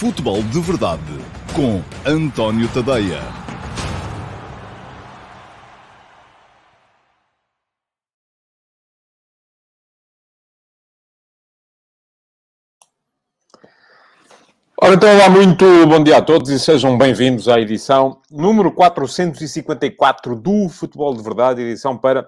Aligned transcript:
Futebol 0.00 0.42
de 0.44 0.58
Verdade 0.60 1.02
com 1.54 1.82
António 2.10 2.66
Tadeia. 2.72 3.20
Ora, 14.80 14.94
então, 14.94 15.14
olá, 15.14 15.28
muito 15.28 15.66
bom 15.86 16.02
dia 16.02 16.16
a 16.16 16.22
todos 16.22 16.48
e 16.48 16.58
sejam 16.58 16.96
bem-vindos 16.96 17.46
à 17.46 17.60
edição 17.60 18.22
número 18.30 18.72
454 18.72 20.34
do 20.34 20.70
Futebol 20.70 21.14
de 21.14 21.22
Verdade, 21.22 21.60
edição 21.60 21.98
para 21.98 22.26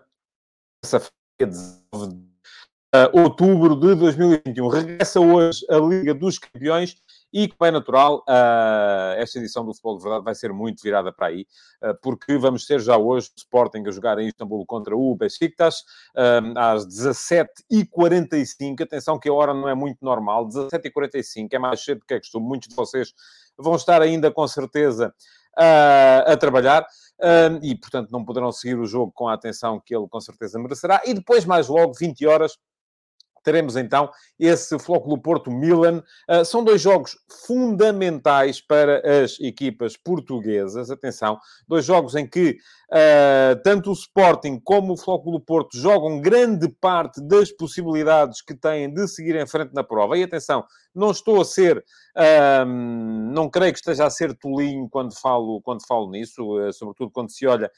essa-feira, 0.84 1.10
19 1.40 2.16
de 2.16 3.18
outubro 3.18 3.74
de 3.76 3.94
2021. 3.94 4.68
Regressa 4.68 5.18
hoje 5.18 5.64
a 5.70 5.78
Liga 5.78 6.12
dos 6.12 6.38
Campeões 6.38 6.98
e, 7.32 7.48
como 7.48 7.66
é 7.66 7.70
natural, 7.70 8.18
uh, 8.28 9.14
esta 9.16 9.38
edição 9.38 9.64
do 9.64 9.72
Futebol 9.72 9.96
de 9.96 10.02
Verdade 10.02 10.24
vai 10.24 10.34
ser 10.34 10.52
muito 10.52 10.82
virada 10.82 11.10
para 11.10 11.28
aí, 11.28 11.46
uh, 11.82 11.94
porque 12.02 12.36
vamos 12.36 12.66
ter 12.66 12.78
já 12.80 12.96
hoje 12.98 13.28
o 13.28 13.38
Sporting 13.38 13.84
a 13.86 13.90
jogar 13.90 14.18
em 14.18 14.28
Istambul 14.28 14.66
contra 14.66 14.94
o 14.94 15.16
Besiktas, 15.16 15.80
uh, 16.14 16.58
às 16.58 16.86
17h45. 16.86 18.82
Atenção 18.82 19.18
que 19.18 19.28
a 19.28 19.32
hora 19.32 19.54
não 19.54 19.68
é 19.68 19.74
muito 19.74 20.04
normal, 20.04 20.46
17h45 20.46 21.48
é 21.52 21.58
mais 21.58 21.82
cedo 21.82 22.00
do 22.00 22.06
que 22.06 22.14
é 22.14 22.18
costume. 22.18 22.46
Muitos 22.46 22.68
de 22.68 22.74
vocês 22.74 23.14
vão 23.56 23.76
estar 23.76 24.02
ainda, 24.02 24.30
com 24.30 24.46
certeza, 24.46 25.14
a 25.54 26.34
trabalhar 26.38 26.86
e, 27.60 27.74
portanto, 27.74 28.10
não 28.10 28.24
poderão 28.24 28.50
seguir 28.50 28.78
o 28.78 28.86
jogo 28.86 29.12
com 29.14 29.28
a 29.28 29.34
atenção 29.34 29.78
que 29.78 29.94
ele 29.94 30.08
com 30.08 30.20
certeza 30.20 30.58
merecerá. 30.58 31.02
E 31.04 31.12
depois, 31.12 31.44
mais 31.44 31.68
logo, 31.68 31.92
20 31.92 32.26
horas, 32.26 32.58
teremos 33.42 33.76
então 33.76 34.10
esse 34.38 34.78
Flóculo 34.78 35.20
Porto-Milan. 35.20 36.02
Uh, 36.28 36.44
são 36.44 36.62
dois 36.64 36.80
jogos 36.80 37.16
fundamentais 37.46 38.60
para 38.60 39.22
as 39.22 39.38
equipas 39.40 39.96
portuguesas. 39.96 40.90
Atenção, 40.90 41.38
dois 41.66 41.84
jogos 41.84 42.14
em 42.14 42.26
que 42.26 42.56
uh, 42.90 43.62
tanto 43.62 43.90
o 43.90 43.94
Sporting 43.94 44.60
como 44.62 44.94
o 44.94 44.96
Flóculo 44.96 45.40
Porto 45.40 45.76
jogam 45.76 46.20
grande 46.20 46.68
parte 46.68 47.20
das 47.20 47.50
possibilidades 47.50 48.42
que 48.42 48.54
têm 48.54 48.92
de 48.92 49.06
seguir 49.08 49.36
em 49.36 49.46
frente 49.46 49.72
na 49.74 49.84
prova. 49.84 50.16
E 50.16 50.22
atenção, 50.22 50.64
não 50.94 51.10
estou 51.10 51.40
a 51.40 51.44
ser, 51.44 51.84
não 52.66 53.48
creio 53.48 53.72
que 53.72 53.78
esteja 53.78 54.06
a 54.06 54.10
ser 54.10 54.36
tolinho 54.36 54.88
quando 54.88 55.18
falo, 55.18 55.60
quando 55.62 55.86
falo 55.86 56.10
nisso, 56.10 56.58
uh, 56.58 56.72
sobretudo 56.72 57.10
quando 57.10 57.30
se 57.30 57.46
olha 57.46 57.70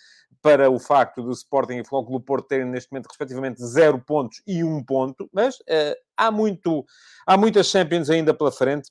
para 0.42 0.70
o 0.70 0.78
facto 0.78 1.22
do 1.22 1.30
Sporting 1.32 1.76
e 1.76 1.86
Flóculo 1.86 2.20
Porto 2.20 2.48
terem 2.48 2.66
neste 2.66 2.92
momento 2.92 3.06
respectivamente 3.06 3.64
zero 3.64 3.98
pontos 3.98 4.42
e 4.46 4.62
um 4.62 4.84
ponto, 4.84 5.28
mas 5.32 5.56
uh, 5.60 5.96
há, 6.16 6.30
muito, 6.30 6.84
há 7.26 7.36
muitas 7.36 7.68
Champions 7.68 8.10
ainda 8.10 8.34
pela 8.34 8.52
frente. 8.52 8.90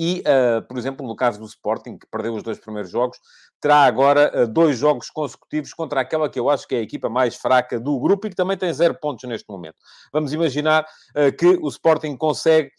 E, 0.00 0.20
uh, 0.20 0.62
por 0.68 0.78
exemplo, 0.78 1.04
no 1.04 1.16
caso 1.16 1.40
do 1.40 1.46
Sporting, 1.46 1.98
que 1.98 2.06
perdeu 2.06 2.32
os 2.32 2.42
dois 2.44 2.56
primeiros 2.56 2.88
jogos, 2.88 3.18
terá 3.60 3.78
agora 3.78 4.44
uh, 4.44 4.46
dois 4.46 4.78
jogos 4.78 5.10
consecutivos 5.10 5.74
contra 5.74 6.00
aquela 6.00 6.30
que 6.30 6.38
eu 6.38 6.48
acho 6.48 6.68
que 6.68 6.76
é 6.76 6.78
a 6.78 6.82
equipa 6.82 7.08
mais 7.08 7.34
fraca 7.34 7.80
do 7.80 7.98
grupo 7.98 8.26
e 8.26 8.30
que 8.30 8.36
também 8.36 8.56
tem 8.56 8.72
zero 8.72 8.94
pontos 8.94 9.28
neste 9.28 9.48
momento. 9.50 9.74
Vamos 10.12 10.32
imaginar 10.32 10.86
uh, 11.16 11.36
que 11.36 11.46
o 11.46 11.66
Sporting 11.66 12.16
consegue, 12.16 12.70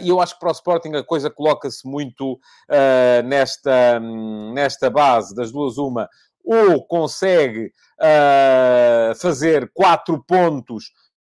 e 0.00 0.08
eu 0.08 0.20
acho 0.20 0.34
que 0.34 0.40
para 0.40 0.48
o 0.48 0.52
Sporting 0.52 0.94
a 0.94 1.04
coisa 1.04 1.30
coloca-se 1.30 1.86
muito 1.86 2.38
nesta, 3.24 4.00
um, 4.00 4.52
nesta 4.52 4.90
base 4.90 5.34
das 5.34 5.52
duas 5.52 5.78
uma, 5.78 6.08
ou 6.44 6.84
consegue 6.84 7.72
fazer 9.16 9.70
quatro 9.72 10.22
pontos 10.24 10.90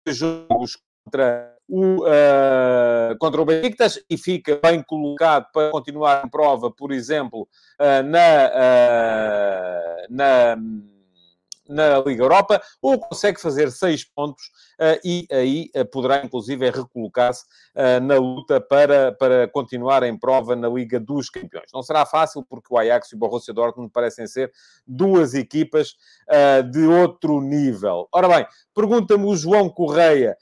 jogos 0.08 0.78
contra 1.04 1.54
o, 1.68 2.04
uh, 2.06 3.18
contra 3.20 3.42
o 3.42 3.46
e 4.10 4.18
fica 4.18 4.60
bem 4.62 4.84
colocado 4.84 5.48
para 5.52 5.72
continuar 5.72 6.26
em 6.26 6.30
prova, 6.30 6.72
por 6.72 6.92
exemplo, 6.92 7.48
uh, 7.80 8.04
na, 8.04 8.52
uh, 8.54 10.08
na 10.10 10.58
na 11.74 12.00
Liga 12.00 12.24
Europa, 12.24 12.62
ou 12.82 13.00
consegue 13.00 13.42
fazer 13.42 13.72
seis 13.72 14.04
pontos 14.04 14.46
uh, 14.80 15.00
e 15.04 15.28
aí 15.32 15.70
uh, 15.76 15.86
poderá, 15.86 16.24
inclusive, 16.24 16.70
recolocar-se 16.70 17.44
uh, 17.76 18.00
na 18.02 18.18
luta 18.18 18.62
para, 18.62 19.12
para 19.14 19.48
continuar 19.48 20.04
em 20.04 20.18
prova 20.18 20.56
na 20.56 20.70
Liga 20.70 21.00
dos 21.00 21.30
Campeões. 21.30 21.70
Não 21.74 21.82
será 21.82 22.06
fácil, 22.06 22.46
porque 22.48 22.74
o 22.74 22.78
Ajax 22.78 23.12
e 23.12 23.16
o 23.16 23.18
Borussia 23.18 23.54
Dortmund 23.54 23.92
parecem 23.92 24.28
ser 24.28 24.52
duas 24.86 25.34
equipas 25.34 25.96
de 26.72 26.86
outro 26.86 27.42
nível. 27.42 28.08
Ora 28.12 28.28
bem, 28.28 28.48
pergunta-me 28.74 29.26
o 29.26 29.36
João 29.36 29.70
Correia 29.70 30.38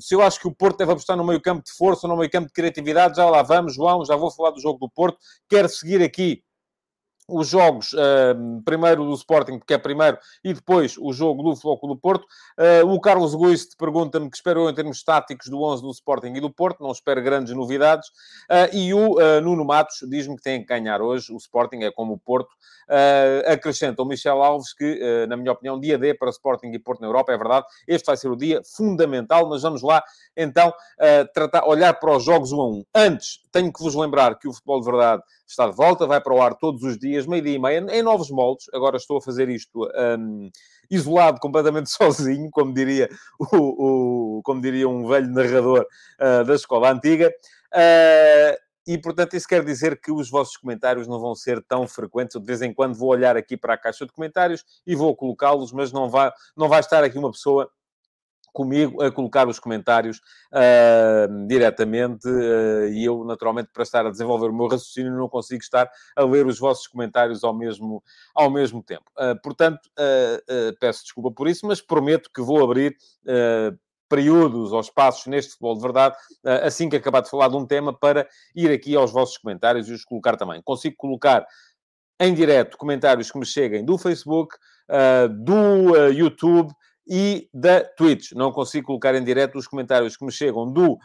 se 0.00 0.14
eu 0.14 0.22
acho 0.22 0.40
que 0.40 0.48
o 0.48 0.54
Porto 0.54 0.78
deve 0.78 0.92
apostar 0.92 1.16
no 1.16 1.24
meio 1.24 1.40
campo 1.40 1.62
de 1.64 1.72
força 1.72 2.08
no 2.08 2.16
meio 2.16 2.30
campo 2.30 2.48
de 2.48 2.52
criatividade. 2.52 3.16
Já 3.16 3.28
lá 3.28 3.42
vamos, 3.42 3.74
João, 3.74 4.04
já 4.04 4.16
vou 4.16 4.30
falar 4.30 4.50
do 4.50 4.60
jogo 4.60 4.78
do 4.78 4.88
Porto. 4.88 5.18
Quero 5.48 5.68
seguir 5.68 6.02
aqui 6.02 6.42
os 7.30 7.48
jogos, 7.48 7.92
uh, 7.92 8.62
primeiro 8.64 9.04
do 9.04 9.14
Sporting, 9.14 9.58
porque 9.58 9.74
é 9.74 9.78
primeiro, 9.78 10.18
e 10.44 10.52
depois 10.52 10.96
o 10.98 11.12
jogo 11.12 11.42
do 11.42 11.56
Floco 11.56 11.86
do 11.86 11.96
Porto. 11.96 12.26
Uh, 12.58 12.86
o 12.86 13.00
Carlos 13.00 13.34
Guiste 13.34 13.76
pergunta-me 13.76 14.28
que 14.30 14.36
espero 14.36 14.62
eu 14.62 14.70
em 14.70 14.74
termos 14.74 15.02
táticos 15.02 15.48
do 15.48 15.62
11 15.62 15.82
do 15.82 15.90
Sporting 15.90 16.32
e 16.34 16.40
do 16.40 16.50
Porto, 16.50 16.82
não 16.82 16.90
espero 16.90 17.22
grandes 17.22 17.54
novidades. 17.54 18.08
Uh, 18.50 18.74
e 18.74 18.94
o 18.94 19.16
Nuno 19.40 19.64
Matos 19.64 19.98
diz-me 20.08 20.36
que 20.36 20.42
tem 20.42 20.60
que 20.60 20.66
ganhar 20.66 21.00
hoje, 21.00 21.32
o 21.32 21.36
Sporting 21.36 21.82
é 21.82 21.90
como 21.90 22.14
o 22.14 22.18
Porto. 22.18 22.50
acrescenta 23.46 24.02
o 24.02 24.04
Michel 24.04 24.42
Alves 24.42 24.72
que, 24.72 25.26
na 25.28 25.36
minha 25.36 25.52
opinião, 25.52 25.78
dia 25.78 25.96
D 25.96 26.14
para 26.14 26.30
Sporting 26.30 26.68
e 26.68 26.78
Porto 26.78 27.00
na 27.00 27.06
Europa, 27.06 27.32
é 27.32 27.38
verdade, 27.38 27.66
este 27.86 28.06
vai 28.06 28.16
ser 28.16 28.28
o 28.28 28.36
dia 28.36 28.60
fundamental, 28.64 29.48
mas 29.48 29.62
vamos 29.62 29.82
lá 29.82 30.02
então 30.36 30.72
tratar, 31.32 31.66
olhar 31.66 31.94
para 31.94 32.16
os 32.16 32.24
jogos 32.24 32.52
1 32.52 32.60
a 32.60 32.68
1. 32.68 32.84
Antes, 32.94 33.40
tenho 33.52 33.72
que 33.72 33.82
vos 33.82 33.94
lembrar 33.94 34.38
que 34.38 34.48
o 34.48 34.52
Futebol 34.52 34.80
de 34.80 34.86
Verdade 34.86 35.22
está 35.46 35.68
de 35.68 35.76
volta, 35.76 36.06
vai 36.06 36.20
para 36.20 36.32
o 36.32 36.40
ar 36.40 36.54
todos 36.54 36.82
os 36.82 36.96
dias, 36.96 37.19
meio-dia 37.26 37.54
e 37.54 37.58
meia, 37.58 37.86
em 37.90 38.02
novos 38.02 38.30
moldes. 38.30 38.66
Agora 38.72 38.96
estou 38.96 39.18
a 39.18 39.22
fazer 39.22 39.48
isto 39.48 39.88
um, 40.18 40.50
isolado, 40.90 41.40
completamente 41.40 41.90
sozinho, 41.90 42.50
como 42.50 42.72
diria, 42.72 43.08
o, 43.38 44.38
o 44.38 44.42
como 44.42 44.60
diria 44.60 44.88
um 44.88 45.06
velho 45.06 45.28
narrador 45.28 45.86
uh, 46.20 46.44
da 46.44 46.54
escola 46.54 46.90
antiga. 46.90 47.32
Uh, 47.72 48.70
e, 48.86 48.98
portanto, 48.98 49.36
isso 49.36 49.46
quer 49.46 49.64
dizer 49.64 50.00
que 50.00 50.10
os 50.10 50.28
vossos 50.28 50.56
comentários 50.56 51.06
não 51.06 51.20
vão 51.20 51.34
ser 51.34 51.62
tão 51.62 51.86
frequentes. 51.86 52.34
Eu, 52.34 52.40
de 52.40 52.46
vez 52.46 52.60
em 52.62 52.72
quando, 52.72 52.94
vou 52.94 53.10
olhar 53.10 53.36
aqui 53.36 53.56
para 53.56 53.74
a 53.74 53.78
caixa 53.78 54.04
de 54.04 54.12
comentários 54.12 54.64
e 54.86 54.96
vou 54.96 55.14
colocá-los, 55.14 55.70
mas 55.70 55.92
não 55.92 56.08
vai, 56.08 56.32
não 56.56 56.68
vai 56.68 56.80
estar 56.80 57.04
aqui 57.04 57.16
uma 57.16 57.30
pessoa 57.30 57.70
comigo 58.52 59.02
a 59.02 59.10
colocar 59.10 59.48
os 59.48 59.58
comentários 59.58 60.18
uh, 60.52 61.46
diretamente 61.46 62.28
uh, 62.28 62.88
e 62.88 63.04
eu, 63.04 63.24
naturalmente, 63.24 63.70
para 63.72 63.82
estar 63.82 64.06
a 64.06 64.10
desenvolver 64.10 64.48
o 64.48 64.54
meu 64.54 64.66
raciocínio, 64.66 65.16
não 65.16 65.28
consigo 65.28 65.62
estar 65.62 65.90
a 66.16 66.24
ler 66.24 66.46
os 66.46 66.58
vossos 66.58 66.86
comentários 66.86 67.44
ao 67.44 67.54
mesmo, 67.54 68.02
ao 68.34 68.50
mesmo 68.50 68.82
tempo. 68.82 69.04
Uh, 69.18 69.40
portanto, 69.42 69.80
peço 70.80 71.02
desculpa 71.02 71.30
por 71.30 71.48
isso, 71.48 71.66
mas 71.66 71.80
prometo 71.80 72.30
que 72.32 72.40
vou 72.40 72.62
abrir 72.62 72.96
períodos 74.08 74.72
ou 74.72 74.80
espaços 74.80 75.26
neste 75.26 75.52
futebol 75.52 75.76
de 75.76 75.82
verdade, 75.82 76.16
assim 76.62 76.88
que 76.88 76.96
acabar 76.96 77.20
de 77.20 77.30
falar 77.30 77.48
de 77.48 77.56
um 77.56 77.66
tema, 77.66 77.96
para 77.96 78.26
ir 78.54 78.70
aqui 78.70 78.96
aos 78.96 79.12
vossos 79.12 79.38
comentários 79.38 79.88
e 79.88 79.92
os 79.92 80.04
colocar 80.04 80.36
também. 80.36 80.60
Consigo 80.62 80.96
colocar 80.96 81.46
em 82.18 82.34
direto 82.34 82.76
comentários 82.76 83.30
que 83.30 83.38
me 83.38 83.46
cheguem 83.46 83.84
do 83.84 83.96
Facebook, 83.96 84.56
do 85.44 86.08
YouTube, 86.08 86.72
e 87.10 87.48
da 87.52 87.80
Twitch. 87.80 88.30
Não 88.32 88.52
consigo 88.52 88.86
colocar 88.86 89.16
em 89.16 89.24
direto 89.24 89.58
os 89.58 89.66
comentários 89.66 90.16
que 90.16 90.24
me 90.24 90.30
chegam 90.30 90.70
do 90.72 90.92
uh, 90.92 90.98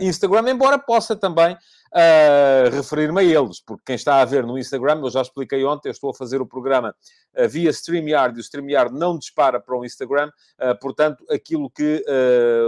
Instagram, 0.00 0.50
embora 0.50 0.78
possa 0.78 1.14
também 1.14 1.54
uh, 1.92 2.74
referir-me 2.74 3.20
a 3.20 3.24
eles, 3.24 3.60
porque 3.60 3.82
quem 3.86 3.94
está 3.94 4.20
a 4.20 4.24
ver 4.24 4.44
no 4.46 4.58
Instagram, 4.58 5.00
eu 5.02 5.10
já 5.10 5.20
expliquei 5.20 5.64
ontem, 5.64 5.88
eu 5.88 5.92
estou 5.92 6.10
a 6.10 6.14
fazer 6.14 6.40
o 6.40 6.46
programa 6.46 6.94
uh, 7.36 7.48
via 7.48 7.70
StreamYard 7.70 8.36
e 8.36 8.40
o 8.40 8.42
StreamYard 8.42 8.94
não 8.94 9.18
dispara 9.18 9.60
para 9.60 9.76
o 9.76 9.84
Instagram, 9.84 10.30
uh, 10.60 10.78
portanto, 10.80 11.24
aquilo 11.30 11.70
que 11.70 12.04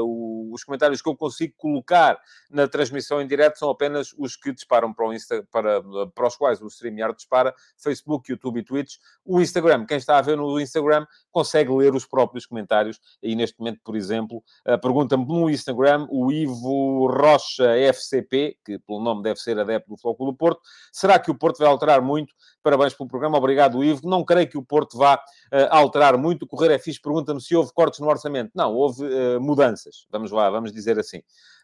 o, 0.03 0.51
os 0.53 0.63
comentários 0.65 1.01
que 1.01 1.09
eu 1.09 1.17
consigo 1.17 1.55
colocar 1.57 2.19
na 2.51 2.69
transmissão 2.69 3.21
em 3.21 3.27
direto 3.27 3.59
são 3.59 3.71
apenas 3.71 4.15
os 4.19 4.37
que 4.37 4.53
disparam 4.53 4.93
para, 4.93 5.07
o 5.07 5.13
Insta, 5.13 5.47
para, 5.51 5.83
para 6.15 6.27
os 6.27 6.37
quais 6.37 6.61
o 6.61 6.67
StreamYard 6.67 7.17
dispara, 7.17 7.55
Facebook, 7.79 8.31
YouTube 8.31 8.61
e 8.61 8.63
Twitch. 8.63 8.97
O 9.25 9.41
Instagram, 9.41 9.87
quem 9.87 9.97
está 9.97 10.19
a 10.19 10.23
ver 10.23 10.37
no 10.37 10.61
Instagram, 10.61 11.07
consegue 11.31 11.73
ler 11.73 11.95
os 11.95 12.07
próprios 12.07 12.47
comentários, 12.47 13.01
e 13.23 13.35
neste 13.35 13.59
momento, 13.59 13.81
por 13.85 13.97
exemplo, 13.97 14.43
pergunta-me 14.83 15.27
no 15.27 15.49
Instagram 15.49 16.07
o 16.11 16.31
Ivo 16.31 17.07
Rocha 17.07 17.77
FCP, 17.77 18.59
que 18.65 18.79
pelo 18.79 19.01
nome 19.01 19.14
deve 19.23 19.41
ser 19.41 19.59
adepto 19.59 19.91
do 19.91 19.97
Flóculo 19.97 20.33
do 20.33 20.37
Porto. 20.37 20.61
Será 20.93 21.19
que 21.19 21.31
o 21.31 21.35
Porto 21.35 21.59
vai 21.59 21.69
alterar 21.69 22.01
muito? 22.01 22.35
Parabéns 22.63 22.95
pelo 22.95 23.09
programa, 23.09 23.39
obrigado, 23.39 23.83
Ivo. 23.83 24.09
Não 24.09 24.25
creio 24.25 24.49
que 24.49 24.59
o 24.59 24.63
Porto 24.63 24.97
vá 24.97 25.17
uh, 25.17 25.69
alterar 25.71 26.17
muito. 26.17 26.45
O 26.45 26.47
Correr 26.47 26.73
é 26.73 26.79
fixe, 26.79 27.01
pergunta-me 27.01 27.41
se 27.41 27.55
houve 27.55 27.73
cortes 27.73 28.01
no 28.01 28.09
orçamento. 28.09 28.51
Não, 28.55 28.73
houve 28.75 29.05
uh, 29.05 29.41
mudanças. 29.41 30.07
Vamos 30.11 30.31
lá, 30.31 30.51
vamos 30.51 30.73
dizer 30.73 30.99
assim. 30.99 31.19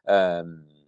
Uh, 0.04 0.79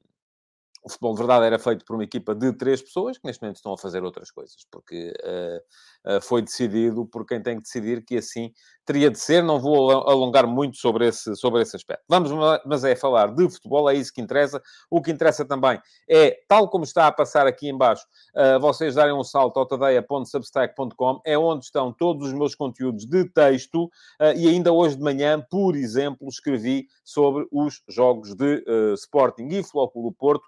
o 0.82 0.88
futebol 0.88 1.14
de 1.14 1.18
verdade 1.18 1.46
era 1.46 1.58
feito 1.58 1.84
por 1.84 1.94
uma 1.94 2.02
equipa 2.02 2.34
de 2.34 2.52
três 2.52 2.82
pessoas 2.82 3.16
que 3.16 3.24
neste 3.24 3.40
momento 3.40 3.56
estão 3.56 3.72
a 3.72 3.78
fazer 3.78 4.02
outras 4.02 4.30
coisas, 4.30 4.66
porque 4.70 5.12
uh, 5.22 6.16
uh, 6.16 6.20
foi 6.20 6.42
decidido 6.42 7.06
por 7.06 7.24
quem 7.24 7.40
tem 7.40 7.56
que 7.56 7.62
decidir 7.62 8.04
que 8.04 8.16
assim 8.16 8.52
teria 8.84 9.08
de 9.08 9.18
ser. 9.18 9.44
Não 9.44 9.60
vou 9.60 9.92
alongar 9.92 10.44
muito 10.46 10.76
sobre 10.76 11.06
esse, 11.06 11.36
sobre 11.36 11.62
esse 11.62 11.76
aspecto. 11.76 12.02
Vamos, 12.08 12.32
mas 12.66 12.82
é 12.82 12.96
falar 12.96 13.32
de 13.32 13.48
futebol, 13.48 13.88
é 13.88 13.94
isso 13.94 14.12
que 14.12 14.20
interessa. 14.20 14.60
O 14.90 15.00
que 15.00 15.12
interessa 15.12 15.44
também 15.44 15.80
é, 16.08 16.36
tal 16.48 16.68
como 16.68 16.82
está 16.82 17.06
a 17.06 17.12
passar 17.12 17.46
aqui 17.46 17.68
embaixo, 17.68 18.04
uh, 18.34 18.58
vocês 18.58 18.96
darem 18.96 19.14
um 19.14 19.22
salto 19.22 19.58
ao 19.60 19.66
tadeia.substack.com, 19.66 21.20
é 21.24 21.38
onde 21.38 21.64
estão 21.64 21.92
todos 21.92 22.28
os 22.28 22.32
meus 22.32 22.56
conteúdos 22.56 23.06
de 23.06 23.24
texto, 23.30 23.88
e 24.36 24.48
ainda 24.48 24.72
hoje 24.72 24.96
de 24.96 25.02
manhã, 25.02 25.44
por 25.50 25.76
exemplo, 25.76 26.28
escrevi 26.28 26.86
sobre 27.04 27.46
os 27.52 27.82
jogos 27.88 28.34
de 28.34 28.64
Sporting 28.94 29.48
e 29.48 29.62
Flóculo 29.62 30.12
Porto, 30.12 30.44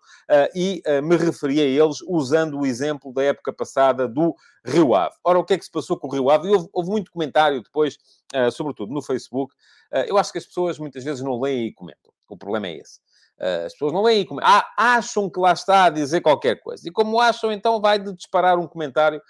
e 0.54 0.82
uh, 0.86 1.02
me 1.02 1.16
referi 1.16 1.60
a 1.60 1.64
eles 1.64 1.98
usando 2.06 2.58
o 2.58 2.66
exemplo 2.66 3.12
da 3.12 3.22
época 3.22 3.52
passada 3.52 4.08
do 4.08 4.34
Rio 4.64 4.94
Ave. 4.94 5.14
Ora, 5.24 5.38
o 5.38 5.44
que 5.44 5.54
é 5.54 5.58
que 5.58 5.64
se 5.64 5.70
passou 5.70 5.98
com 5.98 6.08
o 6.08 6.10
Rio 6.10 6.30
Ave? 6.30 6.48
E 6.48 6.50
houve, 6.52 6.68
houve 6.72 6.90
muito 6.90 7.10
comentário 7.10 7.62
depois, 7.62 7.98
uh, 8.34 8.50
sobretudo 8.50 8.92
no 8.92 9.02
Facebook. 9.02 9.54
eu 10.08 10.18
acho 10.18 10.32
que 10.32 10.38
as 10.38 10.46
pessoas 10.46 10.78
muitas 10.78 11.04
vezes 11.04 11.22
não 11.22 11.40
leem 11.40 11.68
e 11.68 11.72
comentam. 11.72 12.12
O 12.28 12.36
problema 12.36 12.66
é 12.66 12.78
esse. 12.78 13.00
As 13.38 13.72
pessoas 13.72 13.92
não 13.92 14.02
leem 14.02 14.20
e 14.20 14.24
comentam. 14.24 14.50
Ah, 14.50 14.64
acham 14.76 15.28
que 15.28 15.40
lá 15.40 15.52
está 15.52 15.84
a 15.84 15.90
dizer 15.90 16.20
qualquer 16.20 16.60
coisa. 16.60 16.88
E 16.88 16.92
como 16.92 17.20
acham, 17.20 17.52
então 17.52 17.80
vai 17.80 17.98
de 17.98 18.14
disparar 18.14 18.58
um 18.58 18.66
comentário 18.66 19.20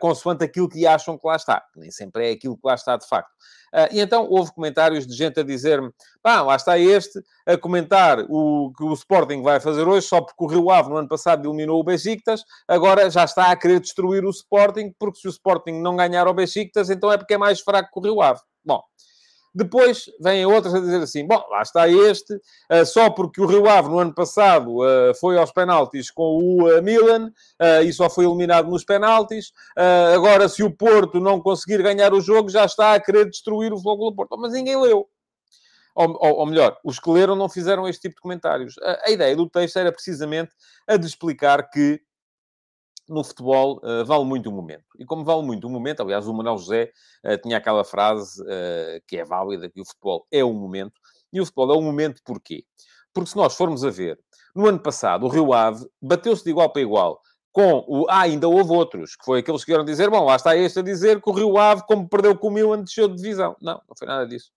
consoante 0.00 0.44
aquilo 0.44 0.68
que 0.68 0.86
acham 0.86 1.18
que 1.18 1.26
lá 1.26 1.36
está. 1.36 1.62
Nem 1.76 1.90
sempre 1.90 2.28
é 2.28 2.32
aquilo 2.32 2.56
que 2.56 2.66
lá 2.66 2.74
está 2.74 2.96
de 2.96 3.06
facto. 3.06 3.30
Uh, 3.72 3.88
e 3.90 4.00
então 4.00 4.26
houve 4.28 4.52
comentários 4.52 5.06
de 5.06 5.14
gente 5.14 5.40
a 5.40 5.42
dizer-me: 5.42 5.90
pá, 6.22 6.42
lá 6.42 6.56
está 6.56 6.78
este 6.78 7.18
a 7.46 7.56
comentar 7.56 8.18
o 8.28 8.70
que 8.76 8.84
o 8.84 8.92
Sporting 8.92 9.42
vai 9.42 9.60
fazer 9.60 9.88
hoje, 9.88 10.06
só 10.06 10.20
porque 10.20 10.44
o 10.44 10.46
Rio 10.46 10.70
Ave 10.70 10.90
no 10.90 10.98
ano 10.98 11.08
passado 11.08 11.48
eliminou 11.48 11.80
o 11.80 11.84
Besiktas, 11.84 12.44
agora 12.68 13.08
já 13.08 13.24
está 13.24 13.50
a 13.50 13.56
querer 13.56 13.80
destruir 13.80 14.26
o 14.26 14.30
Sporting, 14.30 14.92
porque 14.98 15.18
se 15.20 15.26
o 15.26 15.30
Sporting 15.30 15.80
não 15.80 15.96
ganhar 15.96 16.28
o 16.28 16.34
Besiktas, 16.34 16.90
então 16.90 17.10
é 17.10 17.16
porque 17.16 17.32
é 17.32 17.38
mais 17.38 17.60
fraco 17.60 17.88
que 17.90 17.98
o 17.98 18.02
Rio 18.02 18.20
Ave. 18.20 18.40
Bom, 18.62 18.82
depois 19.54 20.06
vêm 20.18 20.46
outras 20.46 20.74
a 20.74 20.80
dizer 20.80 21.02
assim: 21.02 21.26
bom, 21.26 21.42
lá 21.50 21.62
está 21.62 21.88
este, 21.88 22.34
uh, 22.34 22.86
só 22.86 23.10
porque 23.10 23.40
o 23.40 23.46
Rio 23.46 23.68
Ave 23.68 23.88
no 23.88 23.98
ano 23.98 24.14
passado 24.14 24.78
uh, 24.78 25.14
foi 25.20 25.36
aos 25.36 25.52
penaltis 25.52 26.10
com 26.10 26.22
o 26.22 26.68
uh, 26.68 26.82
Milan 26.82 27.30
e 27.84 27.92
só 27.92 28.08
foi 28.08 28.24
eliminado 28.24 28.68
nos 28.68 28.84
penaltis. 28.84 29.52
agora, 30.14 30.48
se 30.48 30.62
o 30.62 30.70
Porto 30.70 31.20
não 31.20 31.40
conseguir 31.40 31.82
ganhar 31.82 32.12
o 32.12 32.20
jogo, 32.20 32.48
já 32.48 32.64
está 32.64 32.94
a 32.94 33.00
querer 33.00 33.26
destruir 33.26 33.72
o 33.72 33.78
Fogo 33.78 34.10
do 34.10 34.16
Porto. 34.16 34.36
Mas 34.38 34.52
ninguém 34.52 34.80
leu. 34.80 35.06
Ou, 35.94 36.08
ou, 36.08 36.38
ou, 36.38 36.46
melhor, 36.46 36.76
os 36.82 36.98
que 36.98 37.10
leram 37.10 37.36
não 37.36 37.48
fizeram 37.48 37.86
este 37.86 38.02
tipo 38.02 38.16
de 38.16 38.22
comentários. 38.22 38.74
A, 38.78 39.08
a 39.08 39.10
ideia 39.10 39.36
do 39.36 39.48
texto 39.48 39.78
era 39.78 39.92
precisamente 39.92 40.52
a 40.86 40.96
de 40.96 41.06
explicar 41.06 41.68
que 41.70 42.00
no 43.08 43.24
futebol 43.24 43.80
uh, 43.82 44.04
vale 44.04 44.24
muito 44.24 44.48
o 44.48 44.52
momento. 44.52 44.84
E 44.98 45.04
como 45.04 45.24
vale 45.24 45.42
muito 45.42 45.66
o 45.66 45.70
momento, 45.70 46.02
aliás, 46.02 46.26
o 46.26 46.34
Manuel 46.34 46.58
José 46.58 46.90
uh, 47.24 47.36
tinha 47.38 47.56
aquela 47.56 47.84
frase 47.84 48.40
uh, 48.42 49.02
que 49.06 49.18
é 49.18 49.24
válida, 49.24 49.68
que 49.68 49.80
o 49.80 49.84
futebol 49.84 50.26
é 50.30 50.42
o 50.44 50.52
momento. 50.52 51.00
E 51.32 51.40
o 51.40 51.44
futebol 51.44 51.74
é 51.74 51.78
o 51.78 51.82
momento 51.82 52.20
porquê? 52.24 52.64
Porque 53.12 53.30
se 53.30 53.36
nós 53.36 53.54
formos 53.54 53.84
a 53.84 53.90
ver, 53.90 54.18
no 54.54 54.66
ano 54.66 54.78
passado, 54.78 55.24
o 55.24 55.28
Rio 55.28 55.52
Ave 55.52 55.86
bateu-se 56.00 56.44
de 56.44 56.50
igual 56.50 56.70
para 56.70 56.82
igual 56.82 57.20
com 57.50 57.84
o... 57.86 58.06
Ah, 58.08 58.22
ainda 58.22 58.48
houve 58.48 58.72
outros, 58.72 59.14
que 59.14 59.24
foi 59.26 59.40
aqueles 59.40 59.62
que 59.62 59.70
vieram 59.70 59.84
dizer, 59.84 60.08
bom, 60.08 60.24
lá 60.24 60.36
está 60.36 60.56
este 60.56 60.78
a 60.78 60.82
dizer 60.82 61.20
que 61.20 61.28
o 61.28 61.34
Rio 61.34 61.58
Ave, 61.58 61.82
como 61.86 62.08
perdeu 62.08 62.36
com 62.36 62.48
o 62.48 62.50
Milan, 62.50 62.82
desceu 62.82 63.08
de 63.08 63.16
divisão. 63.16 63.54
Não, 63.60 63.74
não 63.74 63.94
foi 63.98 64.08
nada 64.08 64.26
disso. 64.26 64.50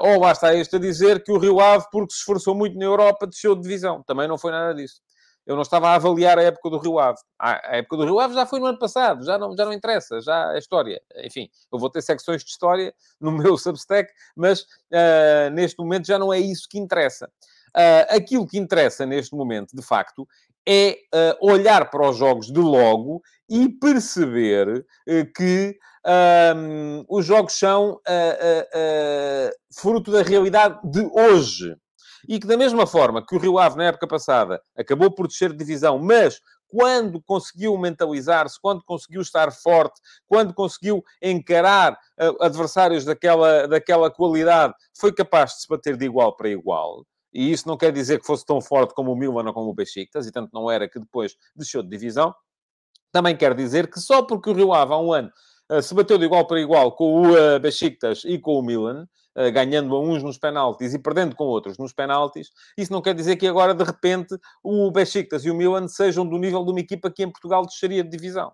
Ou 0.00 0.20
lá 0.20 0.32
está 0.32 0.54
este 0.54 0.76
a 0.76 0.78
dizer 0.78 1.24
que 1.24 1.32
o 1.32 1.38
Rio 1.38 1.58
Ave, 1.58 1.86
porque 1.90 2.12
se 2.12 2.18
esforçou 2.18 2.54
muito 2.54 2.76
na 2.76 2.84
Europa, 2.84 3.26
desceu 3.26 3.54
de 3.54 3.62
divisão. 3.62 4.02
Também 4.02 4.28
não 4.28 4.36
foi 4.36 4.50
nada 4.50 4.74
disso 4.74 5.00
eu 5.46 5.54
não 5.54 5.62
estava 5.62 5.90
a 5.90 5.94
avaliar 5.94 6.38
a 6.38 6.42
época 6.42 6.68
do 6.68 6.78
Rio 6.78 6.98
Ave. 6.98 7.18
A 7.38 7.76
época 7.76 7.98
do 7.98 8.04
Rio 8.04 8.18
Ave 8.18 8.34
já 8.34 8.44
foi 8.44 8.58
no 8.58 8.66
ano 8.66 8.78
passado, 8.78 9.24
já 9.24 9.38
não, 9.38 9.56
já 9.56 9.64
não 9.64 9.72
interessa, 9.72 10.20
já 10.20 10.52
é 10.54 10.58
história. 10.58 11.00
Enfim, 11.24 11.48
eu 11.72 11.78
vou 11.78 11.88
ter 11.88 12.02
secções 12.02 12.42
de 12.42 12.50
história 12.50 12.92
no 13.20 13.30
meu 13.30 13.56
Substack, 13.56 14.12
mas 14.34 14.62
uh, 14.62 15.50
neste 15.52 15.78
momento 15.78 16.06
já 16.06 16.18
não 16.18 16.32
é 16.32 16.40
isso 16.40 16.66
que 16.68 16.78
interessa. 16.78 17.30
Uh, 17.68 18.16
aquilo 18.16 18.46
que 18.46 18.58
interessa 18.58 19.06
neste 19.06 19.36
momento, 19.36 19.76
de 19.76 19.82
facto, 19.82 20.26
é 20.68 20.98
uh, 21.14 21.52
olhar 21.52 21.90
para 21.90 22.10
os 22.10 22.16
jogos 22.16 22.46
de 22.48 22.58
logo 22.58 23.22
e 23.48 23.68
perceber 23.68 24.84
que 25.36 25.78
os 27.08 27.26
jogos 27.26 27.58
são 27.58 28.00
fruto 29.72 30.12
da 30.12 30.22
realidade 30.22 30.78
de 30.84 31.00
hoje 31.12 31.76
e 32.28 32.40
que, 32.40 32.46
da 32.46 32.56
mesma 32.56 32.86
forma 32.86 33.24
que 33.24 33.34
o 33.34 33.38
Rio 33.38 33.58
Ave, 33.58 33.76
na 33.76 33.84
época 33.84 34.06
passada, 34.06 34.60
acabou 34.76 35.10
por 35.10 35.26
descer 35.26 35.50
de 35.52 35.58
divisão, 35.58 35.98
mas 35.98 36.40
quando 36.68 37.22
conseguiu 37.22 37.76
mentalizar-se, 37.78 38.60
quando 38.60 38.82
conseguiu 38.84 39.20
estar 39.20 39.52
forte, 39.52 40.00
quando 40.26 40.52
conseguiu 40.52 41.02
encarar 41.22 41.92
uh, 41.92 42.42
adversários 42.42 43.04
daquela, 43.04 43.66
daquela 43.68 44.10
qualidade, 44.10 44.74
foi 44.98 45.12
capaz 45.12 45.52
de 45.52 45.62
se 45.62 45.68
bater 45.68 45.96
de 45.96 46.04
igual 46.04 46.36
para 46.36 46.48
igual. 46.48 47.06
E 47.32 47.52
isso 47.52 47.68
não 47.68 47.76
quer 47.76 47.92
dizer 47.92 48.18
que 48.18 48.26
fosse 48.26 48.44
tão 48.44 48.60
forte 48.60 48.94
como 48.94 49.12
o 49.12 49.16
Milan 49.16 49.44
ou 49.46 49.52
como 49.52 49.70
o 49.70 49.74
Besiktas, 49.74 50.26
e 50.26 50.32
tanto 50.32 50.50
não 50.52 50.70
era 50.70 50.88
que 50.88 50.98
depois 50.98 51.36
deixou 51.54 51.82
de 51.82 51.88
divisão. 51.88 52.34
Também 53.12 53.36
quer 53.36 53.54
dizer 53.54 53.88
que 53.90 54.00
só 54.00 54.22
porque 54.22 54.50
o 54.50 54.52
Rio 54.52 54.72
Ave, 54.72 54.92
há 54.92 54.98
um 54.98 55.12
ano, 55.12 55.30
uh, 55.70 55.80
se 55.80 55.94
bateu 55.94 56.18
de 56.18 56.24
igual 56.24 56.46
para 56.46 56.60
igual 56.60 56.92
com 56.92 57.22
o 57.22 57.32
uh, 57.32 57.60
Besiktas 57.60 58.22
e 58.24 58.38
com 58.38 58.58
o 58.58 58.62
Milan, 58.62 59.02
eh, 59.02 59.08
ganhando 59.52 59.94
a 59.94 60.00
uns 60.00 60.22
nos 60.22 60.38
penaltis 60.38 60.94
e 60.94 60.98
perdendo 60.98 61.36
com 61.36 61.44
outros 61.44 61.76
nos 61.78 61.92
penaltis, 61.92 62.50
isso 62.76 62.92
não 62.92 63.02
quer 63.02 63.14
dizer 63.14 63.36
que 63.36 63.46
agora, 63.46 63.74
de 63.74 63.84
repente, 63.84 64.36
o 64.62 64.90
Besiktas 64.90 65.44
e 65.44 65.50
o 65.50 65.54
Milan 65.54 65.88
sejam 65.88 66.26
do 66.26 66.38
nível 66.38 66.64
de 66.64 66.70
uma 66.70 66.80
equipa 66.80 67.10
que 67.10 67.22
em 67.22 67.30
Portugal 67.30 67.64
desceria 67.66 68.02
de 68.02 68.10
divisão. 68.10 68.52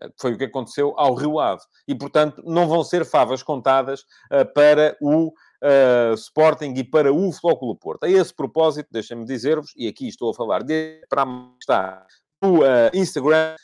Eh, 0.00 0.10
foi 0.18 0.32
o 0.32 0.38
que 0.38 0.44
aconteceu 0.44 0.94
ao 0.96 1.14
Rio 1.14 1.38
Ave. 1.38 1.62
E, 1.86 1.94
portanto, 1.94 2.42
não 2.44 2.68
vão 2.68 2.82
ser 2.84 3.04
favas 3.04 3.42
contadas 3.42 4.02
uh, 4.32 4.52
para 4.54 4.96
o 5.00 5.28
uh, 5.28 6.14
Sporting 6.14 6.74
e 6.76 6.84
para 6.84 7.12
o 7.12 7.32
Flóculo 7.32 7.76
Porto. 7.76 8.04
A 8.04 8.10
esse 8.10 8.34
propósito, 8.34 8.88
deixem-me 8.90 9.24
dizer-vos, 9.24 9.72
e 9.76 9.88
aqui 9.88 10.08
estou 10.08 10.30
a 10.30 10.34
falar 10.34 10.62
de, 10.62 11.02
para 11.08 11.26
estar 11.60 12.06
no 12.42 12.60
uh, 12.60 12.90
Instagram, 12.94 13.56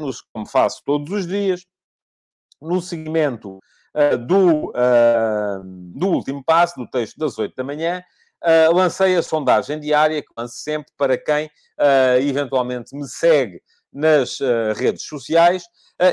hoje, 0.00 0.20
como 0.32 0.46
faço 0.46 0.82
todos 0.84 1.10
os 1.10 1.26
dias, 1.26 1.66
no 2.60 2.80
seguimento 2.80 3.56
uh, 3.56 3.60
do, 4.16 4.68
uh, 4.70 5.62
do 5.64 6.08
último 6.08 6.42
passo, 6.44 6.76
do 6.76 6.88
texto 6.88 7.16
das 7.18 7.38
8 7.38 7.54
da 7.56 7.64
manhã, 7.64 8.02
uh, 8.42 8.74
lancei 8.74 9.16
a 9.16 9.22
sondagem 9.22 9.80
diária, 9.80 10.22
que 10.22 10.28
lanço 10.36 10.56
sempre 10.56 10.92
para 10.96 11.16
quem 11.16 11.50
eventualmente 12.20 12.92
me 12.96 13.06
segue 13.06 13.62
nas 13.92 14.40
redes 14.74 15.04
sociais, 15.04 15.62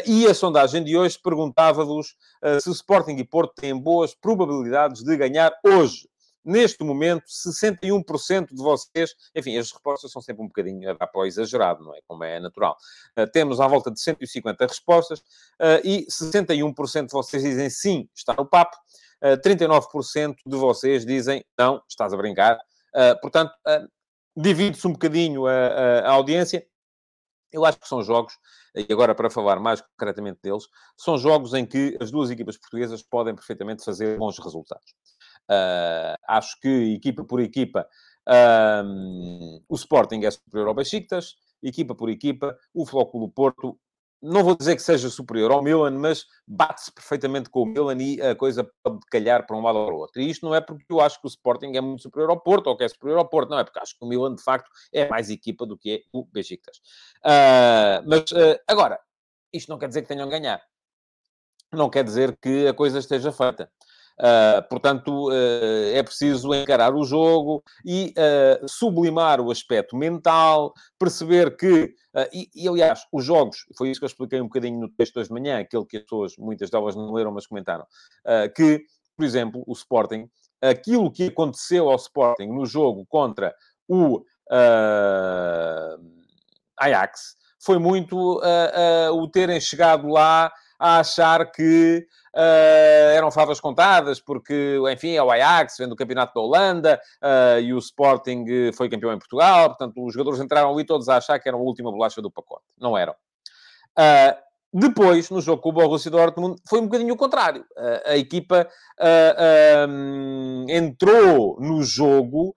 e 0.05 0.27
a 0.27 0.33
sondagem 0.35 0.83
de 0.83 0.95
hoje 0.95 1.17
perguntava-vos 1.23 2.15
se 2.61 2.69
Sporting 2.69 3.15
e 3.15 3.23
Porto 3.23 3.55
têm 3.55 3.75
boas 3.75 4.13
probabilidades 4.13 5.03
de 5.03 5.17
ganhar 5.17 5.51
hoje 5.65 6.07
neste 6.45 6.83
momento, 6.83 7.25
61% 7.25 8.49
de 8.53 8.61
vocês, 8.61 9.15
enfim, 9.35 9.57
as 9.57 9.71
respostas 9.71 10.11
são 10.11 10.21
sempre 10.21 10.43
um 10.43 10.47
bocadinho 10.47 10.89
a 10.89 10.93
dar 10.93 11.07
para 11.07 11.21
o 11.21 11.25
exagerado, 11.25 11.83
não 11.83 11.95
é? 11.95 11.99
Como 12.07 12.23
é 12.23 12.39
natural. 12.39 12.77
Uh, 13.17 13.27
temos 13.27 13.59
à 13.59 13.67
volta 13.67 13.89
de 13.89 13.99
150 13.99 14.67
respostas 14.67 15.19
uh, 15.19 15.81
e 15.83 16.05
61% 16.05 17.07
de 17.07 17.11
vocês 17.11 17.43
dizem 17.43 17.69
sim, 17.69 18.09
está 18.15 18.33
no 18.33 18.45
papo. 18.45 18.77
Uh, 19.21 19.37
39% 19.41 20.35
de 20.45 20.55
vocês 20.55 21.05
dizem 21.05 21.43
não, 21.57 21.81
estás 21.89 22.13
a 22.13 22.17
brincar. 22.17 22.59
Portanto, 23.21 23.51
divide-se 24.37 24.87
um 24.87 24.93
bocadinho 24.93 25.47
a, 25.47 25.51
a, 25.51 25.99
a 26.07 26.11
audiência. 26.11 26.65
Eu 27.51 27.65
acho 27.65 27.77
que 27.77 27.89
são 27.89 28.01
jogos, 28.01 28.33
e 28.73 28.85
agora 28.91 29.13
para 29.13 29.29
falar 29.29 29.59
mais 29.59 29.81
concretamente 29.81 30.39
deles, 30.41 30.63
são 30.97 31.17
jogos 31.17 31.53
em 31.53 31.65
que 31.65 31.97
as 31.99 32.09
duas 32.09 32.29
equipas 32.29 32.57
portuguesas 32.57 33.01
podem 33.01 33.35
perfeitamente 33.35 33.83
fazer 33.83 34.17
bons 34.17 34.39
resultados. 34.39 34.93
Uh, 35.49 36.17
acho 36.27 36.59
que, 36.59 36.95
equipa 36.95 37.23
por 37.23 37.39
equipa, 37.39 37.87
um, 38.83 39.61
o 39.69 39.75
Sporting 39.75 40.23
é 40.23 40.31
superior 40.31 40.69
ao 40.69 40.73
Besiktas, 40.73 41.35
equipa 41.61 41.93
por 41.95 42.09
equipa, 42.09 42.57
o 42.73 42.85
Flóculo 42.85 43.29
Porto, 43.29 43.77
não 44.21 44.43
vou 44.43 44.55
dizer 44.55 44.75
que 44.75 44.81
seja 44.81 45.09
superior 45.09 45.51
ao 45.51 45.61
Milan, 45.61 45.91
mas 45.91 46.25
bate-se 46.47 46.91
perfeitamente 46.91 47.49
com 47.49 47.61
o 47.61 47.65
Milan 47.65 47.97
e 48.01 48.19
a 48.21 48.35
coisa 48.35 48.67
pode 48.81 48.99
calhar 49.11 49.45
para 49.45 49.55
um 49.55 49.61
lado 49.61 49.77
ou 49.77 49.85
para 49.85 49.95
o 49.95 49.99
outro. 49.99 50.21
E 50.21 50.29
isto 50.29 50.45
não 50.45 50.55
é 50.55 50.61
porque 50.61 50.85
eu 50.89 50.99
acho 50.99 51.19
que 51.19 51.27
o 51.27 51.29
Sporting 51.29 51.73
é 51.75 51.81
muito 51.81 52.01
superior 52.01 52.31
ao 52.31 52.39
Porto 52.39 52.67
ou 52.67 52.75
que 52.75 52.83
é 52.83 52.87
superior 52.87 53.19
ao 53.19 53.29
Porto, 53.29 53.49
não, 53.49 53.59
é 53.59 53.63
porque 53.63 53.79
acho 53.79 53.97
que 53.97 54.03
o 54.03 54.07
Milan, 54.07 54.33
de 54.33 54.41
facto, 54.41 54.69
é 54.91 55.07
mais 55.07 55.29
equipa 55.29 55.65
do 55.65 55.77
que 55.77 55.91
é 55.91 56.01
o 56.11 56.25
Besiktas. 56.25 56.77
Uh, 57.17 58.01
mas, 58.07 58.31
uh, 58.31 58.59
agora, 58.67 58.99
isto 59.53 59.69
não 59.69 59.77
quer 59.77 59.89
dizer 59.89 60.01
que 60.01 60.07
tenham 60.07 60.27
ganhar. 60.27 60.61
Não 61.71 61.89
quer 61.89 62.03
dizer 62.03 62.37
que 62.41 62.67
a 62.67 62.73
coisa 62.73 62.99
esteja 62.99 63.31
feita. 63.31 63.69
Uh, 64.17 64.65
portanto, 64.69 65.27
uh, 65.27 65.93
é 65.93 66.01
preciso 66.01 66.53
encarar 66.53 66.95
o 66.95 67.03
jogo 67.03 67.61
e 67.83 68.13
uh, 68.17 68.67
sublimar 68.67 69.41
o 69.41 69.51
aspecto 69.51 69.95
mental, 69.95 70.73
perceber 70.97 71.57
que, 71.57 71.93
e, 72.33 72.49
e, 72.55 72.67
aliás, 72.67 73.01
os 73.11 73.25
jogos, 73.25 73.65
foi 73.77 73.89
isso 73.89 73.99
que 73.99 74.05
eu 74.05 74.07
expliquei 74.07 74.39
um 74.39 74.45
bocadinho 74.45 74.79
no 74.79 74.89
texto 74.89 75.17
hoje 75.17 75.27
de 75.27 75.33
manhã, 75.33 75.59
aquele 75.59 75.85
que 75.85 75.97
as 75.97 76.03
pessoas, 76.03 76.37
muitas 76.37 76.69
delas 76.69 76.95
não 76.95 77.11
leram, 77.11 77.31
mas 77.31 77.45
comentaram, 77.45 77.85
que, 78.55 78.85
por 79.17 79.25
exemplo, 79.25 79.63
o 79.67 79.73
Sporting, 79.73 80.29
aquilo 80.61 81.11
que 81.11 81.27
aconteceu 81.27 81.89
ao 81.89 81.97
Sporting 81.97 82.47
no 82.47 82.65
jogo 82.65 83.05
contra 83.09 83.53
o 83.85 84.23
Ajax 86.79 87.35
foi 87.59 87.79
muito 87.79 88.41
o 89.11 89.27
terem 89.27 89.59
chegado 89.59 90.07
lá 90.07 90.49
a 90.79 90.99
achar 90.99 91.51
que 91.51 92.05
uh, 92.35 93.15
eram 93.15 93.31
favas 93.31 93.59
contadas, 93.59 94.19
porque, 94.19 94.77
enfim, 94.91 95.15
é 95.15 95.23
o 95.23 95.31
Ajax, 95.31 95.77
vem 95.77 95.87
do 95.87 95.95
campeonato 95.95 96.33
da 96.33 96.41
Holanda, 96.41 97.01
uh, 97.21 97.59
e 97.59 97.73
o 97.73 97.77
Sporting 97.79 98.45
foi 98.73 98.89
campeão 98.89 99.13
em 99.13 99.19
Portugal, 99.19 99.69
portanto, 99.69 100.05
os 100.05 100.13
jogadores 100.13 100.39
entraram 100.39 100.73
ali 100.73 100.85
todos 100.85 101.09
a 101.09 101.17
achar 101.17 101.39
que 101.39 101.47
eram 101.47 101.59
a 101.59 101.63
última 101.63 101.91
bolacha 101.91 102.21
do 102.21 102.31
pacote. 102.31 102.63
Não 102.79 102.97
eram. 102.97 103.13
Uh, 103.97 104.45
depois, 104.77 105.29
no 105.29 105.39
jogo 105.39 105.61
com 105.61 105.69
o 105.69 105.71
Borussia 105.71 106.11
Dortmund, 106.11 106.61
foi 106.67 106.81
um 106.81 106.85
bocadinho 106.85 107.13
o 107.13 107.17
contrário. 107.17 107.63
A 108.05 108.17
equipa 108.17 108.67
uh, 108.99 109.89
um, 109.89 110.65
entrou 110.67 111.57
no 111.61 111.81
jogo 111.81 112.53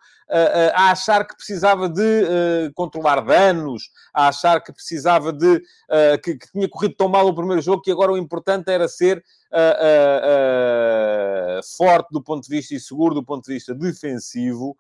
a 0.75 0.91
achar 0.91 1.27
que 1.27 1.35
precisava 1.35 1.89
de 1.89 2.71
controlar 2.75 3.21
danos, 3.21 3.91
a 4.13 4.29
achar 4.29 4.63
que 4.63 4.73
precisava 4.73 5.33
de... 5.33 5.63
Que, 6.23 6.37
que, 6.37 6.53
tinha 6.53 6.69
corrido 6.69 6.95
tão 6.95 7.09
mal 7.09 7.27
o 7.27 7.35
primeiro 7.35 7.63
jogo 7.63 7.83
que 7.83 7.91
agora 7.91 8.13
o 8.13 8.19
importante 8.19 8.71
era 8.71 8.89
ser 8.89 9.25
uh, 9.53 11.61
forte 11.77 12.09
do 12.11 12.23
ponto 12.23 12.47
de 12.47 12.55
vista 12.55 12.75
e 12.75 12.81
seguro 12.81 13.15
do 13.15 13.25
ponto 13.25 13.47
de 13.47 13.55
vista 13.55 13.75
defensivo 13.75 14.77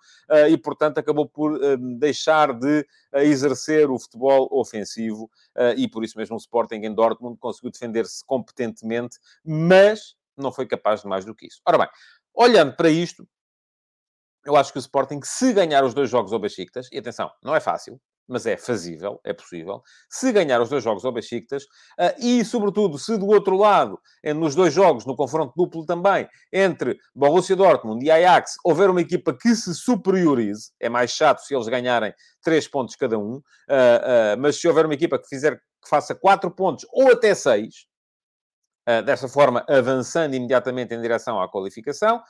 e, 0.48 0.58
portanto, 0.58 0.98
acabou 0.98 1.26
por 1.26 1.58
deixar 1.98 2.52
de 2.52 2.86
exercer 3.14 3.90
o 3.90 3.98
futebol 3.98 4.48
ofensivo 4.52 5.30
e, 5.76 5.88
por 5.88 6.04
isso 6.04 6.18
mesmo, 6.18 6.36
o 6.36 6.38
Sporting 6.38 6.76
em 6.76 6.94
Dortmund 6.94 7.38
conseguiu 7.38 7.70
defender-se 7.70 8.24
competentemente, 8.24 9.18
mas 9.44 10.14
não 10.36 10.52
foi 10.52 10.66
capaz 10.66 11.02
de 11.02 11.08
mais 11.08 11.24
do 11.24 11.34
que 11.34 11.46
isso. 11.46 11.60
Ora 11.66 11.78
bem, 11.78 11.88
olhando 12.34 12.76
para 12.76 12.88
isto, 12.88 13.26
eu 14.45 14.57
acho 14.57 14.73
que 14.73 14.78
o 14.78 14.80
Sporting, 14.80 15.21
se 15.23 15.52
ganhar 15.52 15.85
os 15.85 15.95
dois 15.95 16.11
jogos 16.11 16.33
ao 16.33 16.38
Besiktas, 16.38 16.88
e 16.92 16.99
atenção, 16.99 17.30
não 17.42 17.54
é 17.54 17.61
fácil, 17.61 18.00
mas 18.28 18.45
é 18.45 18.57
fazível, 18.57 19.18
é 19.25 19.33
possível, 19.33 19.83
se 20.11 20.30
ganhar 20.30 20.61
os 20.61 20.68
dois 20.68 20.85
jogos 20.85 21.04
ao 21.04 21.11
Besiktas, 21.11 21.64
uh, 21.64 22.14
e, 22.18 22.45
sobretudo, 22.45 22.99
se 22.99 23.16
do 23.16 23.26
outro 23.26 23.57
lado, 23.57 23.99
nos 24.37 24.54
dois 24.54 24.73
jogos, 24.75 25.07
no 25.07 25.16
confronto 25.16 25.54
duplo 25.57 25.87
também, 25.87 26.28
entre 26.52 26.99
Borussia 27.14 27.57
Dortmund 27.57 28.04
e 28.04 28.11
Ajax, 28.11 28.57
houver 28.62 28.90
uma 28.90 29.00
equipa 29.00 29.35
que 29.35 29.54
se 29.54 29.75
superiorize, 29.75 30.71
é 30.78 30.90
mais 30.90 31.11
chato 31.11 31.40
se 31.40 31.54
eles 31.54 31.66
ganharem 31.68 32.12
três 32.42 32.68
pontos 32.68 32.95
cada 32.95 33.18
um, 33.18 33.37
uh, 33.37 33.38
uh, 33.38 34.38
mas 34.38 34.61
se 34.61 34.68
houver 34.68 34.85
uma 34.85 34.95
equipa 34.95 35.18
que, 35.18 35.26
fizer, 35.26 35.57
que 35.57 35.88
faça 35.88 36.14
quatro 36.14 36.50
pontos 36.50 36.87
ou 36.92 37.11
até 37.11 37.35
seis, 37.35 37.88
dessa 39.04 39.28
forma 39.28 39.62
avançando 39.68 40.33
imediatamente 40.33 40.95
em 40.95 41.02
direção 41.02 41.38
à 41.38 41.47
qualificação, 41.47 42.23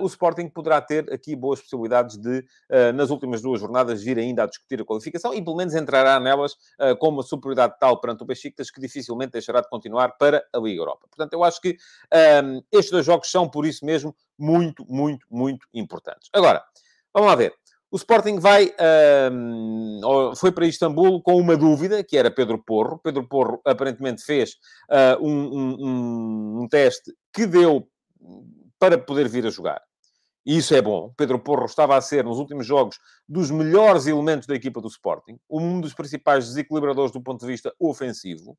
o 0.00 0.06
Sporting 0.06 0.48
poderá 0.48 0.80
ter 0.80 1.12
aqui 1.12 1.34
boas 1.34 1.60
possibilidades 1.60 2.16
de, 2.16 2.38
uh, 2.38 2.92
nas 2.94 3.10
últimas 3.10 3.42
duas 3.42 3.60
jornadas, 3.60 4.02
vir 4.02 4.18
ainda 4.18 4.44
a 4.44 4.46
discutir 4.46 4.80
a 4.80 4.84
qualificação 4.84 5.34
e 5.34 5.42
pelo 5.42 5.56
menos 5.56 5.74
entrará 5.74 6.18
nelas 6.20 6.52
uh, 6.52 6.96
com 6.98 7.08
uma 7.08 7.22
superioridade 7.22 7.74
tal 7.78 8.00
perante 8.00 8.22
o 8.22 8.26
Besiktas 8.26 8.70
que 8.70 8.80
dificilmente 8.80 9.32
deixará 9.32 9.60
de 9.60 9.68
continuar 9.68 10.16
para 10.18 10.44
a 10.52 10.58
Liga 10.58 10.80
Europa. 10.80 11.06
Portanto, 11.08 11.32
eu 11.32 11.44
acho 11.44 11.60
que 11.60 11.76
estes 12.70 12.90
dois 12.90 13.04
jogos 13.04 13.30
são, 13.30 13.48
por 13.48 13.66
isso 13.66 13.84
mesmo, 13.84 14.14
muito, 14.38 14.84
muito, 14.88 15.26
muito 15.30 15.66
importantes. 15.72 16.28
Agora, 16.32 16.62
vamos 17.12 17.28
lá 17.28 17.34
ver. 17.34 17.54
O 17.92 17.96
Sporting 17.96 18.38
vai, 18.38 18.72
um, 19.30 20.00
foi 20.34 20.50
para 20.50 20.66
Istambul 20.66 21.22
com 21.22 21.36
uma 21.36 21.58
dúvida, 21.58 22.02
que 22.02 22.16
era 22.16 22.30
Pedro 22.30 22.56
Porro. 22.58 22.98
Pedro 22.98 23.28
Porro 23.28 23.60
aparentemente 23.66 24.22
fez 24.22 24.52
uh, 24.90 25.22
um, 25.22 25.28
um, 25.28 26.62
um, 26.62 26.68
teste 26.68 27.12
que 27.30 27.44
deu 27.44 27.86
para 28.82 28.98
poder 28.98 29.28
vir 29.28 29.46
a 29.46 29.50
jogar. 29.50 29.80
E 30.44 30.56
isso 30.56 30.74
é 30.74 30.82
bom. 30.82 31.14
Pedro 31.16 31.38
Porro 31.38 31.66
estava 31.66 31.96
a 31.96 32.00
ser, 32.00 32.24
nos 32.24 32.38
últimos 32.38 32.66
jogos, 32.66 32.98
dos 33.28 33.48
melhores 33.48 34.08
elementos 34.08 34.44
da 34.48 34.56
equipa 34.56 34.80
do 34.80 34.88
Sporting, 34.88 35.38
um 35.48 35.80
dos 35.80 35.94
principais 35.94 36.48
desequilibradores 36.48 37.12
do 37.12 37.22
ponto 37.22 37.42
de 37.42 37.46
vista 37.46 37.72
ofensivo. 37.78 38.58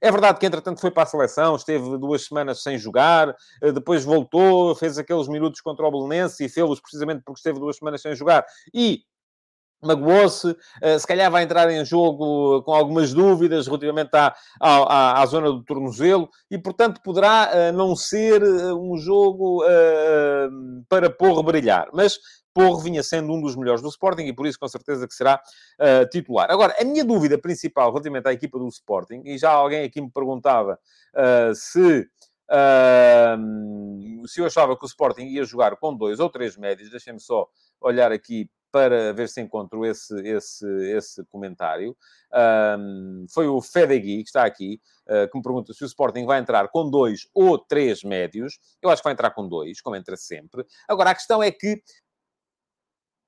É 0.00 0.10
verdade 0.10 0.38
que, 0.38 0.46
entretanto, 0.46 0.80
foi 0.80 0.90
para 0.90 1.02
a 1.02 1.06
seleção, 1.06 1.54
esteve 1.54 1.98
duas 1.98 2.24
semanas 2.24 2.62
sem 2.62 2.78
jogar, 2.78 3.36
eh, 3.60 3.70
depois 3.70 4.06
voltou, 4.06 4.74
fez 4.74 4.96
aqueles 4.96 5.28
minutos 5.28 5.60
contra 5.60 5.86
o 5.86 5.90
Belenense 5.90 6.42
e 6.42 6.48
fez-los 6.48 6.80
precisamente 6.80 7.22
porque 7.22 7.40
esteve 7.40 7.60
duas 7.60 7.76
semanas 7.76 8.00
sem 8.00 8.14
jogar. 8.14 8.46
E 8.72 9.02
magoou-se, 9.82 10.50
uh, 10.50 10.98
se 10.98 11.06
calhar 11.06 11.30
vai 11.30 11.44
entrar 11.44 11.70
em 11.70 11.84
jogo 11.84 12.62
com 12.62 12.72
algumas 12.72 13.12
dúvidas 13.14 13.66
relativamente 13.66 14.10
à, 14.14 14.34
à, 14.60 15.22
à 15.22 15.26
zona 15.26 15.50
do 15.50 15.62
tornozelo 15.62 16.28
e, 16.50 16.58
portanto, 16.58 17.00
poderá 17.02 17.50
uh, 17.50 17.76
não 17.76 17.94
ser 17.94 18.42
uh, 18.42 18.76
um 18.76 18.96
jogo 18.96 19.62
para 20.88 21.10
Porro 21.10 21.42
brilhar. 21.42 21.88
Mas 21.92 22.18
Porro 22.52 22.80
vinha 22.80 23.02
sendo 23.02 23.32
um 23.32 23.40
dos 23.40 23.54
melhores 23.54 23.82
do 23.82 23.88
Sporting 23.88 24.22
e 24.22 24.32
por 24.32 24.46
isso 24.46 24.58
com 24.58 24.66
certeza 24.66 25.06
que 25.06 25.14
será 25.14 25.40
titular. 26.10 26.50
Agora, 26.50 26.74
a 26.80 26.84
minha 26.84 27.04
dúvida 27.04 27.38
principal 27.38 27.90
relativamente 27.90 28.26
à 28.26 28.32
equipa 28.32 28.58
do 28.58 28.66
Sporting, 28.68 29.22
e 29.24 29.38
já 29.38 29.50
alguém 29.50 29.84
aqui 29.84 30.00
me 30.00 30.10
perguntava 30.10 30.78
se... 31.54 32.08
se 34.26 34.40
eu 34.40 34.46
achava 34.46 34.76
que 34.76 34.84
o 34.84 34.86
Sporting 34.86 35.26
ia 35.26 35.44
jogar 35.44 35.76
com 35.76 35.94
dois 35.94 36.18
ou 36.18 36.28
três 36.28 36.56
médios, 36.56 36.90
deixem-me 36.90 37.20
só 37.20 37.46
olhar 37.80 38.10
aqui 38.10 38.50
para 38.70 39.12
ver 39.12 39.28
se 39.28 39.40
encontro 39.40 39.84
esse, 39.84 40.14
esse, 40.26 40.66
esse 40.96 41.24
comentário. 41.26 41.96
Um, 42.78 43.26
foi 43.32 43.46
o 43.48 43.60
Fedegui, 43.60 44.22
que 44.22 44.28
está 44.28 44.44
aqui, 44.44 44.80
uh, 45.06 45.30
que 45.30 45.36
me 45.36 45.42
pergunta 45.42 45.72
se 45.72 45.82
o 45.82 45.86
Sporting 45.86 46.26
vai 46.26 46.38
entrar 46.38 46.68
com 46.68 46.90
dois 46.90 47.26
ou 47.34 47.58
três 47.58 48.02
médios. 48.02 48.58
Eu 48.82 48.90
acho 48.90 49.02
que 49.02 49.06
vai 49.06 49.14
entrar 49.14 49.30
com 49.30 49.48
dois, 49.48 49.80
como 49.80 49.96
entra 49.96 50.16
sempre. 50.16 50.64
Agora, 50.86 51.10
a 51.10 51.14
questão 51.14 51.42
é 51.42 51.50
que 51.50 51.82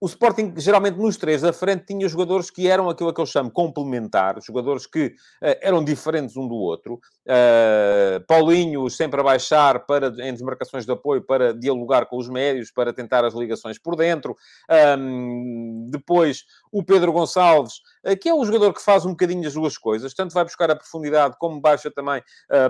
o 0.01 0.07
Sporting, 0.07 0.55
geralmente, 0.57 0.97
nos 0.97 1.19
três 1.19 1.43
da 1.43 1.53
frente, 1.53 1.85
tinha 1.85 2.09
jogadores 2.09 2.51
que 2.51 2.67
eram 2.67 2.89
aquilo 2.89 3.13
que 3.13 3.21
eu 3.21 3.27
chamo 3.27 3.51
complementar, 3.51 4.41
jogadores 4.43 4.87
que 4.87 5.09
uh, 5.09 5.57
eram 5.61 5.85
diferentes 5.85 6.39
um 6.39 6.49
do 6.49 6.55
outro. 6.55 6.95
Uh, 7.27 8.25
Paulinho 8.27 8.89
sempre 8.89 9.21
a 9.21 9.23
baixar 9.23 9.85
para, 9.85 10.09
em 10.27 10.33
desmarcações 10.33 10.87
de 10.87 10.93
apoio 10.93 11.21
para 11.21 11.53
dialogar 11.53 12.07
com 12.07 12.17
os 12.17 12.31
médios, 12.31 12.71
para 12.71 12.95
tentar 12.95 13.27
as 13.27 13.35
ligações 13.35 13.79
por 13.79 13.95
dentro. 13.95 14.35
Um, 14.99 15.87
depois, 15.91 16.45
o 16.73 16.83
Pedro 16.85 17.13
Gonçalves, 17.13 17.81
uh, 18.05 18.17
que 18.17 18.29
é 18.29 18.35
um 18.35 18.45
jogador 18.45 18.73
que 18.73 18.83
faz 18.83 19.05
um 19.05 19.11
bocadinho 19.11 19.47
as 19.47 19.55
duas 19.55 19.77
coisas, 19.77 20.15
tanto 20.15 20.35
vai 20.35 20.45
buscar 20.45 20.71
a 20.71 20.77
profundidade 20.77 21.37
como 21.39 21.61
baixa 21.61 21.91
também 21.91 22.23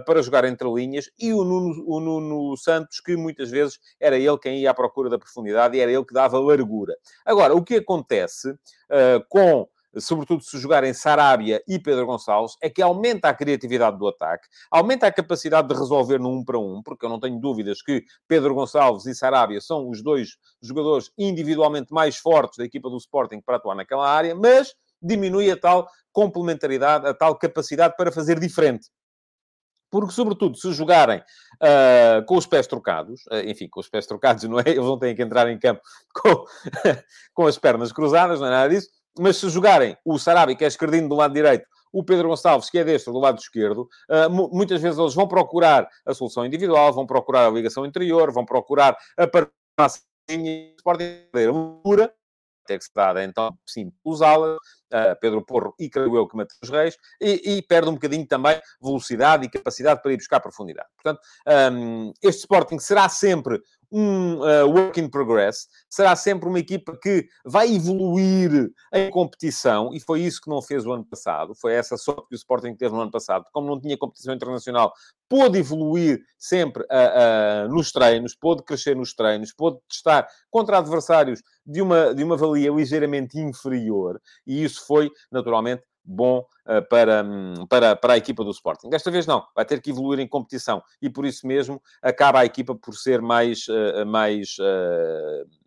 para 0.06 0.22
jogar 0.22 0.44
entre 0.44 0.68
linhas. 0.68 1.10
E 1.18 1.32
o 1.32 1.44
Nuno, 1.44 1.84
o 1.86 2.00
Nuno 2.00 2.56
Santos, 2.56 3.00
que 3.00 3.16
muitas 3.16 3.50
vezes 3.50 3.78
era 3.98 4.16
ele 4.16 4.38
quem 4.38 4.60
ia 4.60 4.70
à 4.70 4.74
procura 4.74 5.08
da 5.08 5.18
profundidade 5.18 5.76
e 5.76 5.80
era 5.80 5.90
ele 5.90 6.04
que 6.04 6.14
dava 6.14 6.38
largura. 6.38 6.94
Agora, 7.24 7.54
o 7.54 7.62
que 7.62 7.76
acontece 7.76 8.50
uh, 8.50 9.24
com 9.28 9.68
sobretudo 9.98 10.42
se 10.42 10.58
jogarem 10.58 10.92
Sarabia 10.92 11.62
e 11.66 11.78
Pedro 11.78 12.06
Gonçalves, 12.06 12.56
é 12.62 12.70
que 12.70 12.82
aumenta 12.82 13.28
a 13.28 13.34
criatividade 13.34 13.98
do 13.98 14.06
ataque, 14.06 14.48
aumenta 14.70 15.06
a 15.06 15.12
capacidade 15.12 15.68
de 15.68 15.74
resolver 15.74 16.18
no 16.18 16.30
um 16.30 16.44
para 16.44 16.58
um, 16.58 16.82
porque 16.82 17.04
eu 17.04 17.08
não 17.08 17.18
tenho 17.18 17.40
dúvidas 17.40 17.82
que 17.82 18.04
Pedro 18.28 18.54
Gonçalves 18.54 19.06
e 19.06 19.14
Sarabia 19.14 19.60
são 19.60 19.88
os 19.88 20.02
dois 20.02 20.36
jogadores 20.62 21.10
individualmente 21.18 21.92
mais 21.92 22.16
fortes 22.16 22.58
da 22.58 22.64
equipa 22.64 22.88
do 22.88 22.96
Sporting 22.96 23.40
para 23.40 23.56
atuar 23.56 23.74
naquela 23.74 24.08
área, 24.08 24.34
mas 24.34 24.74
diminui 25.02 25.50
a 25.50 25.56
tal 25.56 25.88
complementaridade, 26.12 27.06
a 27.06 27.14
tal 27.14 27.36
capacidade 27.36 27.94
para 27.96 28.12
fazer 28.12 28.38
diferente. 28.38 28.88
Porque, 29.90 30.12
sobretudo, 30.12 30.56
se 30.56 30.72
jogarem 30.72 31.18
uh, 31.18 32.24
com 32.24 32.36
os 32.36 32.46
pés 32.46 32.66
trocados, 32.68 33.22
uh, 33.26 33.40
enfim, 33.44 33.68
com 33.68 33.80
os 33.80 33.88
pés 33.88 34.06
trocados, 34.06 34.44
não 34.48 34.60
é? 34.60 34.64
Eles 34.66 34.84
não 34.84 34.98
têm 34.98 35.16
que 35.16 35.22
entrar 35.22 35.50
em 35.50 35.58
campo 35.58 35.80
com, 36.14 36.44
com 37.34 37.46
as 37.46 37.58
pernas 37.58 37.92
cruzadas, 37.92 38.38
não 38.38 38.46
é 38.46 38.50
nada 38.50 38.68
disso. 38.68 38.88
Mas 39.18 39.36
se 39.36 39.48
jogarem 39.48 39.96
o 40.04 40.18
Sarabi, 40.18 40.56
que 40.56 40.64
é 40.64 40.68
esquerdino 40.68 41.08
do 41.08 41.16
lado 41.16 41.34
direito, 41.34 41.66
o 41.92 42.04
Pedro 42.04 42.28
Gonçalves, 42.28 42.70
que 42.70 42.78
é 42.78 42.84
destro 42.84 43.12
do 43.12 43.18
lado 43.18 43.38
esquerdo, 43.38 43.88
uh, 44.08 44.30
muitas 44.30 44.80
vezes 44.80 44.98
eles 44.98 45.14
vão 45.14 45.26
procurar 45.26 45.88
a 46.06 46.14
solução 46.14 46.46
individual, 46.46 46.92
vão 46.92 47.06
procurar 47.06 47.46
a 47.46 47.50
ligação 47.50 47.84
interior, 47.84 48.30
vão 48.30 48.44
procurar 48.44 48.96
a 49.18 49.26
parceria, 49.26 50.74
uma 51.50 52.12
ter 52.70 52.78
que 52.78 52.84
se 52.84 52.90
dar 52.94 53.16
então, 53.18 53.56
sim, 53.66 53.92
usá-la, 54.04 54.54
uh, 54.54 55.16
Pedro 55.20 55.44
Porro 55.44 55.74
e 55.78 55.90
creio 55.90 56.16
eu 56.16 56.28
que 56.28 56.36
Mateus 56.36 56.70
Reis, 56.70 56.96
e, 57.20 57.56
e, 57.56 57.62
perde 57.62 57.88
um 57.88 57.94
bocadinho 57.94 58.26
também 58.26 58.60
velocidade 58.80 59.44
e 59.44 59.50
capacidade 59.50 60.00
para 60.00 60.12
ir 60.12 60.16
buscar 60.16 60.40
profundidade. 60.40 60.88
Portanto, 61.02 61.20
um, 61.72 62.12
este 62.22 62.40
Sporting 62.40 62.78
será 62.78 63.08
sempre 63.08 63.60
um 63.90 64.38
uh, 64.38 64.68
work 64.68 65.00
in 65.00 65.08
progress, 65.08 65.68
será 65.88 66.14
sempre 66.14 66.48
uma 66.48 66.58
equipa 66.58 66.96
que 66.96 67.26
vai 67.44 67.74
evoluir 67.74 68.70
em 68.92 69.10
competição, 69.10 69.90
e 69.92 70.00
foi 70.00 70.20
isso 70.20 70.40
que 70.40 70.50
não 70.50 70.62
fez 70.62 70.86
o 70.86 70.92
ano 70.92 71.04
passado, 71.04 71.54
foi 71.54 71.74
essa 71.74 71.96
sorte 71.96 72.28
que 72.28 72.34
o 72.34 72.36
Sporting 72.36 72.74
teve 72.74 72.94
no 72.94 73.00
ano 73.00 73.10
passado, 73.10 73.44
como 73.52 73.66
não 73.66 73.80
tinha 73.80 73.98
competição 73.98 74.34
internacional, 74.34 74.92
pôde 75.28 75.58
evoluir 75.58 76.20
sempre 76.38 76.82
uh, 76.84 77.66
uh, 77.66 77.68
nos 77.68 77.92
treinos, 77.92 78.34
pôde 78.34 78.62
crescer 78.62 78.96
nos 78.96 79.14
treinos, 79.14 79.52
pôde 79.52 79.78
testar 79.88 80.26
contra 80.50 80.78
adversários 80.78 81.42
de 81.64 81.82
uma, 81.82 82.14
de 82.14 82.22
uma 82.24 82.36
valia 82.36 82.70
ligeiramente 82.70 83.38
inferior, 83.38 84.20
e 84.46 84.62
isso 84.64 84.86
foi, 84.86 85.10
naturalmente, 85.30 85.82
bom 86.04 86.44
uh, 86.66 86.86
para, 86.88 87.22
um, 87.22 87.66
para, 87.66 87.96
para 87.96 88.14
a 88.14 88.16
equipa 88.16 88.44
do 88.44 88.50
Sporting. 88.50 88.88
Desta 88.88 89.10
vez 89.10 89.26
não, 89.26 89.46
vai 89.54 89.64
ter 89.64 89.80
que 89.80 89.90
evoluir 89.90 90.20
em 90.20 90.28
competição 90.28 90.82
e 91.00 91.08
por 91.08 91.24
isso 91.24 91.46
mesmo 91.46 91.80
acaba 92.02 92.40
a 92.40 92.44
equipa 92.44 92.74
por 92.74 92.94
ser 92.94 93.20
mais, 93.20 93.66
uh, 93.68 94.06
mais 94.06 94.56
uh, 94.58 95.60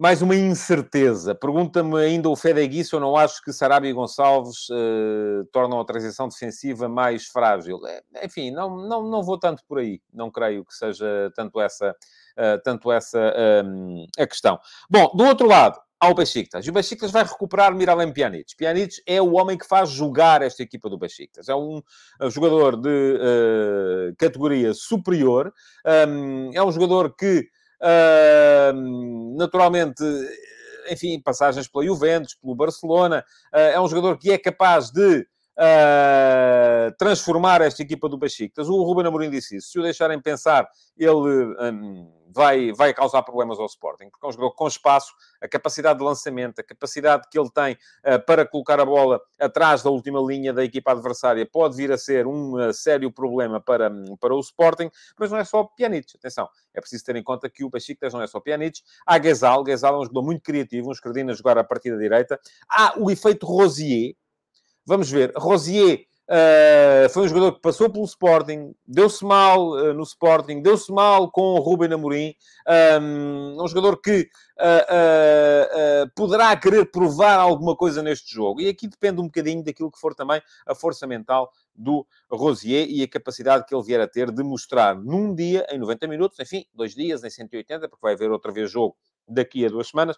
mais 0.00 0.22
uma 0.22 0.34
incerteza. 0.34 1.34
Pergunta-me 1.34 2.02
ainda 2.02 2.30
o 2.30 2.34
Fedegui 2.34 2.82
se 2.82 2.94
eu 2.94 3.00
não 3.00 3.16
acho 3.16 3.44
que 3.44 3.52
Sarabia 3.52 3.90
e 3.90 3.92
Gonçalves 3.92 4.66
uh, 4.70 5.44
tornam 5.52 5.78
a 5.78 5.84
transição 5.84 6.26
defensiva 6.26 6.88
mais 6.88 7.26
frágil. 7.26 7.78
É, 7.86 8.00
enfim, 8.24 8.50
não, 8.50 8.78
não, 8.78 9.02
não 9.02 9.22
vou 9.22 9.38
tanto 9.38 9.62
por 9.68 9.78
aí. 9.78 10.00
Não 10.10 10.30
creio 10.30 10.64
que 10.64 10.74
seja 10.74 11.30
tanto 11.36 11.60
essa, 11.60 11.90
uh, 11.90 12.62
tanto 12.64 12.90
essa 12.90 13.34
um, 13.62 14.06
a 14.18 14.26
questão. 14.26 14.58
Bom, 14.88 15.12
do 15.14 15.22
outro 15.22 15.46
lado, 15.46 15.78
ao 16.00 16.14
Besiktas. 16.14 16.66
E 16.66 16.70
o 16.70 16.72
Besiktas 16.72 17.10
vai 17.10 17.22
recuperar 17.22 17.74
Miralem 17.74 18.12
Pjanic. 18.12 18.56
Pjanic 18.56 19.02
é 19.06 19.20
o 19.20 19.34
homem 19.34 19.58
que 19.58 19.66
faz 19.66 19.90
jogar 19.90 20.40
esta 20.40 20.62
equipa 20.62 20.88
do 20.88 20.98
Besiktas. 20.98 21.48
É 21.48 21.54
um, 21.54 21.82
um 22.20 22.30
jogador 22.30 22.76
de 22.76 22.88
uh, 22.88 24.16
categoria 24.16 24.72
superior. 24.72 25.52
Um, 26.08 26.50
é 26.54 26.62
um 26.62 26.72
jogador 26.72 27.14
que 27.14 27.46
Uh, 27.80 29.36
naturalmente, 29.38 30.04
enfim, 30.90 31.18
passagens 31.18 31.66
pela 31.66 31.84
Juventus, 31.84 32.34
pelo 32.34 32.54
Barcelona. 32.54 33.24
Uh, 33.52 33.56
é 33.56 33.80
um 33.80 33.88
jogador 33.88 34.18
que 34.18 34.30
é 34.30 34.38
capaz 34.38 34.90
de 34.90 35.26
uh, 35.60 36.96
transformar 36.96 37.60
esta 37.60 37.82
equipa 37.82 38.08
do 38.08 38.16
Besiktas. 38.16 38.68
O 38.68 38.82
Ruben 38.82 39.06
Amorim 39.06 39.30
disse 39.30 39.56
isso. 39.56 39.72
Se 39.72 39.78
o 39.78 39.82
deixarem 39.82 40.20
pensar, 40.20 40.66
ele 40.96 41.10
um, 41.10 42.10
vai, 42.32 42.72
vai 42.72 42.94
causar 42.94 43.22
problemas 43.22 43.58
ao 43.58 43.66
Sporting, 43.66 44.08
porque 44.08 44.24
é 44.24 44.28
um 44.28 44.32
jogador 44.32 44.54
com 44.54 44.66
espaço, 44.66 45.12
a 45.40 45.48
capacidade 45.48 45.98
de 45.98 46.04
lançamento, 46.04 46.60
a 46.60 46.62
capacidade 46.62 47.28
que 47.30 47.38
ele 47.38 47.50
tem 47.50 47.74
uh, 47.74 48.24
para 48.24 48.46
colocar 48.46 48.80
a 48.80 48.84
bola 48.84 49.20
atrás 49.38 49.82
da 49.82 49.90
última 49.90 50.20
linha 50.20 50.52
da 50.52 50.64
equipa 50.64 50.92
adversária 50.92 51.44
pode 51.44 51.76
vir 51.76 51.92
a 51.92 51.98
ser 51.98 52.26
um 52.26 52.54
uh, 52.54 52.72
sério 52.72 53.10
problema 53.12 53.60
para, 53.60 53.90
para 54.18 54.34
o 54.34 54.40
Sporting, 54.40 54.90
mas 55.18 55.30
não 55.30 55.38
é 55.38 55.44
só 55.44 55.64
Pjanic, 55.64 56.16
atenção, 56.16 56.48
é 56.72 56.80
preciso 56.80 57.04
ter 57.04 57.16
em 57.16 57.22
conta 57.22 57.50
que 57.50 57.64
o 57.64 57.70
Besiktas 57.70 58.14
não 58.14 58.22
é 58.22 58.26
só 58.26 58.40
Pjanic, 58.40 58.80
há 59.06 59.20
Gezal, 59.20 59.64
Gezal 59.66 59.96
é 59.96 59.98
um 59.98 60.04
jogador 60.04 60.22
muito 60.22 60.42
criativo, 60.42 60.88
um 60.88 60.92
escardino 60.92 61.30
a 61.30 61.34
jogar 61.34 61.58
a 61.58 61.64
partir 61.64 61.90
da 61.90 61.96
direita, 61.96 62.38
há 62.68 62.94
o 62.98 63.10
efeito 63.10 63.44
Rosier, 63.46 64.14
vamos 64.86 65.10
ver, 65.10 65.32
Rosier 65.36 66.06
Uh, 66.30 67.10
foi 67.10 67.24
um 67.24 67.28
jogador 67.28 67.54
que 67.54 67.60
passou 67.60 67.90
pelo 67.90 68.04
Sporting, 68.04 68.72
deu-se 68.86 69.24
mal 69.24 69.72
uh, 69.72 69.92
no 69.92 70.04
Sporting, 70.04 70.62
deu-se 70.62 70.92
mal 70.92 71.28
com 71.28 71.54
o 71.54 71.58
Ruben 71.58 71.92
Amorim. 71.92 72.36
Um, 73.02 73.56
é 73.58 73.62
um 73.64 73.66
jogador 73.66 74.00
que 74.00 74.28
uh, 74.60 76.10
poderá 76.14 76.56
querer 76.56 76.88
provar 76.88 77.36
alguma 77.40 77.74
coisa 77.74 78.00
neste 78.00 78.32
jogo. 78.32 78.60
E 78.60 78.68
aqui 78.68 78.86
depende 78.86 79.20
um 79.20 79.24
bocadinho 79.24 79.64
daquilo 79.64 79.90
que 79.90 79.98
for 79.98 80.14
também 80.14 80.40
a 80.64 80.72
força 80.72 81.04
mental 81.04 81.50
do 81.74 82.06
Rosier 82.30 82.86
e 82.88 83.02
a 83.02 83.08
capacidade 83.08 83.64
que 83.66 83.74
ele 83.74 83.82
vier 83.82 84.00
a 84.00 84.06
ter 84.06 84.30
de 84.30 84.44
mostrar 84.44 84.94
num 84.94 85.34
dia, 85.34 85.66
em 85.68 85.80
90 85.80 86.06
minutos, 86.06 86.38
enfim, 86.38 86.64
dois 86.72 86.94
dias, 86.94 87.24
em 87.24 87.30
180, 87.30 87.88
porque 87.88 88.02
vai 88.02 88.14
haver 88.14 88.30
outra 88.30 88.52
vez 88.52 88.70
jogo 88.70 88.96
daqui 89.26 89.66
a 89.66 89.68
duas 89.68 89.88
semanas 89.88 90.16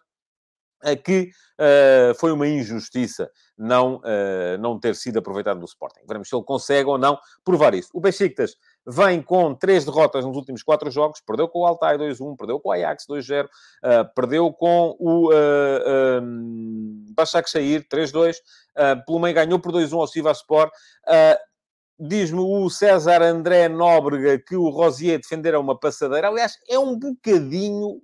que 0.96 1.30
uh, 1.58 2.14
foi 2.18 2.32
uma 2.32 2.46
injustiça 2.46 3.30
não, 3.56 3.96
uh, 3.96 4.58
não 4.58 4.78
ter 4.78 4.94
sido 4.96 5.18
aproveitado 5.18 5.60
do 5.60 5.66
Sporting. 5.66 6.00
Veremos 6.06 6.28
se 6.28 6.34
ele 6.34 6.44
consegue 6.44 6.88
ou 6.88 6.98
não 6.98 7.18
provar 7.44 7.74
isso. 7.74 7.90
O 7.94 8.00
Besiktas 8.00 8.56
vem 8.86 9.22
com 9.22 9.54
três 9.54 9.84
derrotas 9.84 10.24
nos 10.24 10.36
últimos 10.36 10.62
quatro 10.62 10.90
jogos. 10.90 11.20
Perdeu 11.24 11.48
com 11.48 11.60
o 11.60 11.66
Altai 11.66 11.96
2-1, 11.96 12.36
perdeu 12.36 12.58
com 12.58 12.70
o 12.70 12.72
Ajax 12.72 13.06
2-0, 13.08 13.44
uh, 13.44 13.48
eh, 13.84 14.04
perdeu 14.14 14.52
com 14.52 14.96
o 14.98 15.32
uh, 15.32 16.20
um, 16.22 17.06
Başakşehir 17.16 17.86
3-2, 17.88 18.36
uh, 18.36 19.04
pelo 19.06 19.20
meio 19.20 19.34
ganhou 19.34 19.58
por 19.58 19.72
2-1 19.72 20.00
ao 20.00 20.06
Sivasspor. 20.06 20.66
Uh, 21.06 21.51
Diz-me 21.98 22.40
o 22.40 22.68
César 22.68 23.22
André 23.22 23.68
Nóbrega 23.68 24.38
que 24.38 24.56
o 24.56 24.70
Rosier 24.70 25.20
defender 25.20 25.54
uma 25.54 25.78
passadeira. 25.78 26.28
Aliás, 26.28 26.54
é 26.68 26.78
um 26.78 26.98
bocadinho 26.98 28.00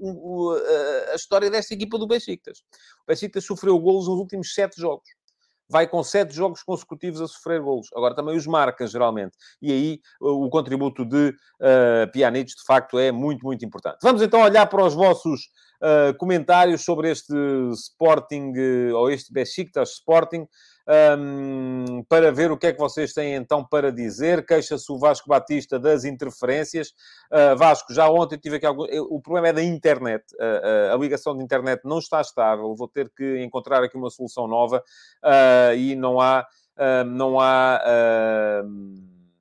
a 1.12 1.14
história 1.16 1.50
desta 1.50 1.74
equipa 1.74 1.98
do 1.98 2.06
Besiktas. 2.06 2.58
O 3.02 3.06
Besiktas 3.08 3.44
sofreu 3.44 3.78
golos 3.78 4.06
nos 4.06 4.18
últimos 4.18 4.54
sete 4.54 4.80
jogos. 4.80 5.08
Vai 5.70 5.86
com 5.86 6.02
sete 6.02 6.32
jogos 6.34 6.62
consecutivos 6.62 7.20
a 7.20 7.26
sofrer 7.26 7.60
golos. 7.60 7.88
Agora 7.94 8.14
também 8.14 8.36
os 8.36 8.46
marca, 8.46 8.86
geralmente. 8.86 9.36
E 9.60 9.72
aí 9.72 10.00
o 10.20 10.48
contributo 10.48 11.04
de 11.04 11.28
uh, 11.28 12.10
Pjanic, 12.12 12.54
de 12.54 12.64
facto, 12.64 12.98
é 12.98 13.12
muito, 13.12 13.44
muito 13.44 13.64
importante. 13.64 13.98
Vamos 14.02 14.22
então 14.22 14.40
olhar 14.40 14.66
para 14.66 14.84
os 14.84 14.94
vossos 14.94 15.48
uh, 15.82 16.16
comentários 16.16 16.84
sobre 16.84 17.10
este 17.10 17.34
Sporting, 17.72 18.52
uh, 18.56 18.96
ou 18.96 19.10
este 19.10 19.32
Besiktas 19.32 19.90
Sporting 19.90 20.46
um, 20.88 22.02
para 22.08 22.32
ver 22.32 22.50
o 22.50 22.56
que 22.56 22.68
é 22.68 22.72
que 22.72 22.78
vocês 22.78 23.12
têm 23.12 23.34
então 23.34 23.64
para 23.64 23.92
dizer. 23.92 24.46
Queixa-se 24.46 24.90
o 24.90 24.98
Vasco 24.98 25.28
Batista 25.28 25.78
das 25.78 26.04
interferências. 26.04 26.94
Uh, 27.30 27.56
Vasco, 27.56 27.92
já 27.92 28.08
ontem 28.08 28.38
tive 28.38 28.56
aqui 28.56 28.66
algum... 28.66 28.84
O 29.10 29.20
problema 29.20 29.48
é 29.48 29.52
da 29.52 29.62
internet. 29.62 30.24
Uh, 30.34 30.90
uh, 30.90 30.94
a 30.94 30.96
ligação 30.96 31.36
de 31.36 31.44
internet 31.44 31.82
não 31.84 31.98
está 31.98 32.20
estável. 32.20 32.74
Vou 32.74 32.88
ter 32.88 33.10
que 33.14 33.42
encontrar 33.42 33.82
aqui 33.82 33.96
uma 33.96 34.10
solução 34.10 34.48
nova 34.48 34.82
e 35.76 35.94
não 35.94 36.20
há... 36.20 36.46
não 37.06 37.38
há 37.38 37.82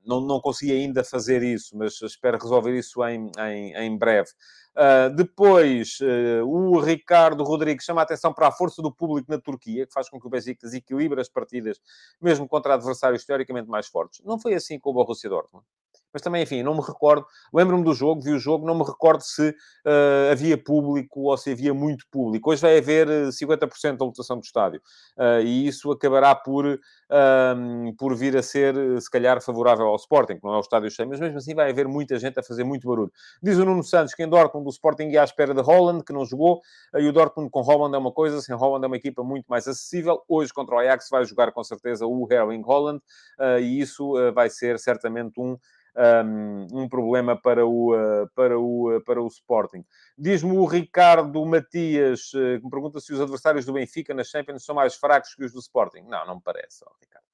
não, 0.07 0.21
não 0.21 0.39
consegui 0.39 0.71
ainda 0.71 1.03
fazer 1.03 1.43
isso, 1.43 1.77
mas 1.77 2.01
espero 2.01 2.37
resolver 2.37 2.77
isso 2.77 3.03
em, 3.05 3.29
em, 3.37 3.73
em 3.75 3.97
breve. 3.97 4.29
Uh, 4.73 5.13
depois, 5.15 5.97
uh, 6.01 6.45
o 6.45 6.79
Ricardo 6.79 7.43
Rodrigues 7.43 7.83
chama 7.83 8.01
a 8.01 8.03
atenção 8.03 8.33
para 8.33 8.47
a 8.47 8.51
força 8.51 8.81
do 8.81 8.91
público 8.91 9.29
na 9.29 9.39
Turquia, 9.39 9.85
que 9.85 9.93
faz 9.93 10.09
com 10.09 10.19
que 10.19 10.27
o 10.27 10.29
Besiktas 10.29 10.73
equilibre 10.73 11.19
as 11.19 11.27
partidas, 11.27 11.79
mesmo 12.21 12.47
contra 12.47 12.75
adversários 12.75 13.25
teoricamente 13.25 13.67
mais 13.67 13.87
fortes. 13.87 14.21
Não 14.23 14.39
foi 14.39 14.53
assim 14.53 14.79
com 14.79 14.91
o 14.91 14.93
Borussia 14.93 15.29
Dortmund. 15.29 15.65
Mas 16.13 16.21
também, 16.21 16.43
enfim, 16.43 16.63
não 16.63 16.73
me 16.73 16.81
recordo. 16.81 17.25
Lembro-me 17.53 17.83
do 17.83 17.93
jogo, 17.93 18.21
vi 18.21 18.31
o 18.31 18.39
jogo, 18.39 18.65
não 18.65 18.75
me 18.75 18.83
recordo 18.83 19.21
se 19.21 19.49
uh, 19.49 20.31
havia 20.31 20.57
público 20.57 21.29
ou 21.29 21.37
se 21.37 21.51
havia 21.51 21.73
muito 21.73 22.05
público. 22.09 22.49
Hoje 22.49 22.61
vai 22.61 22.77
haver 22.77 23.07
50% 23.07 23.93
eh, 23.93 23.97
da 23.97 24.05
lotação 24.05 24.37
do 24.37 24.43
estádio. 24.43 24.81
Uh, 25.17 25.41
e 25.41 25.67
isso 25.67 25.91
acabará 25.91 26.33
por, 26.33 26.65
uh, 26.65 27.95
por 27.97 28.15
vir 28.15 28.37
a 28.37 28.41
ser, 28.41 28.75
se 29.01 29.11
calhar, 29.11 29.41
favorável 29.41 29.87
ao 29.87 29.95
Sporting, 29.95 30.37
que 30.37 30.43
não 30.43 30.53
é 30.53 30.57
o 30.57 30.61
estádio 30.61 30.89
cheio, 30.89 31.09
mas 31.09 31.19
mesmo 31.19 31.37
assim 31.37 31.53
vai 31.53 31.69
haver 31.69 31.87
muita 31.87 32.17
gente 32.17 32.39
a 32.39 32.43
fazer 32.43 32.63
muito 32.63 32.87
barulho. 32.87 33.11
Diz 33.43 33.57
o 33.57 33.65
Nuno 33.65 33.83
Santos 33.83 34.13
que 34.13 34.23
em 34.23 34.29
Dortmund 34.29 34.65
o 34.65 34.71
Sporting 34.71 35.09
ia 35.09 35.21
à 35.21 35.25
espera 35.25 35.53
de 35.53 35.61
Holland, 35.61 36.03
que 36.03 36.13
não 36.13 36.25
jogou, 36.25 36.61
e 36.95 37.07
o 37.07 37.11
Dortmund 37.11 37.49
com 37.51 37.61
Holland 37.61 37.93
é 37.95 37.97
uma 37.97 38.11
coisa, 38.11 38.41
sem 38.41 38.55
Holland 38.55 38.85
é 38.85 38.87
uma 38.87 38.97
equipa 38.97 39.23
muito 39.23 39.45
mais 39.47 39.67
acessível. 39.67 40.21
Hoje, 40.27 40.53
contra 40.53 40.75
o 40.75 40.79
Ajax, 40.79 41.09
vai 41.09 41.25
jogar 41.25 41.51
com 41.51 41.63
certeza 41.63 42.05
o 42.05 42.27
Erling 42.31 42.63
Holland, 42.63 43.01
e 43.61 43.79
isso 43.79 44.13
vai 44.33 44.49
ser 44.49 44.79
certamente 44.79 45.39
um 45.39 45.57
um, 45.97 46.83
um 46.83 46.89
problema 46.89 47.35
para 47.35 47.65
o, 47.65 47.93
uh, 47.95 48.29
para, 48.35 48.57
o, 48.59 48.95
uh, 48.95 49.01
para 49.03 49.21
o 49.21 49.27
Sporting. 49.27 49.83
Diz-me 50.17 50.57
o 50.57 50.65
Ricardo 50.65 51.45
Matias, 51.45 52.33
uh, 52.33 52.59
que 52.59 52.63
me 52.63 52.69
pergunta 52.69 52.99
se 52.99 53.13
os 53.13 53.19
adversários 53.19 53.65
do 53.65 53.73
Benfica 53.73 54.13
nas 54.13 54.27
Champions 54.27 54.63
são 54.63 54.75
mais 54.75 54.95
fracos 54.95 55.33
que 55.33 55.43
os 55.43 55.51
do 55.51 55.59
Sporting. 55.59 56.03
Não, 56.07 56.25
não 56.25 56.35
me 56.35 56.41
parece, 56.41 56.83
oh, 56.85 56.91
Ricardo. 57.01 57.26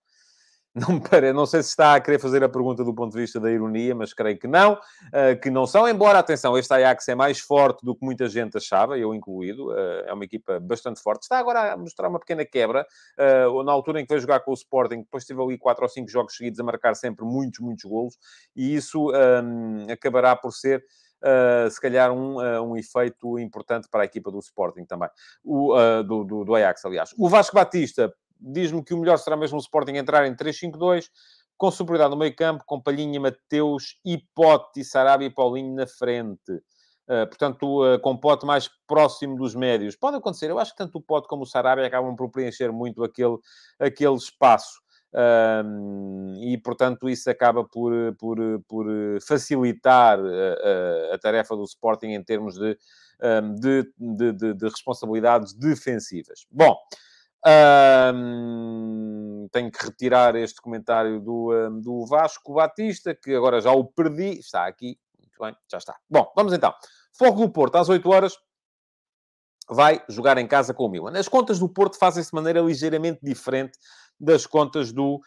Não, 0.75 0.99
para, 0.99 1.31
não 1.31 1.45
sei 1.45 1.61
se 1.61 1.69
está 1.69 1.93
a 1.93 2.01
querer 2.01 2.17
fazer 2.17 2.43
a 2.43 2.49
pergunta 2.49 2.83
do 2.83 2.95
ponto 2.95 3.13
de 3.13 3.21
vista 3.21 3.39
da 3.39 3.51
ironia, 3.51 3.93
mas 3.93 4.11
creio 4.11 4.39
que 4.39 4.47
não, 4.47 4.73
uh, 4.73 5.39
que 5.39 5.51
não 5.51 5.67
são. 5.67 5.87
Embora, 5.87 6.17
atenção, 6.17 6.57
este 6.57 6.73
Ajax 6.73 7.07
é 7.09 7.13
mais 7.13 7.39
forte 7.39 7.85
do 7.85 7.95
que 7.95 8.03
muita 8.03 8.27
gente 8.27 8.57
achava, 8.57 8.97
eu 8.97 9.13
incluído. 9.13 9.69
Uh, 9.69 10.03
é 10.07 10.13
uma 10.13 10.25
equipa 10.25 10.59
bastante 10.59 10.99
forte. 10.99 11.23
Está 11.23 11.37
agora 11.37 11.73
a 11.73 11.77
mostrar 11.77 12.09
uma 12.09 12.19
pequena 12.19 12.43
quebra. 12.43 12.87
Uh, 13.19 13.61
na 13.61 13.71
altura 13.71 14.01
em 14.01 14.03
que 14.03 14.09
veio 14.09 14.21
jogar 14.21 14.39
com 14.39 14.49
o 14.49 14.55
Sporting, 14.55 15.01
depois 15.01 15.25
teve 15.25 15.39
ali 15.43 15.59
4 15.59 15.83
ou 15.83 15.89
5 15.89 16.09
jogos 16.09 16.35
seguidos 16.35 16.59
a 16.59 16.63
marcar 16.63 16.95
sempre 16.95 17.23
muitos, 17.23 17.59
muitos 17.59 17.83
golos. 17.83 18.17
E 18.55 18.75
isso 18.75 19.11
um, 19.11 19.91
acabará 19.91 20.35
por 20.35 20.51
ser... 20.51 20.83
Uh, 21.23 21.71
se 21.71 21.79
calhar 21.79 22.11
um, 22.11 22.35
uh, 22.35 22.61
um 22.61 22.75
efeito 22.75 23.39
importante 23.39 23.87
para 23.89 24.01
a 24.01 24.05
equipa 24.05 24.29
do 24.29 24.39
Sporting 24.39 24.83
também, 24.83 25.07
o, 25.41 25.73
uh, 25.73 26.03
do, 26.03 26.25
do, 26.25 26.43
do, 26.43 26.53
Ajax, 26.53 26.83
aliás. 26.83 27.15
O 27.17 27.29
Vasco 27.29 27.55
Batista 27.55 28.13
diz-me 28.43 28.83
que 28.83 28.93
o 28.93 28.97
melhor 28.97 29.17
será 29.17 29.37
mesmo 29.37 29.57
o 29.57 29.61
Sporting 29.61 29.93
entrar 29.93 30.27
em 30.27 30.35
3-5-2, 30.35 31.05
com 31.57 31.71
superioridade 31.71 32.11
no 32.11 32.17
meio 32.17 32.35
campo, 32.35 32.63
com 32.65 32.81
Palhinha, 32.81 33.19
Mateus, 33.19 33.97
Hipote, 34.03 34.83
Sarabia 34.83 35.27
e 35.27 35.33
Paulinho 35.33 35.73
na 35.73 35.87
frente. 35.87 36.51
Uh, 37.07 37.27
portanto, 37.27 37.83
uh, 37.83 37.99
com 37.99 38.17
Pote 38.17 38.45
mais 38.45 38.69
próximo 38.87 39.35
dos 39.35 39.53
médios. 39.53 39.95
Pode 39.95 40.17
acontecer. 40.17 40.49
Eu 40.49 40.59
acho 40.59 40.71
que 40.71 40.77
tanto 40.77 40.97
o 40.97 41.01
Pote 41.01 41.27
como 41.27 41.43
o 41.43 41.45
Sarabia 41.45 41.85
acabam 41.85 42.15
por 42.15 42.29
preencher 42.31 42.71
muito 42.71 43.03
aquele, 43.03 43.37
aquele 43.79 44.15
espaço. 44.15 44.81
Uh, 45.13 46.33
e, 46.41 46.57
portanto, 46.57 47.09
isso 47.09 47.29
acaba 47.29 47.63
por, 47.63 47.93
por, 48.17 48.37
por 48.67 48.87
facilitar 49.21 50.17
a 51.13 51.17
tarefa 51.17 51.55
do 51.55 51.63
Sporting 51.63 52.07
em 52.07 52.23
termos 52.23 52.55
de, 52.55 52.77
de, 53.59 53.93
de, 54.33 54.53
de 54.53 54.65
responsabilidades 54.65 55.53
defensivas. 55.53 56.47
Bom, 56.49 56.75
um, 57.45 59.47
tenho 59.51 59.71
que 59.71 59.85
retirar 59.85 60.35
este 60.35 60.61
comentário 60.61 61.19
do, 61.19 61.51
um, 61.51 61.81
do 61.81 62.05
Vasco 62.05 62.53
Batista, 62.53 63.15
que 63.15 63.35
agora 63.35 63.61
já 63.61 63.71
o 63.71 63.85
perdi. 63.85 64.39
Está 64.39 64.67
aqui. 64.67 64.97
Muito 65.19 65.37
bem, 65.39 65.55
já 65.69 65.77
está. 65.77 65.95
Bom, 66.09 66.31
vamos 66.35 66.53
então. 66.53 66.73
Fogo 67.17 67.41
do 67.41 67.51
Porto, 67.51 67.75
às 67.75 67.89
8 67.89 68.09
horas. 68.09 68.33
vai 69.69 70.03
jogar 70.09 70.37
em 70.37 70.47
casa 70.47 70.73
com 70.73 70.85
o 70.85 70.89
Milan. 70.89 71.17
As 71.17 71.27
contas 71.27 71.59
do 71.59 71.69
Porto 71.69 71.97
fazem-se 71.97 72.29
de 72.29 72.35
maneira 72.35 72.61
ligeiramente 72.61 73.19
diferente 73.21 73.77
das 74.23 74.45
contas 74.45 74.91
do, 74.91 75.21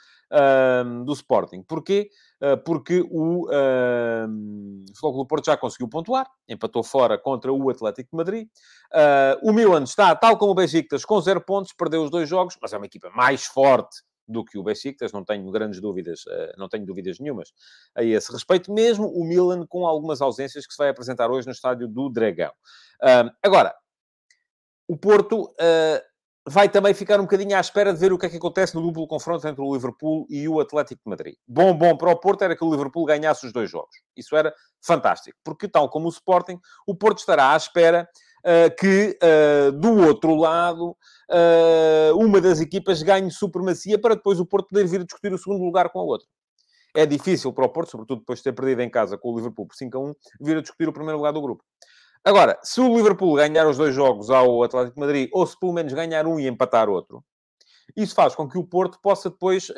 do 1.04 1.12
Sporting. 1.12 1.62
Porquê? 1.62 2.10
Uh, 2.36 2.56
porque 2.64 3.00
o 3.10 3.46
uh, 3.46 4.84
Futebol 4.88 5.24
do 5.24 5.26
Porto 5.26 5.46
já 5.46 5.56
conseguiu 5.56 5.88
pontuar, 5.88 6.28
empatou 6.46 6.84
fora 6.84 7.16
contra 7.16 7.50
o 7.50 7.70
Atlético 7.70 8.10
de 8.10 8.16
Madrid. 8.16 8.48
Uh, 8.92 9.48
o 9.48 9.52
Milan 9.54 9.84
está, 9.84 10.14
tal 10.14 10.36
como 10.36 10.52
o 10.52 10.54
Besiktas, 10.54 11.04
com 11.04 11.18
zero 11.20 11.40
pontos, 11.40 11.72
perdeu 11.72 12.02
os 12.02 12.10
dois 12.10 12.28
jogos, 12.28 12.56
mas 12.60 12.74
é 12.74 12.76
uma 12.76 12.84
equipa 12.84 13.08
mais 13.10 13.46
forte 13.46 14.02
do 14.28 14.44
que 14.44 14.58
o 14.58 14.62
Besiktas, 14.62 15.12
não 15.12 15.24
tenho 15.24 15.50
grandes 15.50 15.80
dúvidas, 15.80 16.24
não 16.58 16.68
tenho 16.68 16.84
dúvidas 16.84 17.20
nenhumas 17.20 17.52
a 17.94 18.02
esse 18.02 18.32
respeito, 18.32 18.72
mesmo 18.72 19.06
o 19.06 19.24
Milan 19.24 19.64
com 19.68 19.86
algumas 19.86 20.20
ausências 20.20 20.66
que 20.66 20.72
se 20.72 20.78
vai 20.78 20.88
apresentar 20.88 21.30
hoje 21.30 21.46
no 21.46 21.52
estádio 21.52 21.86
do 21.86 22.10
Dragão. 22.10 22.50
agora, 23.40 23.72
o 24.88 24.96
Porto 24.96 25.54
vai 26.48 26.68
também 26.68 26.94
ficar 26.94 27.18
um 27.18 27.24
bocadinho 27.24 27.56
à 27.56 27.60
espera 27.60 27.92
de 27.92 27.98
ver 27.98 28.12
o 28.12 28.18
que 28.18 28.26
é 28.26 28.28
que 28.28 28.36
acontece 28.36 28.74
no 28.74 28.82
duplo 28.82 29.06
confronto 29.08 29.46
entre 29.48 29.60
o 29.60 29.74
Liverpool 29.74 30.26
e 30.30 30.48
o 30.48 30.60
Atlético 30.60 31.02
de 31.04 31.10
Madrid. 31.10 31.34
Bom, 31.46 31.76
bom 31.76 31.96
para 31.96 32.10
o 32.10 32.16
Porto 32.16 32.42
era 32.42 32.56
que 32.56 32.64
o 32.64 32.70
Liverpool 32.70 33.04
ganhasse 33.04 33.44
os 33.46 33.52
dois 33.52 33.68
jogos. 33.68 33.96
Isso 34.16 34.36
era 34.36 34.54
fantástico, 34.80 35.36
porque 35.42 35.66
tal 35.66 35.88
como 35.88 36.06
o 36.06 36.10
Sporting, 36.10 36.60
o 36.86 36.94
Porto 36.94 37.18
estará 37.18 37.52
à 37.52 37.56
espera 37.56 38.08
uh, 38.44 38.76
que 38.78 39.18
uh, 39.20 39.72
do 39.72 40.06
outro 40.06 40.34
lado 40.36 40.96
uma 42.16 42.40
das 42.40 42.60
equipas 42.60 43.02
ganhe 43.02 43.32
supremacia 43.32 43.98
para 43.98 44.14
depois 44.14 44.38
o 44.38 44.46
Porto 44.46 44.68
poder 44.68 44.86
vir 44.86 45.02
discutir 45.02 45.32
o 45.32 45.38
segundo 45.38 45.64
lugar 45.64 45.90
com 45.90 45.98
a 45.98 46.04
outra. 46.04 46.28
É 46.94 47.04
difícil 47.04 47.52
para 47.52 47.66
o 47.66 47.68
Porto, 47.68 47.90
sobretudo 47.90 48.20
depois 48.20 48.38
de 48.38 48.44
ter 48.44 48.52
perdido 48.52 48.80
em 48.80 48.88
casa 48.88 49.18
com 49.18 49.32
o 49.32 49.36
Liverpool 49.36 49.66
por 49.66 49.74
5 49.74 49.98
a 49.98 50.00
1, 50.00 50.14
vir 50.40 50.56
a 50.58 50.60
discutir 50.60 50.88
o 50.88 50.92
primeiro 50.92 51.18
lugar 51.18 51.32
do 51.32 51.42
grupo. 51.42 51.64
Agora, 52.26 52.58
se 52.60 52.80
o 52.80 52.92
Liverpool 52.92 53.36
ganhar 53.36 53.68
os 53.68 53.76
dois 53.76 53.94
jogos 53.94 54.30
ao 54.30 54.60
Atlético 54.64 54.96
de 54.96 55.00
Madrid, 55.00 55.30
ou 55.32 55.46
se 55.46 55.56
pelo 55.56 55.72
menos 55.72 55.92
ganhar 55.92 56.26
um 56.26 56.40
e 56.40 56.48
empatar 56.48 56.88
outro, 56.88 57.24
isso 57.96 58.16
faz 58.16 58.34
com 58.34 58.48
que 58.48 58.58
o 58.58 58.64
Porto 58.64 58.98
possa 59.00 59.30
depois, 59.30 59.68
uh, 59.68 59.74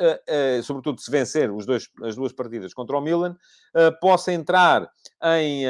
uh, 0.57 0.63
sobretudo 0.63 0.99
se 0.99 1.11
vencer 1.11 1.51
os 1.51 1.67
dois, 1.67 1.87
as 2.01 2.15
duas 2.15 2.33
partidas 2.33 2.73
contra 2.73 2.97
o 2.97 3.01
Milan, 3.01 3.37
uh, 3.75 3.99
possa 3.99 4.33
entrar 4.33 4.89
em, 5.35 5.65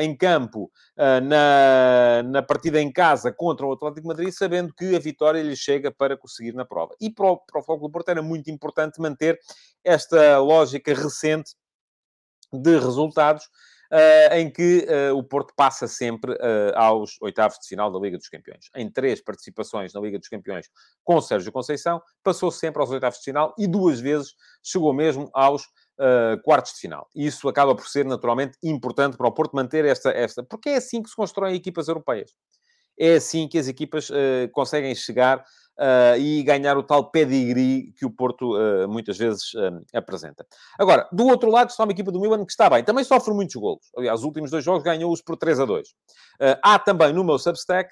em 0.00 0.16
campo 0.16 0.70
na, 0.96 2.22
na 2.22 2.40
partida 2.40 2.80
em 2.80 2.90
casa 2.90 3.30
contra 3.30 3.66
o 3.66 3.72
Atlético 3.72 4.08
Madrid, 4.08 4.30
sabendo 4.30 4.72
que 4.72 4.96
a 4.96 4.98
vitória 4.98 5.42
lhe 5.42 5.56
chega 5.56 5.90
para 5.90 6.16
conseguir 6.16 6.54
na 6.54 6.64
prova. 6.64 6.94
E 6.98 7.10
para 7.10 7.26
o, 7.26 7.36
para 7.36 7.60
o 7.60 7.62
Foco 7.62 7.88
do 7.88 7.92
Porto 7.92 8.08
era 8.08 8.22
muito 8.22 8.50
importante 8.50 9.00
manter 9.00 9.38
esta 9.84 10.38
lógica 10.38 10.94
recente 10.94 11.56
de 12.52 12.78
resultados 12.78 13.48
em 14.32 14.50
que 14.50 14.86
uh, 14.88 15.16
o 15.16 15.22
Porto 15.22 15.52
passa 15.54 15.86
sempre 15.86 16.32
uh, 16.32 16.72
aos 16.74 17.20
oitavos 17.20 17.58
de 17.58 17.68
final 17.68 17.92
da 17.92 17.98
Liga 17.98 18.16
dos 18.16 18.28
Campeões. 18.28 18.70
Em 18.74 18.90
três 18.90 19.22
participações 19.22 19.92
na 19.92 20.00
Liga 20.00 20.18
dos 20.18 20.28
Campeões 20.28 20.66
com 21.04 21.20
Sérgio 21.20 21.52
Conceição, 21.52 22.00
passou 22.22 22.50
sempre 22.50 22.80
aos 22.80 22.90
oitavos 22.90 23.18
de 23.18 23.24
final 23.24 23.54
e 23.58 23.66
duas 23.66 24.00
vezes 24.00 24.34
chegou 24.62 24.92
mesmo 24.94 25.30
aos 25.34 25.66
quartos 26.42 26.72
de 26.72 26.80
final. 26.80 27.06
Isso 27.14 27.48
acaba 27.48 27.76
por 27.76 27.86
ser, 27.86 28.04
naturalmente, 28.04 28.58
importante 28.62 29.16
para 29.16 29.28
o 29.28 29.32
Porto 29.32 29.54
manter 29.54 29.84
esta, 29.84 30.10
esta... 30.10 30.42
Porque 30.42 30.70
é 30.70 30.76
assim 30.76 31.00
que 31.00 31.08
se 31.08 31.14
constroem 31.14 31.54
equipas 31.54 31.86
europeias. 31.86 32.32
É 32.98 33.14
assim 33.14 33.46
que 33.46 33.56
as 33.56 33.68
equipas 33.68 34.08
conseguem 34.52 34.92
chegar 34.96 35.44
uh, 35.78 36.16
e 36.18 36.42
ganhar 36.42 36.76
o 36.76 36.82
tal 36.82 37.10
pedigree 37.10 37.92
que 37.96 38.04
o 38.04 38.10
Porto 38.10 38.56
uh, 38.56 38.88
muitas 38.88 39.16
vezes 39.16 39.54
uh, 39.54 39.84
apresenta. 39.94 40.46
Agora, 40.78 41.08
do 41.12 41.26
outro 41.26 41.50
lado 41.50 41.70
está 41.70 41.84
uma 41.84 41.92
equipa 41.92 42.10
do 42.10 42.20
Milan 42.20 42.44
que 42.44 42.52
está 42.52 42.68
bem, 42.68 42.84
também 42.84 43.04
sofre 43.04 43.32
muitos 43.34 43.56
golos. 43.56 43.90
Aliás, 43.96 44.20
os 44.20 44.24
últimos 44.24 44.50
dois 44.50 44.64
jogos 44.64 44.82
ganhou-os 44.82 45.22
por 45.22 45.36
3 45.36 45.60
a 45.60 45.64
2. 45.64 45.88
há 46.62 46.78
também 46.78 47.12
no 47.12 47.24
meu 47.24 47.38
Substack, 47.38 47.90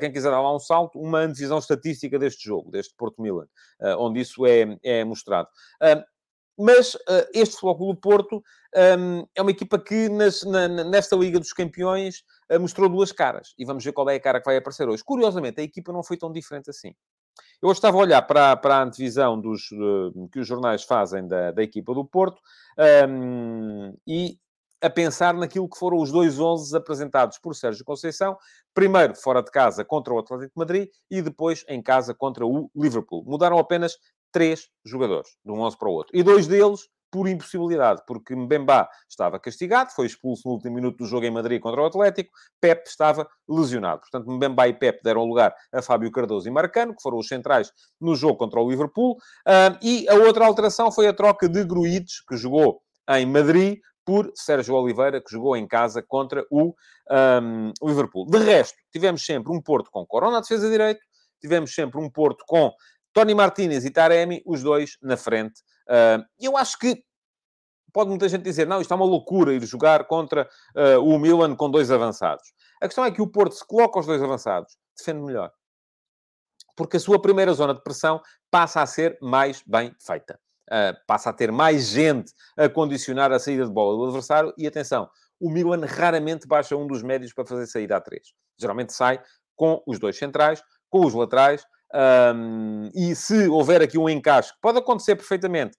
quem 0.00 0.12
quiser 0.12 0.30
dar 0.30 0.40
lá 0.40 0.54
um 0.54 0.58
salto, 0.58 0.98
uma 0.98 1.20
antevisão 1.20 1.58
estatística 1.58 2.18
deste 2.18 2.44
jogo, 2.44 2.70
deste 2.70 2.94
Porto-Milan, 2.96 3.46
onde 3.98 4.20
isso 4.20 4.44
é, 4.46 4.76
é 4.82 5.04
mostrado. 5.04 5.48
Mas 6.58 6.96
uh, 6.96 7.28
este 7.32 7.56
do 7.62 7.94
Porto 7.94 8.42
um, 8.98 9.24
é 9.32 9.40
uma 9.40 9.52
equipa 9.52 9.78
que 9.78 10.08
nas, 10.08 10.42
na, 10.42 10.66
nesta 10.66 11.14
Liga 11.14 11.38
dos 11.38 11.52
Campeões 11.52 12.24
uh, 12.52 12.58
mostrou 12.58 12.88
duas 12.88 13.12
caras. 13.12 13.54
E 13.56 13.64
vamos 13.64 13.84
ver 13.84 13.92
qual 13.92 14.10
é 14.10 14.16
a 14.16 14.20
cara 14.20 14.40
que 14.40 14.44
vai 14.44 14.56
aparecer 14.56 14.88
hoje. 14.88 15.04
Curiosamente, 15.04 15.60
a 15.60 15.64
equipa 15.64 15.92
não 15.92 16.02
foi 16.02 16.16
tão 16.16 16.32
diferente 16.32 16.68
assim. 16.68 16.92
Eu 17.60 17.72
estava 17.72 17.96
a 17.96 18.00
olhar 18.00 18.22
para, 18.22 18.56
para 18.56 18.76
a 18.76 18.82
antevisão 18.82 19.40
dos, 19.40 19.68
que 20.32 20.38
os 20.38 20.46
jornais 20.46 20.84
fazem 20.84 21.26
da, 21.26 21.50
da 21.50 21.62
equipa 21.62 21.92
do 21.92 22.04
Porto 22.04 22.40
um, 23.08 23.94
e 24.06 24.38
a 24.80 24.88
pensar 24.88 25.34
naquilo 25.34 25.68
que 25.68 25.78
foram 25.78 25.98
os 25.98 26.12
dois 26.12 26.38
11 26.38 26.76
apresentados 26.76 27.38
por 27.38 27.54
Sérgio 27.54 27.84
Conceição, 27.84 28.36
primeiro 28.72 29.14
fora 29.16 29.42
de 29.42 29.50
casa 29.50 29.84
contra 29.84 30.14
o 30.14 30.18
Atlético 30.18 30.52
de 30.54 30.58
Madrid 30.58 30.88
e 31.10 31.20
depois 31.20 31.64
em 31.68 31.82
casa 31.82 32.14
contra 32.14 32.46
o 32.46 32.70
Liverpool. 32.76 33.24
Mudaram 33.26 33.58
apenas 33.58 33.96
três 34.30 34.68
jogadores, 34.84 35.30
de 35.44 35.50
um 35.50 35.60
11 35.60 35.76
para 35.76 35.88
o 35.88 35.92
outro. 35.92 36.16
E 36.16 36.22
dois 36.22 36.46
deles 36.46 36.88
por 37.10 37.28
impossibilidade, 37.28 38.02
porque 38.06 38.34
Mbemba 38.34 38.88
estava 39.08 39.38
castigado, 39.38 39.90
foi 39.92 40.06
expulso 40.06 40.46
no 40.46 40.54
último 40.54 40.74
minuto 40.74 40.98
do 40.98 41.06
jogo 41.06 41.24
em 41.24 41.30
Madrid 41.30 41.60
contra 41.60 41.82
o 41.82 41.86
Atlético, 41.86 42.30
Pep 42.60 42.86
estava 42.86 43.28
lesionado. 43.48 44.00
Portanto, 44.00 44.30
Mbemba 44.30 44.68
e 44.68 44.74
Pep 44.74 45.00
deram 45.02 45.24
lugar 45.24 45.54
a 45.72 45.82
Fábio 45.82 46.10
Cardoso 46.10 46.48
e 46.48 46.50
Marcano, 46.50 46.94
que 46.94 47.02
foram 47.02 47.18
os 47.18 47.28
centrais 47.28 47.72
no 48.00 48.14
jogo 48.14 48.36
contra 48.36 48.60
o 48.60 48.68
Liverpool. 48.68 49.16
e 49.82 50.08
a 50.08 50.14
outra 50.14 50.46
alteração 50.46 50.92
foi 50.92 51.06
a 51.06 51.12
troca 51.12 51.48
de 51.48 51.64
Gruites, 51.64 52.22
que 52.26 52.36
jogou 52.36 52.80
em 53.08 53.24
Madrid, 53.24 53.78
por 54.08 54.32
Sérgio 54.34 54.74
Oliveira, 54.74 55.20
que 55.20 55.30
jogou 55.30 55.54
em 55.54 55.66
casa 55.66 56.02
contra 56.02 56.42
o 56.50 56.74
um, 57.10 57.72
Liverpool. 57.86 58.24
De 58.24 58.38
resto, 58.38 58.78
tivemos 58.90 59.22
sempre 59.22 59.52
um 59.52 59.60
Porto 59.60 59.90
com 59.90 60.06
Corona, 60.06 60.40
defesa 60.40 60.64
de 60.64 60.72
direito, 60.72 61.00
tivemos 61.38 61.74
sempre 61.74 62.00
um 62.00 62.08
Porto 62.08 62.42
com 62.46 62.72
Tony 63.12 63.34
Martinez 63.34 63.84
e 63.84 63.90
Taremi, 63.90 64.42
os 64.46 64.62
dois 64.62 64.96
na 65.02 65.18
frente. 65.18 65.60
Uh, 65.88 66.24
eu 66.40 66.56
acho 66.56 66.78
que 66.78 67.02
pode 67.92 68.10
muita 68.10 68.28
gente 68.28 68.42
dizer, 68.42 68.66
não, 68.66 68.80
isto 68.80 68.92
é 68.92 68.96
uma 68.96 69.06
loucura 69.06 69.52
ir 69.52 69.64
jogar 69.64 70.04
contra 70.06 70.48
uh, 70.76 71.02
o 71.02 71.18
Milan 71.18 71.56
com 71.56 71.70
dois 71.70 71.90
avançados. 71.90 72.52
A 72.80 72.86
questão 72.86 73.04
é 73.04 73.10
que 73.10 73.22
o 73.22 73.26
Porto 73.26 73.54
se 73.54 73.66
coloca 73.66 73.98
os 73.98 74.06
dois 74.06 74.22
avançados, 74.22 74.76
defende 74.96 75.20
melhor. 75.20 75.50
Porque 76.76 76.96
a 76.96 77.00
sua 77.00 77.20
primeira 77.20 77.52
zona 77.52 77.74
de 77.74 77.82
pressão 77.82 78.20
passa 78.50 78.82
a 78.82 78.86
ser 78.86 79.18
mais 79.20 79.62
bem 79.66 79.94
feita. 79.98 80.38
Uh, 80.70 80.94
passa 81.06 81.30
a 81.30 81.32
ter 81.32 81.50
mais 81.50 81.88
gente 81.88 82.30
a 82.56 82.68
condicionar 82.68 83.32
a 83.32 83.38
saída 83.38 83.64
de 83.64 83.72
bola 83.72 83.96
do 83.96 84.04
adversário. 84.04 84.52
E 84.56 84.66
atenção, 84.66 85.08
o 85.40 85.50
Milan 85.50 85.84
raramente 85.86 86.46
baixa 86.46 86.76
um 86.76 86.86
dos 86.86 87.02
médios 87.02 87.32
para 87.32 87.46
fazer 87.46 87.66
saída 87.66 87.96
a 87.96 88.00
três. 88.00 88.34
Geralmente 88.60 88.92
sai 88.92 89.20
com 89.56 89.82
os 89.86 89.98
dois 89.98 90.16
centrais, 90.16 90.62
com 90.90 91.04
os 91.04 91.14
laterais, 91.14 91.64
um, 91.94 92.90
e 92.94 93.14
se 93.14 93.48
houver 93.48 93.82
aqui 93.82 93.98
um 93.98 94.08
encaixe, 94.08 94.52
pode 94.60 94.78
acontecer 94.78 95.16
perfeitamente, 95.16 95.76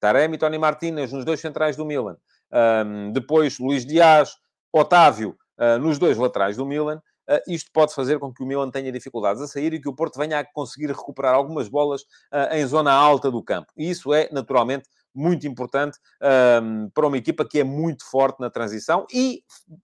Taremi 0.00 0.36
e 0.36 0.38
Tony 0.38 0.58
Martínez 0.58 1.12
nos 1.12 1.24
dois 1.24 1.40
centrais 1.40 1.76
do 1.76 1.84
Milan, 1.84 2.16
um, 2.52 3.12
depois 3.12 3.58
Luís 3.58 3.84
Dias, 3.84 4.32
Otávio 4.72 5.36
uh, 5.58 5.78
nos 5.78 5.98
dois 5.98 6.16
laterais 6.16 6.56
do 6.56 6.66
Milan, 6.66 7.00
uh, 7.28 7.40
isto 7.46 7.70
pode 7.72 7.94
fazer 7.94 8.18
com 8.18 8.32
que 8.32 8.42
o 8.42 8.46
Milan 8.46 8.70
tenha 8.70 8.92
dificuldades 8.92 9.42
a 9.42 9.46
sair 9.46 9.72
e 9.72 9.80
que 9.80 9.88
o 9.88 9.94
Porto 9.94 10.18
venha 10.18 10.40
a 10.40 10.44
conseguir 10.44 10.88
recuperar 10.88 11.34
algumas 11.34 11.68
bolas 11.68 12.02
uh, 12.02 12.52
em 12.52 12.66
zona 12.66 12.92
alta 12.92 13.30
do 13.30 13.42
campo. 13.42 13.72
E 13.76 13.90
isso 13.90 14.12
é, 14.12 14.28
naturalmente, 14.32 14.88
muito 15.14 15.46
importante 15.46 15.98
um, 16.62 16.90
para 16.90 17.06
uma 17.06 17.16
equipa 17.16 17.44
que 17.44 17.58
é 17.58 17.64
muito 17.64 18.08
forte 18.08 18.38
na 18.40 18.50
transição 18.50 19.04
e 19.12 19.42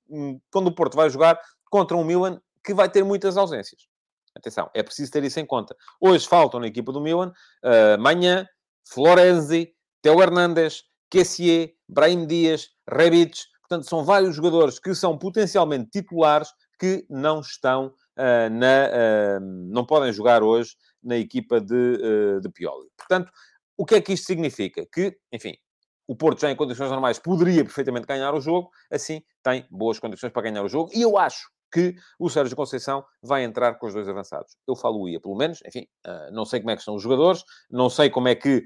um, 0.09 0.39
quando 0.51 0.69
o 0.69 0.75
Porto 0.75 0.97
vai 0.97 1.11
jogar 1.11 1.39
contra 1.71 1.97
um 1.97 2.05
Milan 2.05 2.41
que 2.63 2.73
vai 2.73 2.89
ter 2.89 3.03
muitas 3.03 3.37
ausências. 3.37 3.94
Atenção, 4.35 4.69
é 4.75 4.83
preciso 4.83 5.13
ter 5.13 5.23
isso 5.25 5.39
em 5.39 5.47
conta. 5.47 5.77
Hoje 6.01 6.27
faltam 6.27 6.61
na 6.61 6.67
equipa 6.67 6.93
do 6.93 7.01
Milan, 7.01 7.33
uh, 7.65 8.01
Manhã, 8.01 8.47
Florenzi, 8.87 9.73
Teo 10.03 10.21
Hernandes, 10.21 10.83
Kessier, 11.11 11.73
Brahim 11.89 12.27
Dias, 12.27 12.71
Rebic. 12.91 13.39
Portanto, 13.61 13.89
são 13.89 14.05
vários 14.05 14.35
jogadores 14.35 14.79
que 14.79 14.95
são 14.95 15.17
potencialmente 15.17 15.91
titulares 15.91 16.49
que 16.79 17.07
não 17.09 17.41
estão 17.41 17.87
uh, 17.87 18.51
na... 18.51 19.39
Uh, 19.39 19.41
não 19.41 19.87
podem 19.87 20.13
jogar 20.13 20.43
hoje 20.43 20.77
na 21.03 21.17
equipa 21.17 21.61
de, 21.61 22.41
de 22.41 22.49
Pioli. 22.49 22.89
Portanto, 22.97 23.31
o 23.77 23.85
que 23.85 23.97
é 23.97 24.01
que 24.01 24.15
isto 24.15 24.27
significa? 24.27 24.87
Que, 24.91 25.17
enfim, 25.31 25.55
o 26.07 26.17
Porto 26.17 26.41
já 26.41 26.51
em 26.51 26.57
condições 26.57 26.91
normais 26.91 27.19
poderia 27.19 27.65
perfeitamente 27.65 28.07
ganhar 28.07 28.35
o 28.35 28.41
jogo, 28.41 28.71
assim 28.91 29.23
tem 29.43 29.67
boas 29.71 29.99
condições 29.99 30.33
para 30.33 30.43
ganhar 30.43 30.63
o 30.63 30.69
jogo. 30.69 30.91
E 30.95 31.03
eu 31.03 31.19
acho 31.19 31.51
que 31.75 31.97
o 32.21 32.31
Sérgio 32.31 32.55
Conceição 32.55 33.05
vai 33.21 33.43
entrar 33.43 33.75
com 33.75 33.89
os 33.89 33.93
dois 33.93 34.09
avançados. 34.09 34.57
Eu 34.67 34.77
falo-ia, 34.77 35.21
pelo 35.21 35.35
menos, 35.35 35.59
enfim, 35.67 35.89
uh, 36.07 36.33
não 36.33 36.45
sei 36.45 36.61
como 36.61 36.71
é 36.71 36.77
que 36.77 36.85
são 36.85 36.95
os 36.95 37.03
jogadores, 37.03 37.43
não 37.69 37.91
sei 37.91 38.09
como 38.09 38.29
é 38.29 38.37
que 38.37 38.65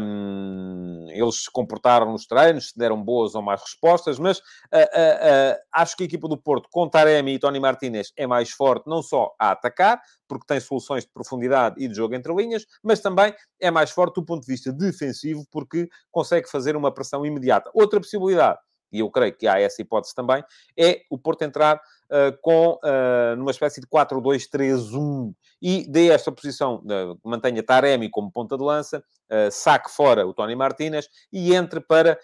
um, 0.00 1.06
eles 1.10 1.42
se 1.42 1.50
comportaram 1.50 2.12
nos 2.12 2.24
treinos, 2.24 2.68
se 2.68 2.78
deram 2.78 3.02
boas 3.02 3.34
ou 3.34 3.42
más 3.42 3.60
respostas, 3.60 4.20
mas 4.20 4.38
uh, 4.38 4.42
uh, 4.76 5.58
acho 5.72 5.96
que 5.96 6.04
a 6.04 6.06
equipa 6.06 6.28
do 6.28 6.40
Porto, 6.40 6.68
com 6.70 6.88
Taremi 6.88 7.34
e 7.34 7.38
Tony 7.40 7.58
Martinez, 7.58 8.12
é 8.16 8.28
mais 8.28 8.50
forte, 8.50 8.86
não 8.86 9.02
só 9.02 9.34
a 9.40 9.50
atacar, 9.50 10.00
porque 10.28 10.46
tem 10.46 10.60
soluções 10.60 11.02
de 11.04 11.10
profundidade 11.10 11.82
e 11.82 11.88
de 11.88 11.94
jogo 11.94 12.14
entre 12.14 12.32
linhas, 12.32 12.64
mas 12.80 13.00
também 13.00 13.34
é 13.60 13.72
mais 13.72 13.90
forte 13.90 14.14
do 14.14 14.24
ponto 14.24 14.42
de 14.42 14.52
vista 14.52 14.72
defensivo, 14.72 15.44
porque 15.50 15.88
consegue 16.12 16.48
fazer 16.48 16.76
uma 16.76 16.94
pressão 16.94 17.26
imediata. 17.26 17.68
Outra 17.74 17.98
possibilidade 17.98 18.60
e 18.96 19.00
eu 19.00 19.10
creio 19.10 19.34
que 19.34 19.46
há 19.46 19.60
essa 19.60 19.82
hipótese 19.82 20.14
também, 20.14 20.42
é 20.76 21.02
o 21.10 21.18
Porto 21.18 21.42
entrar 21.42 21.76
uh, 21.76 22.36
com, 22.40 22.78
uh, 22.82 23.36
numa 23.36 23.50
espécie 23.50 23.80
de 23.80 23.86
4-2-3-1 23.86 25.34
e 25.60 25.86
dê 25.88 26.08
esta 26.08 26.32
posição, 26.32 26.76
uh, 26.76 27.18
mantenha 27.22 27.62
Taremi 27.62 28.08
como 28.08 28.30
ponta 28.30 28.56
de 28.56 28.64
lança, 28.64 29.02
saque 29.50 29.90
fora 29.90 30.24
o 30.24 30.32
Tony 30.32 30.54
Martínez 30.54 31.08
e 31.32 31.52
entre 31.52 31.80
para 31.80 32.16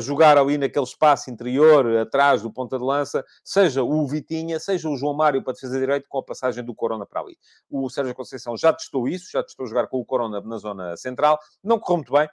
jogar 0.00 0.38
ali 0.38 0.56
naquele 0.56 0.86
espaço 0.86 1.30
interior, 1.30 1.86
atrás 1.98 2.40
do 2.40 2.50
ponta 2.50 2.78
de 2.78 2.84
lança, 2.84 3.22
seja 3.44 3.82
o 3.82 4.06
Vitinha, 4.06 4.58
seja 4.58 4.88
o 4.88 4.96
João 4.96 5.12
Mário 5.12 5.44
para 5.44 5.52
defesa 5.52 5.78
direito, 5.78 6.08
com 6.08 6.16
a 6.16 6.22
passagem 6.22 6.64
do 6.64 6.74
Corona 6.74 7.04
para 7.04 7.20
ali. 7.20 7.36
O 7.70 7.90
Sérgio 7.90 8.14
Conceição 8.14 8.56
já 8.56 8.72
testou 8.72 9.06
isso, 9.06 9.30
já 9.30 9.42
testou 9.42 9.66
jogar 9.66 9.88
com 9.88 9.98
o 10.00 10.06
Corona 10.06 10.40
na 10.40 10.56
zona 10.56 10.96
central, 10.96 11.38
não 11.62 11.78
correu 11.78 11.98
muito 11.98 12.14
bem, 12.14 12.26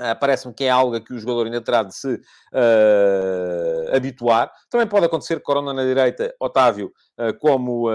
Uh, 0.00 0.18
Parece-me 0.18 0.54
que 0.54 0.64
é 0.64 0.70
algo 0.70 0.96
a 0.96 1.00
que 1.00 1.12
o 1.12 1.18
jogador 1.18 1.44
ainda 1.44 1.60
terá 1.60 1.82
de 1.82 1.94
se 1.94 2.14
uh, 2.14 3.94
habituar. 3.94 4.50
Também 4.70 4.86
pode 4.86 5.04
acontecer 5.04 5.40
Corona 5.40 5.74
na 5.74 5.84
direita, 5.84 6.34
Otávio 6.40 6.90
uh, 7.18 7.38
como 7.38 7.88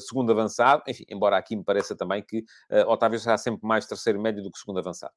segundo 0.00 0.30
avançado. 0.32 0.82
Enfim, 0.86 1.04
embora 1.08 1.38
aqui 1.38 1.56
me 1.56 1.64
pareça 1.64 1.96
também 1.96 2.22
que 2.22 2.44
Otávio 2.86 3.18
será 3.18 3.38
sempre 3.38 3.66
mais 3.66 3.86
terceiro 3.86 4.20
médio 4.20 4.42
do 4.42 4.50
que 4.50 4.58
segundo 4.58 4.80
avançado. 4.80 5.12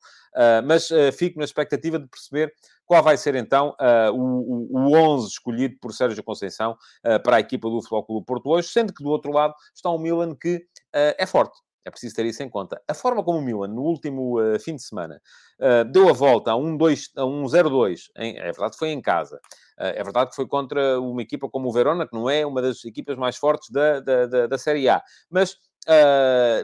mas 0.63 0.89
fico 1.17 1.39
na 1.39 1.45
expectativa 1.45 1.99
de 1.99 2.08
perceber 2.08 2.54
qual 2.86 3.04
vai 3.04 3.17
ser 3.17 3.36
então 3.36 3.75
o, 4.13 4.78
o, 4.78 4.89
o 4.89 4.95
11 4.95 5.28
escolhido 5.28 5.75
por 5.82 5.93
Sérgio 5.93 6.23
Conceição 6.23 6.78
para 7.23 7.38
a 7.38 7.39
equipa 7.39 7.69
do 7.69 7.82
Futebol 7.82 8.06
Clube 8.06 8.25
Porto 8.25 8.49
hoje, 8.49 8.69
sendo 8.69 8.93
que 8.93 9.04
do 9.04 9.10
outro 9.10 9.32
lado 9.32 9.54
está 9.75 9.89
um 9.89 9.99
Milan 9.99 10.36
que 10.36 10.65
é 10.93 11.25
forte 11.25 11.58
é 11.86 11.89
preciso 11.89 12.15
ter 12.15 12.26
isso 12.26 12.44
em 12.44 12.50
conta. 12.50 12.82
A 12.88 12.94
forma 12.94 13.24
como 13.24 13.39
o 13.39 13.42
Milan, 13.42 13.68
no 13.68 13.82
último 13.82 14.39
uh, 14.39 14.60
fim 14.60 14.76
de 14.76 14.84
semana, 14.84 15.22
uh, 15.60 15.89
deu 15.92 16.10
a 16.10 16.13
volta 16.13 16.52
a 16.52 16.56
um, 16.56 16.76
2, 16.76 17.12
a 17.15 17.26
um 17.26 17.44
0-2, 17.46 18.10
é 18.15 18.52
verdade 18.52 18.72
que 18.72 18.80
foi 18.80 18.89
em 18.89 19.02
casa, 19.02 19.38
uh, 19.38 19.84
é 19.96 20.04
verdade 20.04 20.30
que 20.30 20.36
foi 20.36 20.48
contra 20.48 21.00
uma 21.00 21.22
equipa 21.22 21.50
como 21.50 21.70
o 21.70 21.72
Verona, 21.72 22.08
que 22.08 22.15
não 22.15 22.30
é 22.30 22.46
uma 22.46 22.62
das 22.62 22.84
equipas 22.86 23.18
mais 23.18 23.38
fortes 23.38 23.70
da, 23.70 24.00
da, 24.00 24.26
da, 24.26 24.48
da 24.48 24.58
Série 24.58 24.89
A. 24.89 25.02
Mas 25.30 25.58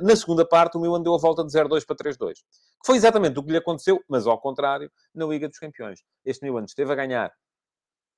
na 0.04 0.16
segunda 0.16 0.46
parte, 0.46 0.78
o 0.78 0.80
Milan 0.80 1.02
deu 1.02 1.16
a 1.16 1.18
volta 1.18 1.44
de 1.44 1.52
0-2 1.52 1.84
para 1.84 1.96
3-2. 1.96 2.34
Que 2.34 2.42
foi 2.86 2.96
exatamente 2.96 3.40
o 3.40 3.44
que 3.44 3.52
lhe 3.52 3.58
aconteceu, 3.58 4.00
mas 4.08 4.28
ao 4.28 4.40
contrário, 4.40 4.92
na 5.16 5.26
Liga 5.26 5.48
dos 5.48 5.58
Campeões. 5.58 6.02
Este 6.24 6.46
Milan 6.46 6.66
esteve 6.66 6.92
a 6.92 6.96
ganhar 6.96 7.32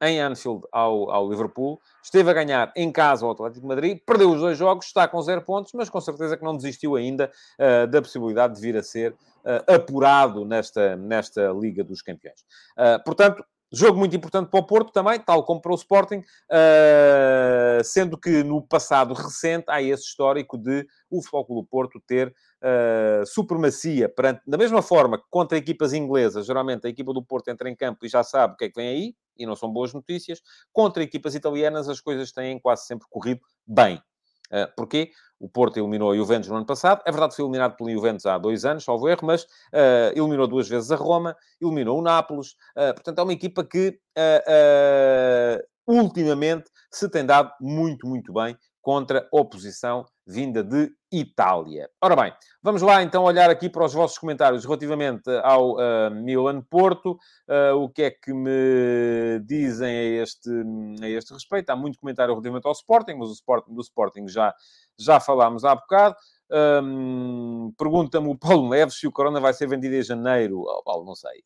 em 0.02 0.20
Anfield 0.20 0.64
ao, 0.72 1.10
ao, 1.10 1.30
Liverpool, 1.30 1.80
esteve 2.04 2.30
a 2.30 2.34
ganhar 2.34 2.72
em 2.76 2.92
casa 2.92 3.26
ao 3.26 3.32
Atlético 3.32 3.62
de 3.62 3.68
Madrid, 3.68 4.00
perdeu 4.06 4.32
os 4.32 4.40
dois 4.40 4.58
jogos, 4.58 4.86
está 4.86 5.08
com 5.08 5.22
zero 5.22 5.42
pontos, 5.42 5.72
mas 5.74 5.90
com 5.90 6.00
certeza 6.00 6.38
que 6.38 6.44
não 6.44 6.56
desistiu 6.56 6.96
ainda 6.96 7.32
uh, 7.60 7.88
da 7.88 8.02
possibilidade 8.02 8.56
de 8.56 8.62
vir 8.62 8.78
a 8.78 8.84
ser 8.84 9.12
uh, 9.12 9.74
apurado 9.74 10.46
nesta, 10.46 10.96
nesta 10.96 11.52
Liga 11.52 11.84
dos 11.84 12.02
Campeões. 12.02 12.42
Uh, 12.78 13.04
portanto, 13.04 13.44
Jogo 13.72 14.00
muito 14.00 14.16
importante 14.16 14.50
para 14.50 14.60
o 14.60 14.66
Porto 14.66 14.94
também, 14.94 15.20
tal 15.20 15.44
como 15.44 15.62
para 15.62 15.72
o 15.72 15.76
Sporting, 15.76 16.20
uh, 16.20 17.84
sendo 17.84 18.18
que 18.18 18.44
no 18.44 18.62
passado 18.62 19.14
recente 19.14 19.66
há 19.68 19.82
esse 19.82 20.04
histórico 20.04 20.58
de 20.58 20.88
o 21.10 21.22
Futebol 21.22 21.46
Clube 21.46 21.70
Porto 21.70 22.02
ter 22.06 22.30
uh, 22.30 23.26
supremacia 23.26 24.08
perante, 24.08 24.42
da 24.48 24.58
mesma 24.58 24.82
forma 24.82 25.18
que 25.18 25.26
contra 25.30 25.58
equipas 25.58 25.92
inglesas, 25.92 26.46
geralmente 26.46 26.88
a 26.88 26.90
equipa 26.90 27.14
do 27.14 27.24
Porto 27.24 27.50
entra 27.50 27.70
em 27.70 27.76
campo 27.76 28.06
e 28.06 28.10
já 28.10 28.24
sabe 28.24 28.54
o 28.54 28.58
que 28.58 28.66
é 28.66 28.70
que 28.70 28.80
vem 28.80 28.88
aí, 28.88 29.16
e 29.38 29.46
não 29.46 29.56
são 29.56 29.72
boas 29.72 29.94
notícias, 29.94 30.42
contra 30.72 31.04
equipas 31.04 31.36
italianas 31.36 31.90
as 31.90 32.00
coisas 32.00 32.32
têm 32.32 32.60
quase 32.60 32.86
sempre 32.86 33.06
corrido 33.10 33.42
bem. 33.68 34.02
Uh, 34.52 34.68
porquê? 34.76 35.12
O 35.40 35.48
Porto 35.48 35.78
eliminou 35.78 36.12
a 36.12 36.16
Juventus 36.16 36.50
no 36.50 36.56
ano 36.56 36.66
passado. 36.66 37.02
É 37.06 37.12
verdade 37.12 37.32
que 37.32 37.36
foi 37.36 37.46
eliminado 37.46 37.76
pelo 37.76 37.92
Juventus 37.92 38.26
há 38.26 38.38
dois 38.38 38.66
anos, 38.66 38.84
salvo 38.84 39.08
erro, 39.08 39.22
mas 39.24 39.44
uh, 39.44 40.12
eliminou 40.16 40.48
duas 40.48 40.68
vezes 40.68 40.92
a 40.92 40.96
Roma, 40.96 41.36
eliminou 41.62 42.00
o 42.00 42.02
Nápoles. 42.02 42.54
Uh, 42.76 42.94
portanto, 42.94 43.20
é 43.20 43.24
uma 43.24 43.34
equipa 43.34 43.64
que 43.64 44.00
ultimamente 45.88 46.70
se 46.92 47.10
tem 47.10 47.26
dado 47.26 47.52
muito, 47.62 48.08
muito 48.08 48.34
bem 48.34 48.58
contra 48.88 49.28
oposição 49.34 50.06
vinda 50.26 50.64
de 50.64 50.90
Itália. 51.12 51.90
Ora 52.02 52.16
bem, 52.16 52.34
vamos 52.64 52.82
lá 52.82 53.04
então 53.04 53.26
olhar 53.26 53.50
aqui 53.50 53.70
para 53.70 53.84
os 53.84 53.94
vossos 53.94 54.18
comentários 54.18 54.64
relativamente 54.64 55.30
ao 55.44 55.74
uh, 55.74 56.10
Milan-Porto. 56.10 57.20
Uh, 57.50 57.76
o 57.76 57.90
que 57.90 58.04
é 58.04 58.12
que 58.12 58.32
me 58.32 59.42
dizem 59.46 59.94
a 59.94 60.24
este, 60.24 60.50
a 61.02 61.10
este 61.10 61.34
respeito? 61.34 61.70
Há 61.70 61.76
muito 61.76 62.00
comentário 62.00 62.34
relativamente 62.34 62.66
ao 62.66 62.72
Sporting, 62.72 63.16
mas 63.16 63.28
o 63.28 63.34
Sporting, 63.34 63.74
do 63.74 63.82
Sporting 63.82 64.26
já, 64.30 64.56
já 64.98 65.20
falámos 65.20 65.66
há 65.66 65.76
bocado. 65.76 66.16
Um, 66.50 67.74
Pergunta-me 67.78 68.30
o 68.30 68.38
Paulo 68.38 68.70
Neves 68.70 68.98
se 68.98 69.06
o 69.06 69.12
Corona 69.12 69.42
vai 69.42 69.54
ser 69.54 69.68
vendido 69.68 69.96
em 69.96 70.02
janeiro. 70.02 70.62
Oh, 70.62 70.82
Paulo, 70.82 71.06
não 71.06 71.14
sei. 71.14 71.44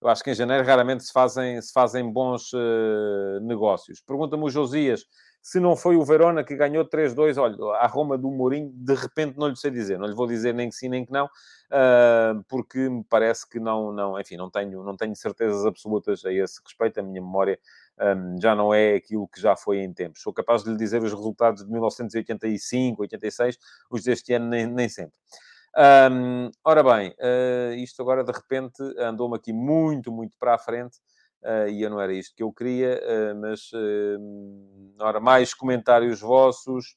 Eu 0.00 0.08
acho 0.08 0.22
que 0.22 0.30
em 0.30 0.34
janeiro 0.34 0.64
raramente 0.64 1.04
se 1.04 1.12
fazem, 1.12 1.60
se 1.60 1.72
fazem 1.72 2.10
bons 2.10 2.52
uh, 2.52 3.40
negócios. 3.42 4.00
Pergunta-me 4.00 4.44
o 4.44 4.48
Josias 4.50 5.04
se 5.46 5.60
não 5.60 5.76
foi 5.76 5.94
o 5.94 6.04
Verona 6.04 6.42
que 6.42 6.56
ganhou 6.56 6.84
3-2, 6.84 7.40
olha, 7.40 7.76
a 7.76 7.86
Roma 7.86 8.18
do 8.18 8.28
Mourinho, 8.28 8.68
de 8.74 8.94
repente 8.94 9.38
não 9.38 9.46
lhe 9.46 9.54
sei 9.54 9.70
dizer, 9.70 9.96
não 9.96 10.08
lhe 10.08 10.14
vou 10.14 10.26
dizer 10.26 10.52
nem 10.52 10.68
que 10.68 10.74
sim 10.74 10.88
nem 10.88 11.06
que 11.06 11.12
não, 11.12 11.26
uh, 11.26 12.42
porque 12.48 12.88
me 12.88 13.04
parece 13.08 13.48
que 13.48 13.60
não, 13.60 13.92
não, 13.92 14.18
enfim, 14.18 14.36
não 14.36 14.50
tenho, 14.50 14.82
não 14.82 14.96
tenho 14.96 15.14
certezas 15.14 15.64
absolutas 15.64 16.24
a 16.24 16.32
esse 16.32 16.60
respeito, 16.64 16.98
a 16.98 17.02
minha 17.04 17.22
memória 17.22 17.60
um, 17.96 18.40
já 18.40 18.56
não 18.56 18.74
é 18.74 18.96
aquilo 18.96 19.28
que 19.28 19.40
já 19.40 19.54
foi 19.54 19.78
em 19.78 19.92
tempos. 19.92 20.20
Sou 20.20 20.32
capaz 20.32 20.64
de 20.64 20.70
lhe 20.70 20.76
dizer 20.76 21.00
os 21.00 21.12
resultados 21.12 21.64
de 21.64 21.70
1985, 21.70 23.02
86, 23.02 23.56
os 23.88 24.02
deste 24.02 24.32
ano 24.32 24.48
nem, 24.48 24.66
nem 24.66 24.88
sempre. 24.88 25.14
Um, 26.10 26.50
ora 26.64 26.82
bem, 26.82 27.14
isto 27.80 28.02
agora 28.02 28.24
de 28.24 28.32
repente 28.32 28.82
andou-me 28.98 29.36
aqui 29.36 29.52
muito, 29.52 30.10
muito 30.10 30.36
para 30.40 30.56
a 30.56 30.58
frente. 30.58 30.98
Uh, 31.46 31.68
e 31.68 31.80
eu 31.80 31.90
não 31.90 32.00
era 32.00 32.12
isto 32.12 32.34
que 32.34 32.42
eu 32.42 32.52
queria, 32.52 33.00
uh, 33.04 33.40
mas 33.40 33.70
uh, 33.72 34.96
ora, 34.98 35.20
mais 35.20 35.54
comentários 35.54 36.20
vossos. 36.20 36.96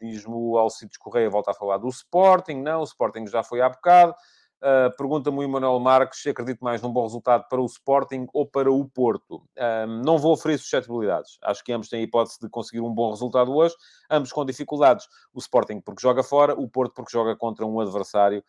Diz-me 0.00 0.32
o 0.32 0.56
Alcides 0.56 0.96
Correia, 0.96 1.28
volta 1.28 1.50
a 1.50 1.54
falar 1.54 1.78
do 1.78 1.88
Sporting. 1.88 2.62
Não, 2.62 2.82
o 2.82 2.84
Sporting 2.84 3.26
já 3.26 3.42
foi 3.42 3.60
há 3.60 3.68
bocado. 3.68 4.14
Uh, 4.58 4.90
Pergunta-me 4.96 5.38
o 5.38 5.42
Emanuel 5.42 5.78
Marques 5.78 6.20
se 6.20 6.30
acredito 6.30 6.64
mais 6.64 6.82
num 6.82 6.92
bom 6.92 7.04
resultado 7.04 7.46
para 7.48 7.60
o 7.60 7.66
Sporting 7.66 8.26
ou 8.32 8.44
para 8.44 8.70
o 8.70 8.88
Porto. 8.88 9.36
Uh, 9.56 9.86
não 10.04 10.18
vou 10.18 10.32
oferecer 10.32 10.62
suscetibilidades. 10.62 11.38
Acho 11.42 11.62
que 11.62 11.72
ambos 11.72 11.88
têm 11.88 12.00
a 12.00 12.02
hipótese 12.02 12.38
de 12.40 12.48
conseguir 12.48 12.80
um 12.80 12.92
bom 12.92 13.10
resultado 13.10 13.54
hoje, 13.54 13.74
ambos 14.10 14.32
com 14.32 14.44
dificuldades. 14.44 15.06
O 15.32 15.38
Sporting 15.38 15.80
porque 15.80 16.02
joga 16.02 16.24
fora, 16.24 16.54
o 16.54 16.68
Porto 16.68 16.92
porque 16.94 17.12
joga 17.12 17.36
contra 17.36 17.64
um 17.64 17.78
adversário 17.78 18.42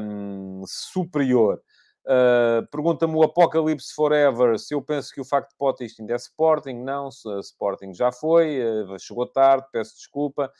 um, 0.00 0.62
superior. 0.66 1.60
Uh, 2.06 2.66
Pergunta-me 2.70 3.14
o 3.14 3.22
Apocalipse 3.22 3.94
Forever 3.94 4.58
se 4.58 4.74
eu 4.74 4.82
penso 4.82 5.12
que 5.12 5.22
o 5.22 5.24
facto 5.24 5.50
de 5.50 5.56
Potter 5.56 5.86
isto 5.86 6.00
ainda 6.00 6.12
é 6.12 6.16
Sporting. 6.16 6.74
Não, 6.74 7.08
Sporting 7.40 7.94
já 7.94 8.12
foi, 8.12 8.60
uh, 8.62 8.98
chegou 8.98 9.26
tarde, 9.26 9.66
peço 9.72 9.96
desculpa. 9.96 10.52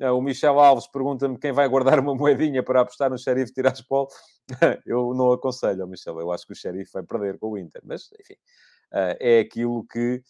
Uh, 0.00 0.12
o 0.12 0.22
Michel 0.22 0.58
Alves 0.58 0.86
pergunta-me 0.86 1.38
quem 1.38 1.52
vai 1.52 1.68
guardar 1.68 1.98
uma 2.00 2.14
moedinha 2.14 2.62
para 2.62 2.80
apostar 2.80 3.10
no 3.10 3.18
Sheriff 3.18 3.52
Tiraspol. 3.52 4.08
eu 4.86 5.12
não 5.14 5.32
aconselho, 5.32 5.86
Michel. 5.86 6.18
Eu 6.18 6.32
acho 6.32 6.46
que 6.46 6.52
o 6.52 6.56
Sheriff 6.56 6.90
vai 6.92 7.02
perder 7.02 7.38
com 7.38 7.50
o 7.50 7.58
Inter. 7.58 7.82
Mas, 7.84 8.08
enfim, 8.18 8.36
é 8.92 9.40
aquilo 9.40 9.84
que, 9.90 10.22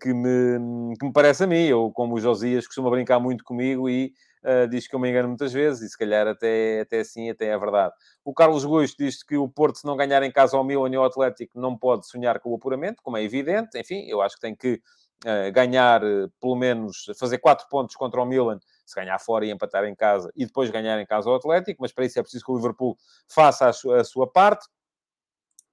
que, 0.00 0.12
me, 0.12 0.96
que 0.98 1.06
me 1.06 1.12
parece 1.12 1.44
a 1.44 1.46
mim. 1.46 1.64
Eu, 1.64 1.90
como 1.92 2.14
o 2.14 2.20
Josias, 2.20 2.66
costuma 2.66 2.90
brincar 2.90 3.20
muito 3.20 3.44
comigo 3.44 3.88
e 3.88 4.12
uh, 4.44 4.68
diz 4.68 4.86
que 4.86 4.94
eu 4.94 5.00
me 5.00 5.08
engano 5.10 5.28
muitas 5.28 5.52
vezes, 5.52 5.82
e 5.82 5.88
se 5.88 5.98
calhar 5.98 6.26
até, 6.26 6.80
até 6.80 7.00
assim 7.00 7.30
até 7.30 7.46
é 7.46 7.58
verdade. 7.58 7.92
O 8.24 8.32
Carlos 8.32 8.64
Gusto 8.64 8.96
diz 8.98 9.22
que 9.22 9.36
o 9.36 9.48
Porto, 9.48 9.78
se 9.78 9.86
não 9.86 9.96
ganhar 9.96 10.22
em 10.22 10.30
casa 10.30 10.56
ao 10.56 10.64
Milan 10.64 10.90
e 10.90 10.96
ao 10.96 11.04
Atlético, 11.04 11.58
não 11.58 11.76
pode 11.76 12.06
sonhar 12.06 12.38
com 12.40 12.50
o 12.50 12.54
apuramento, 12.54 13.02
como 13.02 13.16
é 13.16 13.22
evidente. 13.22 13.78
Enfim, 13.78 14.06
eu 14.08 14.22
acho 14.22 14.36
que 14.36 14.42
tem 14.42 14.54
que 14.54 14.80
uh, 15.24 15.52
ganhar, 15.52 16.04
uh, 16.04 16.30
pelo 16.40 16.56
menos, 16.56 17.06
fazer 17.18 17.38
quatro 17.38 17.66
pontos 17.68 17.96
contra 17.96 18.20
o 18.20 18.26
Milan, 18.26 18.58
se 18.84 18.94
ganhar 18.94 19.18
fora 19.18 19.46
e 19.46 19.50
empatar 19.50 19.84
em 19.84 19.94
casa, 19.94 20.30
e 20.36 20.44
depois 20.44 20.70
ganhar 20.70 21.00
em 21.00 21.06
casa 21.06 21.28
ao 21.28 21.36
Atlético, 21.36 21.80
mas 21.80 21.92
para 21.92 22.04
isso 22.04 22.18
é 22.18 22.22
preciso 22.22 22.44
que 22.44 22.52
o 22.52 22.56
Liverpool 22.56 22.96
faça 23.28 23.68
a 23.68 23.72
sua, 23.72 24.00
a 24.00 24.04
sua 24.04 24.30
parte. 24.30 24.66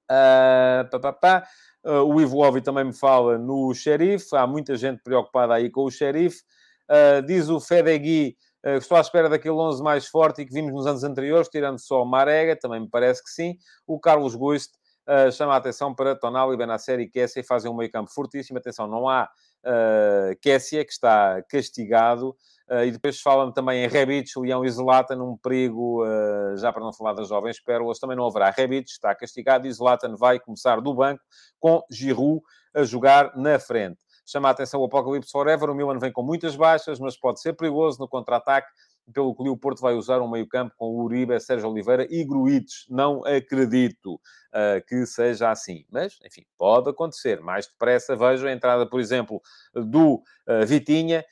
Uh, 0.09 0.89
pá, 0.89 0.99
pá, 0.99 1.13
pá. 1.13 1.47
Uh, 1.83 2.03
o 2.03 2.21
Ivo 2.21 2.45
Ovi 2.45 2.61
também 2.61 2.83
me 2.83 2.93
fala 2.93 3.37
no 3.37 3.73
xerife. 3.73 4.35
Há 4.35 4.45
muita 4.45 4.75
gente 4.75 5.01
preocupada 5.01 5.55
aí 5.55 5.69
com 5.69 5.83
o 5.83 5.91
xerife. 5.91 6.41
Uh, 6.89 7.25
diz 7.25 7.49
o 7.49 7.59
Fedegui 7.59 8.37
Uh, 8.65 8.77
estou 8.77 8.97
à 8.97 9.01
espera 9.01 9.27
daquele 9.27 9.55
11 9.55 9.81
mais 9.81 10.07
forte 10.07 10.41
e 10.41 10.45
que 10.45 10.53
vimos 10.53 10.71
nos 10.71 10.85
anos 10.85 11.03
anteriores, 11.03 11.49
tirando 11.49 11.79
só 11.79 12.03
o 12.03 12.05
Marega, 12.05 12.55
também 12.55 12.81
me 12.81 12.89
parece 12.89 13.23
que 13.23 13.29
sim. 13.29 13.55
O 13.87 13.99
Carlos 13.99 14.35
Guiste 14.35 14.73
uh, 15.07 15.31
chama 15.31 15.53
a 15.53 15.57
atenção 15.57 15.93
para 15.93 16.15
Tonali, 16.15 16.57
Benacer 16.57 16.99
e 16.99 17.09
Kessia 17.09 17.41
e 17.41 17.45
fazem 17.45 17.71
um 17.71 17.75
meio 17.75 17.91
campo 17.91 18.11
fortíssimo. 18.11 18.57
Atenção, 18.57 18.87
não 18.87 19.07
há 19.09 19.29
uh, 19.65 20.39
Kessia, 20.41 20.85
que 20.85 20.91
está 20.91 21.41
castigado. 21.49 22.35
Uh, 22.69 22.85
e 22.85 22.91
depois 22.91 23.19
falam 23.19 23.51
também 23.51 23.83
em 23.83 23.87
Rebic, 23.87 24.29
Leão 24.37 24.63
e 24.63 24.69
Zlatan, 24.69 25.17
num 25.17 25.35
perigo, 25.35 26.05
uh, 26.05 26.55
já 26.55 26.71
para 26.71 26.83
não 26.83 26.93
falar 26.93 27.13
das 27.13 27.27
jovens 27.27 27.59
pérolas, 27.59 27.99
também 27.99 28.15
não 28.15 28.25
haverá. 28.25 28.49
Rebic 28.49 28.89
está 28.89 29.13
castigado 29.13 29.67
e 29.67 29.73
Zlatan 29.73 30.15
vai 30.15 30.39
começar 30.39 30.79
do 30.79 30.93
banco 30.93 31.21
com 31.59 31.83
Giroud 31.91 32.41
a 32.73 32.83
jogar 32.83 33.35
na 33.35 33.59
frente 33.59 33.99
chama 34.31 34.49
a 34.49 34.51
atenção 34.51 34.81
o 34.81 34.85
Apocalipse 34.85 35.31
Forever. 35.31 35.69
O 35.69 35.75
Milan 35.75 35.99
vem 35.99 36.11
com 36.11 36.23
muitas 36.23 36.55
baixas, 36.55 36.99
mas 36.99 37.17
pode 37.17 37.41
ser 37.41 37.53
perigoso 37.53 37.99
no 37.99 38.07
contra-ataque. 38.07 38.69
Pelo 39.11 39.35
que 39.35 39.47
o 39.47 39.57
Porto 39.57 39.81
vai 39.81 39.93
usar 39.93 40.21
um 40.21 40.29
meio-campo 40.29 40.73
com 40.77 40.95
Uribe, 40.95 41.39
Sérgio 41.39 41.69
Oliveira 41.69 42.07
e 42.09 42.23
Gruites. 42.23 42.85
Não 42.89 43.23
acredito 43.25 44.15
uh, 44.15 44.85
que 44.87 45.05
seja 45.05 45.51
assim. 45.51 45.85
Mas, 45.89 46.19
enfim, 46.25 46.45
pode 46.57 46.89
acontecer. 46.89 47.41
Mais 47.41 47.67
depressa 47.67 48.15
vejo 48.15 48.47
a 48.47 48.51
entrada, 48.51 48.85
por 48.85 48.99
exemplo, 48.99 49.41
do 49.73 50.15
uh, 50.15 50.65
Vitinha 50.65 51.23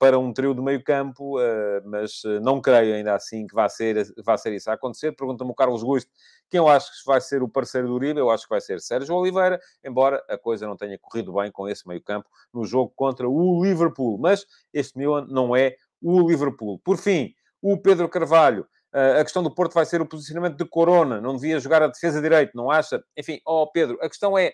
para 0.00 0.18
um 0.18 0.32
trio 0.32 0.52
de 0.52 0.60
meio 0.60 0.82
campo, 0.82 1.38
uh, 1.38 1.80
mas 1.84 2.22
não 2.42 2.60
creio 2.60 2.96
ainda 2.96 3.14
assim 3.14 3.46
que 3.46 3.54
vá 3.54 3.68
ser, 3.68 4.04
vá 4.24 4.36
ser 4.36 4.52
isso 4.52 4.68
a 4.68 4.74
acontecer. 4.74 5.12
Pergunta-me 5.12 5.52
o 5.52 5.54
Carlos 5.54 5.84
Gusto 5.84 6.10
quem 6.50 6.58
eu 6.58 6.68
acho 6.68 6.90
que 6.90 7.06
vai 7.06 7.20
ser 7.20 7.42
o 7.42 7.48
parceiro 7.48 7.86
do 7.86 7.94
Uribe, 7.94 8.18
eu 8.18 8.28
acho 8.28 8.42
que 8.42 8.50
vai 8.50 8.60
ser 8.60 8.80
Sérgio 8.80 9.14
Oliveira, 9.14 9.60
embora 9.84 10.22
a 10.28 10.36
coisa 10.36 10.66
não 10.66 10.76
tenha 10.76 10.98
corrido 10.98 11.32
bem 11.32 11.50
com 11.50 11.68
esse 11.68 11.86
meio 11.86 12.02
campo 12.02 12.28
no 12.52 12.64
jogo 12.64 12.92
contra 12.96 13.28
o 13.28 13.62
Liverpool. 13.62 14.18
Mas 14.18 14.44
este 14.72 14.98
Milan 14.98 15.26
não 15.30 15.54
é 15.54 15.76
o 16.02 16.28
Liverpool. 16.28 16.80
Por 16.84 16.96
fim, 16.96 17.34
o 17.60 17.76
Pedro 17.76 18.08
Carvalho. 18.08 18.66
Uh, 18.92 19.20
a 19.20 19.22
questão 19.22 19.42
do 19.42 19.54
Porto 19.54 19.72
vai 19.74 19.86
ser 19.86 20.00
o 20.00 20.06
posicionamento 20.06 20.56
de 20.56 20.64
Corona. 20.64 21.20
Não 21.20 21.36
devia 21.36 21.60
jogar 21.60 21.82
a 21.82 21.86
defesa 21.86 22.20
direito, 22.20 22.56
não 22.56 22.70
acha? 22.70 23.02
Enfim, 23.16 23.40
ó 23.46 23.62
oh 23.62 23.70
Pedro, 23.70 23.98
a 24.02 24.08
questão 24.08 24.36
é, 24.36 24.52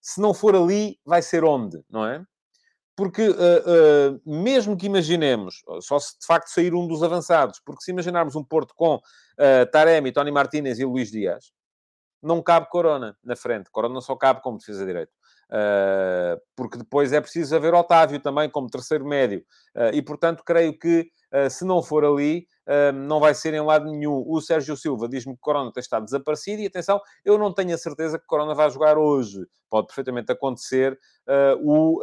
se 0.00 0.20
não 0.20 0.34
for 0.34 0.54
ali, 0.54 0.98
vai 1.04 1.22
ser 1.22 1.44
onde, 1.44 1.82
não 1.88 2.04
é? 2.04 2.22
Porque, 2.94 3.28
uh, 3.28 3.32
uh, 3.32 4.20
mesmo 4.26 4.76
que 4.76 4.86
imaginemos, 4.86 5.62
só 5.80 5.98
se 5.98 6.18
de 6.18 6.26
facto 6.26 6.48
sair 6.48 6.74
um 6.74 6.86
dos 6.86 7.02
avançados, 7.02 7.60
porque 7.64 7.82
se 7.82 7.92
imaginarmos 7.92 8.34
um 8.34 8.44
Porto 8.44 8.74
com 8.74 9.00
Taremi, 9.70 10.10
Tony 10.10 10.32
Martínez 10.32 10.80
e 10.80 10.84
Luís 10.84 11.12
Dias, 11.12 11.52
não 12.20 12.42
cabe 12.42 12.68
Corona 12.68 13.16
na 13.22 13.36
frente. 13.36 13.70
Corona 13.70 14.00
só 14.00 14.16
cabe 14.16 14.42
como 14.42 14.58
defesa 14.58 14.84
direito. 14.84 15.12
Uh, 15.50 16.38
porque 16.54 16.76
depois 16.76 17.10
é 17.10 17.20
preciso 17.22 17.56
haver 17.56 17.72
Otávio 17.72 18.20
também 18.20 18.50
como 18.50 18.68
terceiro 18.68 19.06
médio. 19.06 19.42
Uh, 19.74 19.94
e, 19.94 20.02
portanto, 20.02 20.42
creio 20.44 20.78
que, 20.78 21.10
uh, 21.32 21.48
se 21.48 21.64
não 21.64 21.82
for 21.82 22.04
ali, 22.04 22.46
não 23.06 23.18
vai 23.18 23.32
ser 23.32 23.54
em 23.54 23.62
lado 23.62 23.90
nenhum. 23.90 24.22
O 24.26 24.42
Sérgio 24.42 24.76
Silva 24.76 25.08
diz-me 25.08 25.32
que 25.32 25.40
Corona 25.40 25.72
tem 25.72 25.80
estado 25.80 26.04
desaparecido. 26.04 26.60
E, 26.60 26.66
atenção, 26.66 27.00
eu 27.24 27.38
não 27.38 27.50
tenho 27.50 27.74
a 27.74 27.78
certeza 27.78 28.18
que 28.18 28.26
Corona 28.26 28.54
vai 28.54 28.68
jogar 28.68 28.98
hoje. 28.98 29.46
Pode 29.70 29.86
perfeitamente 29.86 30.30
acontecer 30.30 30.98
o 31.62 31.98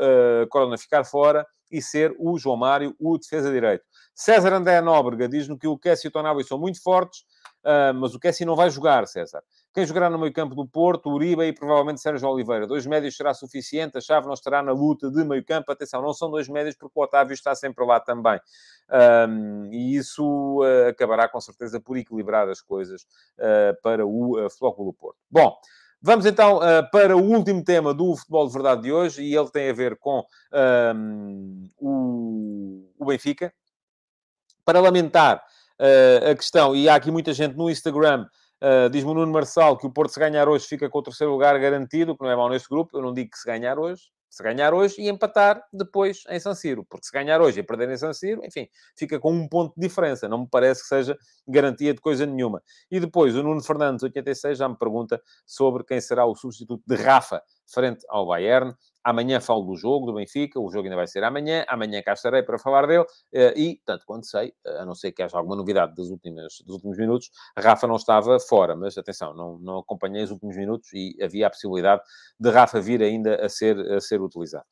Corona 0.49 0.75
ficar 0.75 1.03
fora 1.03 1.45
e 1.71 1.83
ser 1.83 2.15
o 2.17 2.35
João 2.39 2.57
Mário 2.57 2.95
o 2.99 3.15
defesa 3.15 3.51
direito. 3.51 3.83
César 4.15 4.53
André 4.53 4.81
Nóbrega 4.81 5.29
diz-me 5.29 5.55
que 5.55 5.67
o 5.67 5.77
Kessie 5.77 6.07
e 6.07 6.09
o 6.09 6.11
Tonawi 6.11 6.43
são 6.43 6.57
muito 6.57 6.81
fortes, 6.81 7.25
mas 7.99 8.15
o 8.15 8.19
Kessie 8.19 8.43
não 8.43 8.55
vai 8.55 8.71
jogar, 8.71 9.05
César. 9.05 9.43
Quem 9.75 9.85
jogará 9.85 10.09
no 10.09 10.17
meio 10.17 10.31
campo 10.31 10.55
do 10.55 10.65
Porto, 10.65 11.09
Uribe 11.09 11.43
e 11.43 11.51
provavelmente 11.51 11.99
Sérgio 11.99 12.29
Oliveira. 12.29 12.65
Dois 12.65 12.85
médios 12.85 13.17
será 13.17 13.33
suficiente, 13.33 13.97
a 13.97 14.01
chave 14.01 14.25
não 14.25 14.33
estará 14.33 14.63
na 14.63 14.71
luta 14.71 15.11
de 15.11 15.21
meio 15.25 15.43
campo. 15.43 15.69
Atenção, 15.69 16.01
não 16.01 16.13
são 16.13 16.31
dois 16.31 16.47
médios 16.47 16.77
porque 16.77 16.97
o 16.97 17.03
Otávio 17.03 17.33
está 17.33 17.53
sempre 17.53 17.85
lá 17.85 17.99
também. 17.99 18.39
Um, 19.29 19.65
e 19.73 19.97
isso 19.97 20.61
uh, 20.61 20.87
acabará 20.87 21.27
com 21.27 21.41
certeza 21.41 21.77
por 21.77 21.97
equilibrar 21.97 22.47
as 22.47 22.61
coisas 22.61 23.01
uh, 23.37 23.75
para 23.83 24.05
o 24.05 24.45
uh, 24.45 24.49
Flóculo 24.49 24.93
Porto. 24.93 25.17
Bom, 25.29 25.53
Vamos 26.01 26.25
então 26.25 26.59
uh, 26.59 26.89
para 26.91 27.17
o 27.17 27.21
último 27.21 27.63
tema 27.63 27.91
do 27.91 28.15
futebol 28.15 28.45
de 28.45 28.53
verdade 28.53 28.83
de 28.83 28.91
hoje 28.91 29.23
e 29.23 29.35
ele 29.35 29.49
tem 29.49 29.69
a 29.69 29.73
ver 29.73 29.97
com 29.97 30.23
um, 30.95 31.69
o, 31.79 32.93
o, 32.97 33.05
Benfica. 33.05 33.51
Para 34.63 34.79
lamentar 34.79 35.43
uh, 35.79 36.29
a 36.29 36.35
questão, 36.35 36.75
e 36.75 36.87
há 36.87 36.95
aqui 36.95 37.09
muita 37.09 37.33
gente 37.33 37.57
no 37.57 37.71
Instagram 37.71 38.27
Uh, 38.61 38.89
Diz-me 38.89 39.11
o 39.11 39.13
Nuno 39.13 39.31
Marçal 39.31 39.77
que 39.77 39.85
o 39.85 39.91
Porto, 39.91 40.11
se 40.11 40.19
ganhar 40.19 40.47
hoje, 40.47 40.65
fica 40.65 40.89
com 40.89 40.99
o 40.99 41.03
terceiro 41.03 41.31
lugar 41.31 41.59
garantido, 41.59 42.17
que 42.17 42.23
não 42.23 42.31
é 42.31 42.35
mau 42.35 42.49
neste 42.49 42.69
grupo. 42.69 42.97
Eu 42.97 43.01
não 43.01 43.13
digo 43.13 43.29
que 43.31 43.37
se 43.37 43.45
ganhar 43.45 43.77
hoje, 43.77 44.03
se 44.29 44.43
ganhar 44.43 44.73
hoje 44.73 44.95
e 44.99 45.09
empatar 45.09 45.63
depois 45.71 46.23
em 46.29 46.39
San 46.39 46.55
Siro. 46.55 46.85
Porque 46.89 47.05
se 47.05 47.11
ganhar 47.11 47.41
hoje 47.41 47.59
e 47.59 47.63
perder 47.63 47.89
em 47.89 47.97
San 47.97 48.13
Siro, 48.13 48.43
enfim, 48.45 48.67
fica 48.97 49.19
com 49.19 49.31
um 49.33 49.47
ponto 49.47 49.73
de 49.75 49.87
diferença. 49.87 50.27
Não 50.27 50.39
me 50.39 50.47
parece 50.49 50.81
que 50.81 50.87
seja 50.87 51.17
garantia 51.47 51.93
de 51.93 52.01
coisa 52.01 52.25
nenhuma. 52.25 52.61
E 52.89 52.99
depois, 52.99 53.35
o 53.35 53.43
Nuno 53.43 53.61
Fernandes, 53.61 54.03
86, 54.03 54.57
já 54.57 54.69
me 54.69 54.77
pergunta 54.77 55.21
sobre 55.45 55.83
quem 55.83 55.99
será 55.99 56.25
o 56.25 56.35
substituto 56.35 56.83
de 56.87 56.95
Rafa 56.95 57.41
frente 57.65 58.05
ao 58.09 58.25
Bayern. 58.27 58.73
Amanhã 59.05 59.39
falo 59.39 59.61
do 59.61 59.75
jogo 59.75 60.07
do 60.07 60.13
Benfica, 60.15 60.59
o 60.59 60.67
jogo 60.71 60.85
ainda 60.85 60.95
vai 60.95 61.05
ser 61.05 61.23
amanhã. 61.23 61.63
Amanhã 61.67 62.01
cá 62.01 62.13
estarei 62.13 62.41
para 62.41 62.57
falar 62.57 62.87
dele. 62.87 63.05
Eh, 63.31 63.53
e, 63.55 63.81
tanto 63.85 64.03
quanto 64.03 64.25
sei, 64.25 64.51
eh, 64.65 64.79
a 64.79 64.85
não 64.85 64.95
ser 64.95 65.11
que 65.11 65.21
haja 65.21 65.37
alguma 65.37 65.55
novidade 65.55 65.93
dos 65.93 66.09
últimos, 66.09 66.63
dos 66.65 66.75
últimos 66.77 66.97
minutos, 66.97 67.29
Rafa 67.55 67.85
não 67.85 67.97
estava 67.97 68.39
fora. 68.39 68.75
Mas 68.75 68.97
atenção, 68.97 69.35
não, 69.35 69.59
não 69.59 69.77
acompanhei 69.77 70.23
os 70.23 70.31
últimos 70.31 70.57
minutos 70.57 70.91
e 70.91 71.15
havia 71.21 71.45
a 71.45 71.51
possibilidade 71.51 72.01
de 72.39 72.49
Rafa 72.49 72.81
vir 72.81 73.03
ainda 73.03 73.45
a 73.45 73.47
ser, 73.47 73.79
a 73.91 74.01
ser 74.01 74.19
utilizado. 74.21 74.65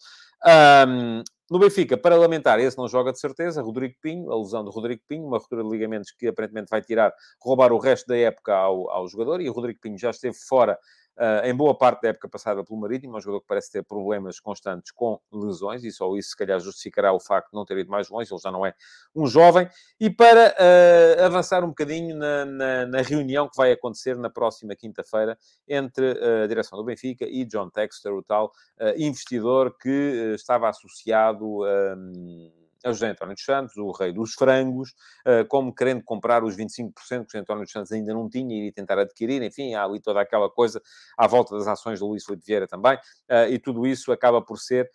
Um, 0.46 1.24
no 1.50 1.60
Benfica, 1.60 1.96
para 1.96 2.15
lamentar, 2.15 2.60
esse 2.60 2.78
não 2.78 2.88
joga 2.88 3.12
de 3.12 3.19
certeza, 3.19 3.62
Rodrigo 3.62 3.93
Pinho, 4.02 4.32
a 4.32 4.38
lesão 4.38 4.63
do 4.63 4.72
Rodrigo 4.72 5.02
Pinho, 5.08 5.26
uma 5.28 5.38
ruptura 5.38 5.63
de 5.63 5.69
ligamentos 5.69 6.12
que 6.12 6.28
aparentemente 6.28 6.69
vai 6.69 6.82
tirar, 6.82 7.13
roubar 7.39 7.72
o 7.72 7.78
resto 7.78 8.08
da 8.08 8.17
época 8.17 8.56
ao, 8.56 8.89
ao 8.89 9.08
jogador, 9.08 9.39
e 9.39 9.50
o 9.50 9.54
Rodrigo 9.54 9.80
Pinho 9.80 9.98
já 9.98 10.10
esteve 10.10 10.36
fora 10.48 10.78
Uh, 11.15 11.45
em 11.45 11.56
boa 11.56 11.78
parte 11.78 12.02
da 12.02 12.10
época 12.10 12.28
passada 12.28 12.63
pelo 12.63 12.80
Marítimo, 12.80 13.13
é 13.13 13.17
um 13.17 13.21
jogador 13.21 13.41
que 13.41 13.47
parece 13.47 13.71
ter 13.71 13.84
problemas 13.84 14.39
constantes 14.39 14.91
com 14.91 15.19
lesões, 15.32 15.84
e 15.84 15.91
só 15.91 16.15
isso, 16.15 16.30
se 16.30 16.38
calhar, 16.38 16.60
justificará 16.60 17.13
o 17.13 17.19
facto 17.19 17.52
de 17.52 17.56
não 17.56 17.63
ter 17.63 17.78
ido 17.78 17.91
mais 17.91 18.10
longe, 18.10 18.34
ele 18.34 18.41
já 18.41 18.52
não 18.52 18.65
é 18.65 18.73
um 19.15 19.28
jovem. 19.28 19.69
E 19.99 20.10
para 20.10 20.49
uh, 20.49 21.23
avançar 21.23 21.63
um 21.63 21.67
bocadinho 21.67 22.15
na, 22.15 22.45
na, 22.45 22.86
na, 22.88 23.02
reunião 23.02 23.47
que 23.47 23.56
vai 23.56 23.71
acontecer 23.71 24.17
na 24.17 24.30
próxima 24.30 24.76
quinta-feira 24.76 25.38
entre 25.67 26.13
uh, 26.13 26.43
a 26.45 26.47
direção 26.47 26.80
do 26.80 26.84
Benfica 26.84 27.26
e 27.26 27.45
John 27.45 27.69
Texter, 27.69 28.12
o 28.12 28.23
tal 28.23 28.52
investidor 28.97 29.78
que 29.78 30.34
estava 30.36 30.67
associado. 30.67 31.65
É 31.65 32.62
o 32.89 32.93
José 32.93 33.10
António 33.10 33.34
dos 33.36 33.43
Santos, 33.43 33.78
o 33.78 33.91
rei 33.91 34.12
dos 34.12 34.34
frangos, 34.34 34.93
eh, 35.26 35.43
como 35.46 35.74
querendo 35.74 36.04
comprar 36.04 36.43
os 36.43 36.56
25% 36.56 37.26
que 37.26 37.32
José 37.32 37.39
António 37.39 37.63
dos 37.63 37.72
Santos 37.72 37.91
ainda 37.91 38.13
não 38.13 38.30
tinha 38.30 38.56
e 38.56 38.60
iria 38.60 38.74
tentar 38.74 39.00
adquirir. 39.00 39.41
Enfim, 39.41 39.74
há 39.74 39.84
ali 39.84 40.00
toda 40.00 40.22
aquela 40.22 40.50
coisa 40.50 40.82
à 41.17 41.28
volta 41.28 41.58
das 41.58 41.67
ações 41.67 42.00
do 42.00 42.08
Luís 42.08 42.26
Felipe 42.26 42.46
Vieira 42.46 42.67
também. 42.67 42.98
Eh, 43.30 43.52
e 43.52 43.60
tudo 43.60 43.86
isso 43.88 44.12
acaba 44.12 44.41
por 44.41 44.60
ser 44.60 44.89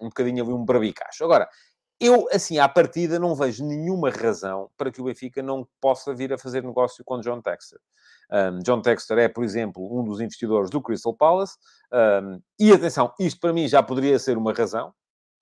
um 0.00 0.08
bocadinho 0.08 0.42
ali 0.44 0.52
um 0.52 0.64
barbicacho. 0.64 1.24
Agora, 1.24 1.48
eu, 1.98 2.28
assim, 2.30 2.58
à 2.58 2.68
partida, 2.68 3.18
não 3.18 3.34
vejo 3.34 3.64
nenhuma 3.64 4.10
razão 4.10 4.70
para 4.76 4.90
que 4.90 5.00
o 5.00 5.04
Benfica 5.04 5.42
não 5.42 5.66
possa 5.80 6.14
vir 6.14 6.30
a 6.32 6.38
fazer 6.38 6.62
negócio 6.62 7.02
com 7.02 7.20
John 7.20 7.40
Texter. 7.40 7.80
Um, 8.30 8.58
John 8.58 8.82
Texter 8.82 9.18
é, 9.18 9.28
por 9.28 9.42
exemplo, 9.42 9.98
um 9.98 10.04
dos 10.04 10.20
investidores 10.20 10.68
do 10.68 10.82
Crystal 10.82 11.14
Palace. 11.14 11.56
Um, 11.90 12.40
e 12.60 12.70
atenção, 12.70 13.14
isto 13.18 13.40
para 13.40 13.52
mim 13.52 13.66
já 13.66 13.82
poderia 13.82 14.18
ser 14.18 14.36
uma 14.36 14.52
razão, 14.52 14.92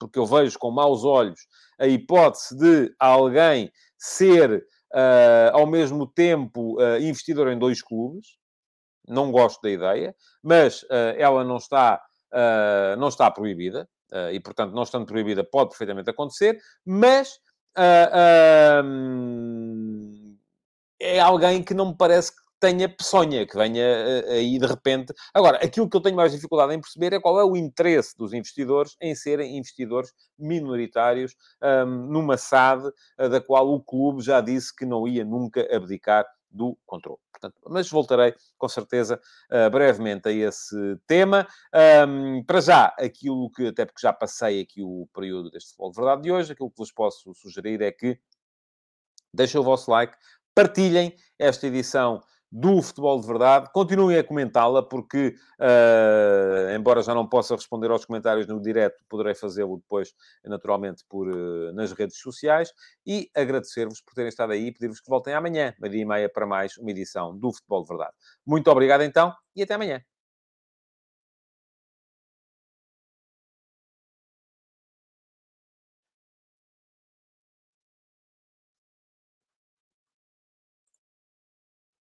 porque 0.04 0.18
eu 0.18 0.26
vejo 0.26 0.58
com 0.58 0.70
maus 0.70 1.02
olhos 1.02 1.40
a 1.78 1.86
hipótese 1.86 2.54
de 2.56 2.94
alguém 2.98 3.72
ser, 3.96 4.66
uh, 4.92 5.50
ao 5.54 5.66
mesmo 5.66 6.06
tempo, 6.06 6.78
uh, 6.78 6.98
investidor 7.00 7.48
em 7.48 7.58
dois 7.58 7.80
clubes. 7.80 8.36
Não 9.08 9.32
gosto 9.32 9.62
da 9.62 9.70
ideia, 9.70 10.14
mas 10.42 10.82
uh, 10.84 11.16
ela 11.16 11.42
não 11.42 11.56
está, 11.56 12.02
não 12.98 13.08
está 13.08 13.30
proibida. 13.30 13.88
e, 14.32 14.40
portanto, 14.40 14.72
não 14.72 14.82
estando 14.82 15.06
proibida, 15.06 15.44
pode 15.44 15.70
perfeitamente 15.70 16.10
acontecer. 16.10 16.58
Mas 16.84 17.38
é 21.00 21.20
alguém 21.20 21.62
que 21.62 21.74
não 21.74 21.88
me 21.88 21.96
parece 21.96 22.34
que 22.34 22.43
tenha 22.64 22.88
peçonha, 22.88 23.46
que 23.46 23.56
venha 23.58 23.82
eh, 23.82 24.38
aí 24.38 24.58
de 24.58 24.66
repente. 24.66 25.12
Agora, 25.34 25.58
aquilo 25.58 25.88
que 25.88 25.94
eu 25.94 26.00
tenho 26.00 26.16
mais 26.16 26.32
dificuldade 26.32 26.72
em 26.72 26.80
perceber 26.80 27.12
é 27.12 27.20
qual 27.20 27.38
é 27.38 27.44
o 27.44 27.54
interesse 27.54 28.16
dos 28.16 28.32
investidores 28.32 28.96
em 29.02 29.14
serem 29.14 29.58
investidores 29.58 30.10
minoritários 30.38 31.36
um, 31.62 31.84
numa 31.86 32.38
SAD 32.38 32.90
eh, 33.18 33.28
da 33.28 33.38
qual 33.38 33.68
o 33.68 33.82
clube 33.82 34.22
já 34.22 34.40
disse 34.40 34.74
que 34.74 34.86
não 34.86 35.06
ia 35.06 35.26
nunca 35.26 35.60
abdicar 35.76 36.24
do 36.50 36.78
controle. 36.86 37.18
Portanto, 37.32 37.60
mas 37.68 37.90
voltarei 37.90 38.32
com 38.56 38.68
certeza 38.68 39.20
uh, 39.50 39.68
brevemente 39.70 40.28
a 40.28 40.32
esse 40.32 40.76
tema. 41.06 41.46
Um, 42.08 42.42
para 42.44 42.60
já, 42.60 42.86
aquilo 42.96 43.50
que, 43.50 43.66
até 43.66 43.84
porque 43.84 44.00
já 44.00 44.12
passei 44.12 44.60
aqui 44.60 44.80
o 44.80 45.06
período 45.12 45.50
deste 45.50 45.70
futebol 45.70 45.90
de 45.90 45.96
verdade 45.96 46.22
de 46.22 46.32
hoje, 46.32 46.52
aquilo 46.52 46.70
que 46.70 46.78
vos 46.78 46.92
posso 46.92 47.34
sugerir 47.34 47.82
é 47.82 47.90
que 47.90 48.18
deixem 49.34 49.60
o 49.60 49.64
vosso 49.64 49.90
like, 49.90 50.16
partilhem 50.54 51.12
esta 51.38 51.66
edição 51.66 52.22
do 52.54 52.80
Futebol 52.80 53.20
de 53.20 53.26
Verdade. 53.26 53.68
Continuem 53.72 54.16
a 54.16 54.22
comentá-la, 54.22 54.80
porque, 54.80 55.34
uh, 55.58 56.70
embora 56.72 57.02
já 57.02 57.12
não 57.12 57.26
possa 57.26 57.56
responder 57.56 57.90
aos 57.90 58.04
comentários 58.04 58.46
no 58.46 58.62
direto, 58.62 59.04
poderei 59.08 59.34
fazê-lo 59.34 59.76
depois, 59.76 60.14
naturalmente, 60.44 61.04
por, 61.08 61.28
uh, 61.28 61.72
nas 61.72 61.90
redes 61.90 62.16
sociais. 62.18 62.72
E 63.04 63.28
agradecer-vos 63.34 64.00
por 64.00 64.14
terem 64.14 64.28
estado 64.28 64.52
aí 64.52 64.68
e 64.68 64.72
pedir-vos 64.72 65.00
que 65.00 65.10
voltem 65.10 65.34
amanhã, 65.34 65.74
meia-dia 65.80 66.02
e 66.02 66.04
meia, 66.04 66.28
para 66.28 66.46
mais 66.46 66.76
uma 66.78 66.92
edição 66.92 67.36
do 67.36 67.52
Futebol 67.52 67.82
de 67.82 67.88
Verdade. 67.88 68.12
Muito 68.46 68.70
obrigado, 68.70 69.02
então, 69.02 69.34
e 69.56 69.62
até 69.64 69.74
amanhã. 69.74 70.13